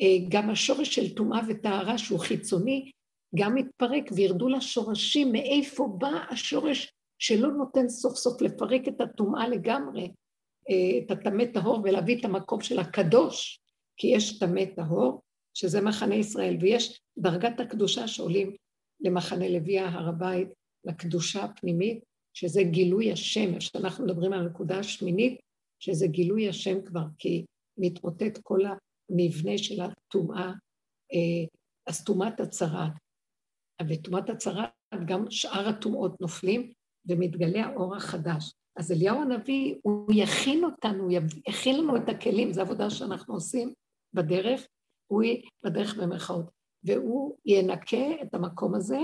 אה, 0.00 0.16
גם 0.28 0.50
השורש 0.50 0.94
של 0.94 1.14
טומאה 1.14 1.40
וטהרה 1.48 1.98
שהוא 1.98 2.18
חיצוני, 2.18 2.90
גם 3.34 3.58
יתפרק 3.58 4.10
וירדו 4.14 4.48
לשורשים 4.48 5.32
מאיפה 5.32 5.88
בא 5.98 6.24
השורש 6.30 6.92
שלא 7.18 7.48
נותן 7.48 7.88
סוף 7.88 8.14
סוף 8.14 8.42
לפרק 8.42 8.88
את 8.88 9.00
הטומאה 9.00 9.48
לגמרי, 9.48 10.10
אה, 10.70 10.98
את 10.98 11.10
הטמא 11.10 11.44
טהור 11.44 11.80
ולהביא 11.84 12.20
את 12.20 12.24
המקום 12.24 12.60
של 12.60 12.78
הקדוש, 12.78 13.60
כי 13.96 14.06
יש 14.06 14.38
טמא 14.38 14.64
טהור, 14.76 15.24
שזה 15.54 15.80
מחנה 15.80 16.14
ישראל, 16.14 16.56
ויש 16.60 17.00
דרגת 17.18 17.60
הקדושה 17.60 18.08
שעולים 18.08 18.56
למחנה 19.00 19.48
לוי 19.48 19.78
הר 19.78 20.08
הבית, 20.08 20.48
לקדושה 20.84 21.44
הפנימית, 21.44 22.04
שזה 22.36 22.62
גילוי 22.62 23.12
השם, 23.12 23.58
כשאנחנו 23.58 24.04
מדברים 24.04 24.32
על 24.32 24.40
הנקודה 24.40 24.78
השמינית, 24.78 25.40
שזה 25.80 26.06
גילוי 26.06 26.48
השם 26.48 26.82
כבר, 26.84 27.04
כי 27.18 27.44
מתמוטט 27.78 28.38
כל 28.42 28.60
המבנה 28.64 29.58
של 29.58 29.80
הטומאה, 29.80 30.52
אה, 31.12 31.44
אז 31.86 32.04
טומאת 32.04 32.40
הצהרת. 32.40 32.92
וטומאת 33.88 34.30
הצהרת, 34.30 34.70
גם 35.06 35.30
שאר 35.30 35.68
הטומאות 35.68 36.20
נופלים, 36.20 36.72
ומתגלה 37.08 37.66
האור 37.66 37.96
החדש. 37.96 38.52
אז 38.76 38.92
אליהו 38.92 39.22
הנביא, 39.22 39.74
הוא 39.82 40.12
יכין 40.14 40.64
אותנו, 40.64 41.04
הוא 41.04 41.12
יכין 41.48 41.80
לנו 41.80 41.96
את 41.96 42.08
הכלים, 42.08 42.52
זו 42.52 42.60
עבודה 42.60 42.90
שאנחנו 42.90 43.34
עושים 43.34 43.74
בדרך, 44.14 44.66
הוא 45.14 45.22
בדרך 45.64 45.96
במרכאות, 45.96 46.50
והוא 46.84 47.36
ינקה 47.46 48.22
את 48.22 48.34
המקום 48.34 48.74
הזה, 48.74 48.98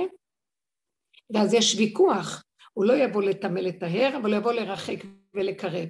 ואז 1.30 1.54
יש 1.54 1.74
ויכוח, 1.78 2.44
הוא 2.72 2.84
לא 2.84 2.92
יבוא 2.92 3.22
לטמא 3.22 3.58
לטהר, 3.58 4.16
אבל 4.16 4.30
הוא 4.30 4.40
יבוא 4.40 4.52
לרחק 4.52 4.96
ולקרב. 5.34 5.88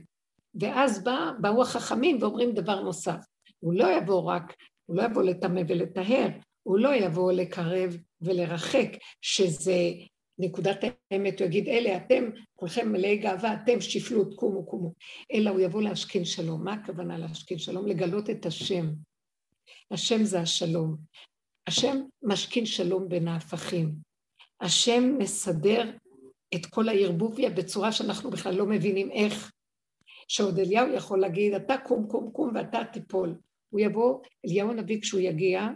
ואז 0.55 1.05
בא, 1.05 1.31
באו 1.41 1.63
החכמים 1.63 2.19
ואומרים 2.21 2.53
דבר 2.53 2.81
נוסף, 2.81 3.25
הוא 3.61 3.75
לא 3.75 3.97
יבוא 3.97 4.21
רק, 4.21 4.55
הוא 4.87 4.97
לא 4.97 5.03
יבוא 5.03 5.23
לטמא 5.23 5.63
ולטהר, 5.69 6.29
הוא 6.63 6.79
לא 6.79 6.95
יבוא 6.95 7.33
לקרב 7.33 7.97
ולרחק, 8.21 8.89
שזה 9.21 9.91
נקודת 10.39 10.85
האמת, 11.11 11.41
הוא 11.41 11.47
יגיד, 11.47 11.69
אלה 11.69 11.97
אתם, 11.97 12.25
כולכם 12.57 12.93
מלאי 12.93 13.17
גאווה, 13.17 13.55
אתם 13.55 13.81
שפלות, 13.81 14.35
קומו, 14.35 14.67
קומו. 14.67 14.93
אלא 15.33 15.51
הוא 15.51 15.61
יבוא 15.61 15.83
להשכין 15.83 16.25
שלום. 16.25 16.65
מה 16.65 16.73
הכוונה 16.73 17.19
להשכין 17.19 17.59
שלום? 17.59 17.87
לגלות 17.87 18.31
את 18.31 18.47
השם. 18.47 18.87
השם 19.91 20.25
זה 20.25 20.41
השלום. 20.41 20.97
השם 21.67 21.97
משכין 22.23 22.67
שלום 22.67 23.09
בין 23.09 23.29
ההפכים. 23.29 23.95
השם 24.61 25.19
מסדר 25.19 25.91
את 26.55 26.67
כל 26.67 26.89
הערבוביה 26.89 27.51
בצורה 27.51 27.93
שאנחנו 27.93 28.31
בכלל 28.31 28.55
לא 28.55 28.67
מבינים 28.67 29.11
איך. 29.11 29.53
שעוד 30.29 30.59
אליהו 30.59 30.95
יכול 30.95 31.21
להגיד, 31.21 31.55
אתה 31.55 31.75
קום 31.79 32.07
קום 32.09 32.31
קום 32.33 32.51
ואתה 32.55 32.79
תיפול. 32.93 33.35
הוא 33.71 33.81
יבוא, 33.81 34.21
אליהו 34.47 34.71
הנביא 34.71 35.01
כשהוא 35.01 35.21
יגיע, 35.21 35.69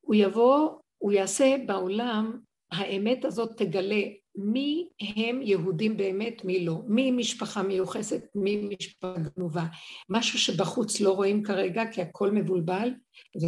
הוא 0.00 0.14
יבוא, 0.14 0.78
הוא 0.98 1.12
יעשה 1.12 1.56
בעולם, 1.66 2.40
האמת 2.72 3.24
הזאת 3.24 3.62
תגלה 3.62 4.02
מי 4.36 4.88
הם 5.16 5.42
יהודים 5.42 5.96
באמת, 5.96 6.44
מי 6.44 6.64
לא, 6.64 6.82
מי 6.86 7.10
משפחה 7.10 7.62
מיוחסת, 7.62 8.24
מי 8.34 8.68
משפחה 8.78 9.14
גנובה. 9.18 9.64
משהו 10.08 10.38
שבחוץ 10.38 11.00
לא 11.00 11.12
רואים 11.12 11.42
כרגע, 11.42 11.82
כי 11.92 12.02
הכל 12.02 12.30
מבולבל 12.30 12.90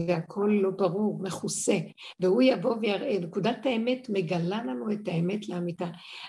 והכל 0.08 0.50
לא 0.62 0.70
ברור, 0.70 1.22
מכוסה. 1.22 1.78
והוא 2.20 2.42
יבוא 2.42 2.76
ויראה, 2.80 3.18
נקודת 3.18 3.66
האמת 3.66 4.06
מגלה 4.08 4.64
לנו 4.64 4.92
את 4.92 5.08
האמת 5.08 5.48
לאמיתה. 5.48 5.86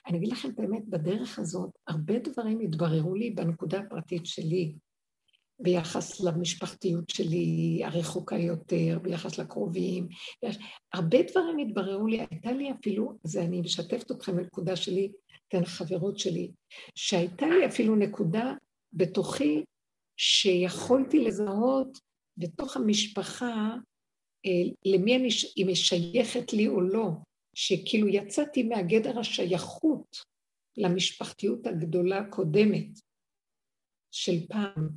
אני 0.08 0.18
אגיד 0.18 0.32
לכם 0.32 0.50
את 0.50 0.60
האמת, 0.60 0.88
בדרך 0.88 1.40
הזאת, 1.40 1.70
הרבה 1.88 2.20
דברים 2.20 2.60
התבררו 2.60 3.16
לי 3.16 3.30
בנקודה 3.30 3.80
הפרטית 3.80 4.26
שלי. 4.26 4.76
ביחס 5.60 6.22
למשפחתיות 6.22 7.10
שלי 7.10 7.82
הרחוקה 7.86 8.38
יותר, 8.38 9.00
ביחס 9.02 9.38
לקרובים. 9.38 10.08
הרבה 10.94 11.18
דברים 11.32 11.58
התבררו 11.58 12.08
לי, 12.08 12.20
הייתה 12.30 12.52
לי 12.52 12.72
אפילו, 12.72 13.18
זה 13.24 13.44
אני 13.44 13.62
משתפת 13.62 14.12
אתכם 14.12 14.36
בנקודה 14.36 14.76
שלי, 14.76 15.12
כאן 15.50 15.66
חברות 15.66 16.20
שלי, 16.20 16.52
שהייתה 16.96 17.46
לי 17.46 17.66
אפילו 17.66 17.96
נקודה 17.96 18.54
בתוכי 18.94 19.64
שיכולתי 20.18 21.20
לזהות 21.20 22.00
בתוך 22.38 22.78
המשפחה 22.78 23.76
אה, 24.46 24.72
למי 24.86 25.16
אני, 25.16 25.28
היא 25.56 25.76
שייכת 25.76 26.54
לי 26.54 26.68
או 26.68 26.82
לא, 26.82 27.10
שכאילו 27.56 28.08
יצאתי 28.08 28.64
מהגדר 28.64 29.20
השייכות 29.20 30.18
למשפחתיות 30.78 31.68
הגדולה 31.68 32.18
הקודמת 32.18 33.00
של 34.12 34.48
פעם, 34.48 34.90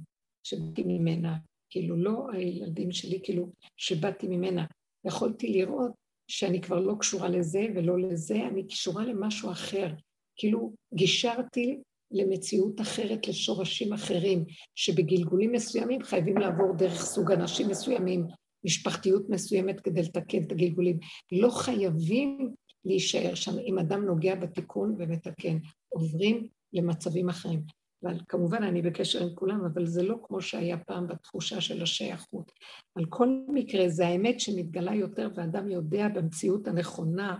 שבאתי 0.46 0.82
ממנה, 0.86 1.36
כאילו 1.70 1.96
לא 1.96 2.26
הילדים 2.32 2.92
שלי, 2.92 3.20
כאילו 3.22 3.52
שבאתי 3.76 4.28
ממנה. 4.28 4.64
יכולתי 5.04 5.52
לראות 5.52 5.92
שאני 6.30 6.60
כבר 6.60 6.80
לא 6.80 6.94
קשורה 7.00 7.28
לזה 7.28 7.66
ולא 7.74 7.98
לזה, 7.98 8.46
אני 8.46 8.66
קשורה 8.66 9.04
למשהו 9.04 9.50
אחר. 9.50 9.88
כאילו 10.36 10.72
גישרתי 10.94 11.80
למציאות 12.10 12.80
אחרת, 12.80 13.28
לשורשים 13.28 13.92
אחרים, 13.92 14.44
שבגלגולים 14.74 15.52
מסוימים 15.52 16.02
חייבים 16.02 16.38
לעבור 16.38 16.76
דרך 16.78 17.02
סוג 17.02 17.32
אנשים 17.32 17.68
מסוימים, 17.68 18.26
משפחתיות 18.64 19.28
מסוימת 19.28 19.80
כדי 19.80 20.02
לתקן 20.02 20.42
את 20.42 20.52
הגלגולים. 20.52 20.98
לא 21.32 21.50
חייבים 21.50 22.54
להישאר 22.84 23.34
שם 23.34 23.58
אם 23.58 23.78
אדם 23.78 24.04
נוגע 24.04 24.34
בתיקון 24.34 24.96
ומתקן. 24.98 25.58
עוברים 25.88 26.48
למצבים 26.72 27.28
אחרים. 27.28 27.75
אבל 28.02 28.20
כמובן 28.28 28.62
אני 28.62 28.82
בקשר 28.82 29.22
עם 29.22 29.34
כולם, 29.34 29.64
אבל 29.64 29.86
זה 29.86 30.02
לא 30.02 30.16
כמו 30.22 30.40
שהיה 30.40 30.78
פעם 30.78 31.06
בתחושה 31.06 31.60
של 31.60 31.82
השייכות. 31.82 32.52
על 32.94 33.04
כל 33.08 33.28
מקרה, 33.48 33.88
זה 33.88 34.06
האמת 34.06 34.40
שמתגלה 34.40 34.94
יותר 34.94 35.28
ואדם 35.34 35.68
יודע 35.68 36.08
במציאות 36.08 36.68
הנכונה 36.68 37.36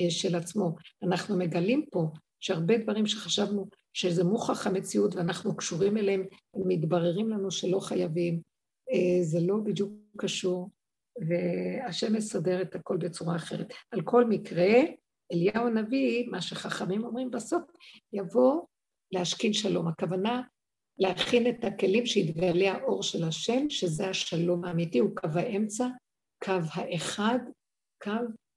אה, 0.00 0.10
של 0.10 0.36
עצמו. 0.36 0.76
אנחנו 1.02 1.38
מגלים 1.38 1.86
פה 1.90 2.10
שהרבה 2.40 2.78
דברים 2.78 3.06
שחשבנו 3.06 3.66
שזה 3.92 4.24
מוכח 4.24 4.66
המציאות 4.66 5.14
ואנחנו 5.14 5.56
קשורים 5.56 5.96
אליהם, 5.96 6.24
הם 6.54 6.62
מתבררים 6.68 7.28
לנו 7.28 7.50
שלא 7.50 7.80
חייבים. 7.80 8.40
אה, 8.92 9.22
זה 9.22 9.40
לא 9.40 9.56
בדיוק 9.64 9.92
קשור, 10.16 10.70
והשם 11.28 12.12
מסדר 12.12 12.62
את 12.62 12.74
הכל 12.74 12.96
בצורה 12.96 13.36
אחרת. 13.36 13.72
על 13.90 14.02
כל 14.02 14.24
מקרה, 14.24 14.74
אליהו 15.32 15.66
הנביא, 15.66 16.28
מה 16.30 16.40
שחכמים 16.42 17.04
אומרים 17.04 17.30
בסוף, 17.30 17.62
יבוא 18.12 18.62
להשכין 19.12 19.52
שלום. 19.52 19.88
הכוונה 19.88 20.42
להכין 20.98 21.46
את 21.46 21.64
הכלים 21.64 22.06
שיתגלה 22.06 22.72
האור 22.72 23.02
של 23.02 23.24
השם, 23.24 23.70
שזה 23.70 24.08
השלום 24.08 24.64
האמיתי, 24.64 24.98
הוא 24.98 25.16
קו 25.16 25.28
האמצע, 25.34 25.86
קו 26.44 26.60
האחד, 26.72 27.38
קו 28.02 28.10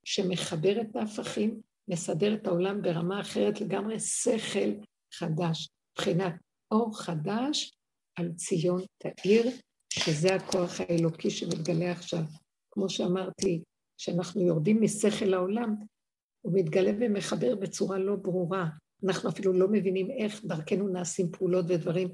שמחבר 0.04 0.80
את 0.80 0.96
ההפכים, 0.96 1.60
מסדר 1.88 2.34
את 2.34 2.46
העולם 2.46 2.82
ברמה 2.82 3.20
אחרת 3.20 3.60
לגמרי, 3.60 4.00
שכל 4.00 4.70
חדש, 5.14 5.68
מבחינת 5.92 6.34
אור 6.70 6.98
חדש 6.98 7.72
על 8.18 8.32
ציון 8.32 8.82
תאיר, 8.98 9.46
שזה 9.92 10.34
הכוח 10.34 10.80
האלוקי 10.80 11.30
שמתגלה 11.30 11.92
עכשיו. 11.92 12.22
כמו 12.70 12.88
שאמרתי, 12.88 13.62
כשאנחנו 13.98 14.40
יורדים 14.40 14.82
משכל 14.82 15.34
העולם, 15.34 15.74
הוא 16.44 16.52
מתגלה 16.54 16.90
ומחבר 17.00 17.56
בצורה 17.56 17.98
לא 17.98 18.16
ברורה. 18.16 18.68
אנחנו 19.04 19.30
אפילו 19.30 19.52
לא 19.52 19.68
מבינים 19.68 20.10
איך 20.10 20.44
דרכנו 20.44 20.88
נעשים 20.88 21.30
פעולות 21.32 21.64
ודברים, 21.68 22.08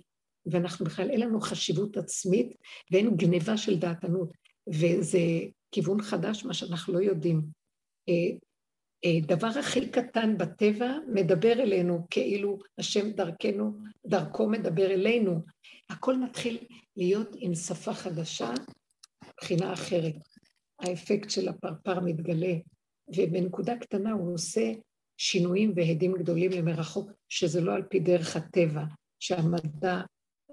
ואנחנו 0.46 0.84
בכלל, 0.84 1.10
אין 1.10 1.20
לנו 1.20 1.40
חשיבות 1.40 1.96
עצמית 1.96 2.54
ואין 2.90 3.16
גניבה 3.16 3.56
של 3.56 3.78
דעתנות, 3.78 4.32
וזה 4.68 5.18
כיוון 5.72 6.02
חדש, 6.02 6.44
מה 6.44 6.54
שאנחנו 6.54 6.92
לא 6.92 6.98
יודעים. 6.98 7.42
אה, 8.08 8.36
אה, 9.04 9.20
דבר 9.26 9.46
הכי 9.46 9.90
קטן 9.90 10.38
בטבע 10.38 10.98
מדבר 11.14 11.52
אלינו, 11.52 12.06
כאילו 12.10 12.58
השם 12.78 13.10
דרכנו, 13.10 13.78
דרכו 14.06 14.48
מדבר 14.48 14.90
אלינו. 14.90 15.40
הכל 15.90 16.16
מתחיל 16.16 16.58
להיות 16.96 17.36
עם 17.38 17.54
שפה 17.54 17.94
חדשה, 17.94 18.50
מבחינה 19.24 19.72
אחרת. 19.72 20.14
האפקט 20.80 21.30
של 21.30 21.48
הפרפר 21.48 22.00
מתגלה, 22.00 22.54
ובנקודה 23.16 23.76
קטנה 23.76 24.12
הוא 24.12 24.34
עושה 24.34 24.72
שינויים 25.16 25.72
והדים 25.76 26.14
גדולים 26.18 26.50
למרחוק, 26.50 27.10
שזה 27.28 27.60
לא 27.60 27.74
על 27.74 27.82
פי 27.82 28.00
דרך 28.00 28.36
הטבע, 28.36 28.84
שהמדע 29.20 30.00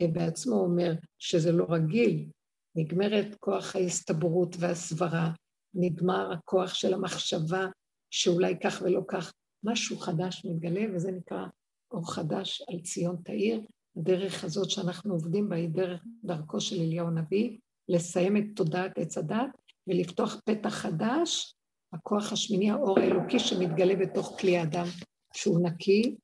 בעצמו 0.02 0.56
אומר 0.56 0.94
שזה 1.19 1.52
לא 1.52 1.65
רגיל, 1.69 2.30
נגמרת 2.76 3.35
כוח 3.40 3.76
ההסתברות 3.76 4.56
והסברה, 4.60 5.30
נגמר 5.73 6.34
הכוח 6.34 6.73
של 6.73 6.94
המחשבה 6.94 7.68
שאולי 8.10 8.56
כך 8.64 8.81
ולא 8.85 9.02
כך, 9.07 9.34
משהו 9.64 9.98
חדש 9.98 10.45
מתגלה, 10.45 10.85
וזה 10.94 11.11
נקרא 11.11 11.45
אור 11.91 12.14
חדש 12.14 12.64
על 12.68 12.80
ציון 12.80 13.15
תאיר. 13.23 13.61
הדרך 13.98 14.44
הזאת 14.44 14.69
שאנחנו 14.69 15.14
עובדים 15.14 15.49
בה 15.49 15.56
היא 15.56 15.69
דרך 15.69 16.03
דרכו 16.23 16.61
של 16.61 16.76
אליהו 16.81 17.07
הנביא, 17.07 17.57
לסיים 17.90 18.38
את 18.38 18.44
תודעת 18.56 18.98
עץ 18.98 19.18
הדת 19.18 19.49
ולפתוח 19.88 20.41
פתח 20.45 20.69
חדש 20.69 21.56
הכוח 21.93 22.33
השמיני, 22.33 22.71
האור 22.71 22.99
האלוקי 22.99 23.39
שמתגלה 23.39 23.95
בתוך 23.95 24.39
כלי 24.39 24.57
האדם, 24.57 24.85
שהוא 25.33 25.59
נקי 25.63 26.15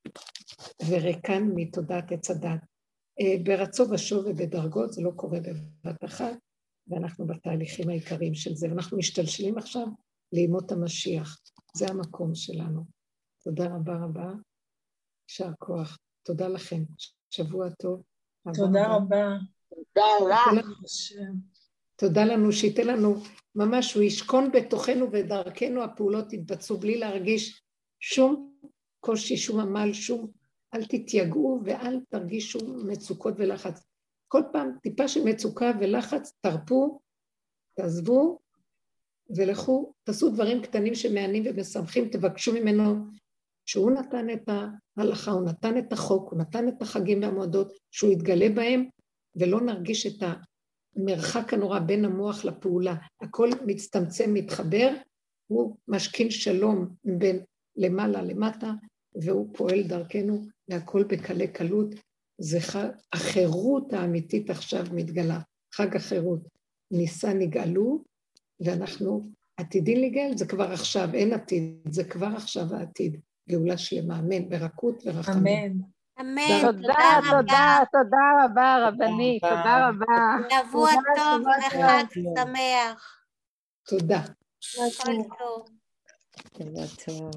וריקן 0.90 1.44
מתודעת 1.56 2.12
עץ 2.12 2.32
הדת. 2.32 2.60
אה, 3.22 3.36
ברצו 3.44 3.90
ושוב 3.90 4.26
ובדרגות, 4.28 4.94
זה 4.94 5.02
לא 5.02 5.12
קורה 5.16 5.40
בבת 5.40 6.04
אחת, 6.06 6.38
ואנחנו 6.88 7.28
בתהליכים 7.28 7.90
העיקריים 7.90 8.36
של 8.36 8.56
זה, 8.56 8.68
ואנחנו 8.70 8.98
משתלשלים 8.98 9.58
עכשיו 9.58 9.88
לימות 10.34 10.72
המשיח. 10.72 11.40
זה 11.76 11.86
המקום 11.90 12.36
שלנו. 12.36 12.84
תודה 13.44 13.66
רבה 13.66 13.94
רבה, 14.04 14.32
יישר 15.30 15.52
כוח. 15.60 15.98
תודה 16.24 16.48
לכם. 16.48 16.84
שבוע 17.30 17.70
טוב. 17.70 18.04
תודה 18.54 18.96
רבה. 18.96 19.38
תודה 19.94 20.04
רבה. 20.22 20.62
תודה 22.00 22.26
לנו, 22.26 22.52
שייתן 22.52 22.88
לנו 22.88 23.16
ממש, 23.56 23.94
הוא 23.94 24.04
ישכון 24.04 24.52
בתוכנו 24.52 25.12
ודרכנו 25.12 25.84
הפעולות 25.84 26.34
יתבצעו 26.34 26.78
בלי 26.78 26.98
להרגיש 26.98 27.64
שום 28.00 28.54
קושי, 29.00 29.38
שום 29.38 29.60
עמל, 29.60 29.94
שום... 29.94 30.32
אל 30.74 30.86
תתייגעו 30.86 31.62
ואל 31.66 32.00
תרגישו 32.10 32.60
מצוקות 32.88 33.34
ולחץ. 33.38 33.84
כל 34.28 34.42
פעם 34.52 34.72
טיפה 34.82 35.08
של 35.08 35.24
מצוקה 35.24 35.72
ולחץ, 35.80 36.34
תרפו, 36.42 37.00
תעזבו 37.76 38.40
ולכו, 39.38 39.94
תעשו 40.04 40.30
דברים 40.30 40.62
קטנים 40.62 40.96
שמענים 40.96 41.44
ומשמחים, 41.46 42.10
תבקשו 42.10 42.54
ממנו 42.54 42.96
שהוא 43.66 43.92
נתן 43.92 44.30
את 44.30 44.50
ההלכה, 44.98 45.32
הוא 45.32 45.46
נתן 45.46 45.78
את 45.78 45.94
החוק, 45.94 46.32
הוא 46.32 46.40
נתן 46.40 46.68
את 46.68 46.82
החגים 46.82 47.22
והמועדות, 47.22 47.74
שהוא 47.92 48.12
יתגלה 48.12 48.50
בהם, 48.56 48.90
ולא 49.36 49.62
נרגיש 49.62 50.08
את 50.08 50.24
המרחק 51.00 51.54
הנורא 51.54 51.80
בין 51.80 52.06
המוח 52.06 52.46
לפעולה, 52.46 52.96
הכל 53.22 53.50
מצטמצם, 53.66 54.34
מתחבר, 54.34 54.94
הוא 55.48 55.76
משכין 55.88 56.32
שלום 56.32 56.88
בין 57.04 57.40
למעלה 57.76 58.22
למטה, 58.22 58.72
והוא 59.22 59.50
פועל 59.58 59.84
דרכנו, 59.84 60.42
והכל 60.70 61.04
בקלי 61.04 61.48
קלות. 61.48 61.96
זה 62.42 62.60
חג, 62.60 62.90
החירות 63.14 63.94
האמיתית 63.94 64.50
עכשיו 64.50 64.86
מתגלה, 64.94 65.40
חג 65.74 65.96
החירות. 65.96 66.40
ניסה 66.92 67.34
נגאלו, 67.34 68.04
ואנחנו 68.60 69.30
עתידים 69.58 69.98
לגאל, 69.98 70.38
זה 70.38 70.46
כבר 70.46 70.72
עכשיו, 70.72 71.10
אין 71.14 71.34
עתיד, 71.34 71.74
זה 71.90 72.04
כבר 72.04 72.28
עכשיו 72.36 72.76
העתיד. 72.76 73.18
גאולה 73.50 73.78
שלמה, 73.78 74.20
אמן, 74.20 74.50
ברכות 74.50 75.04
ורחמים. 75.06 75.72
אמן. 75.72 75.82
אמן. 76.22 76.62
תודה, 76.62 77.20
תודה, 77.30 77.80
תודה 77.92 78.46
רבה, 78.46 78.88
רבנית, 78.88 79.44
תודה 79.44 79.90
רבה. 79.90 80.50
שבוע 80.50 80.92
טוב 81.16 81.42
וחג 81.42 82.04
שמח. 82.40 83.24
תודה. 83.90 84.22
כל 84.98 85.14
טוב. 85.40 85.68
שבוע 86.58 86.86
טוב. 87.06 87.32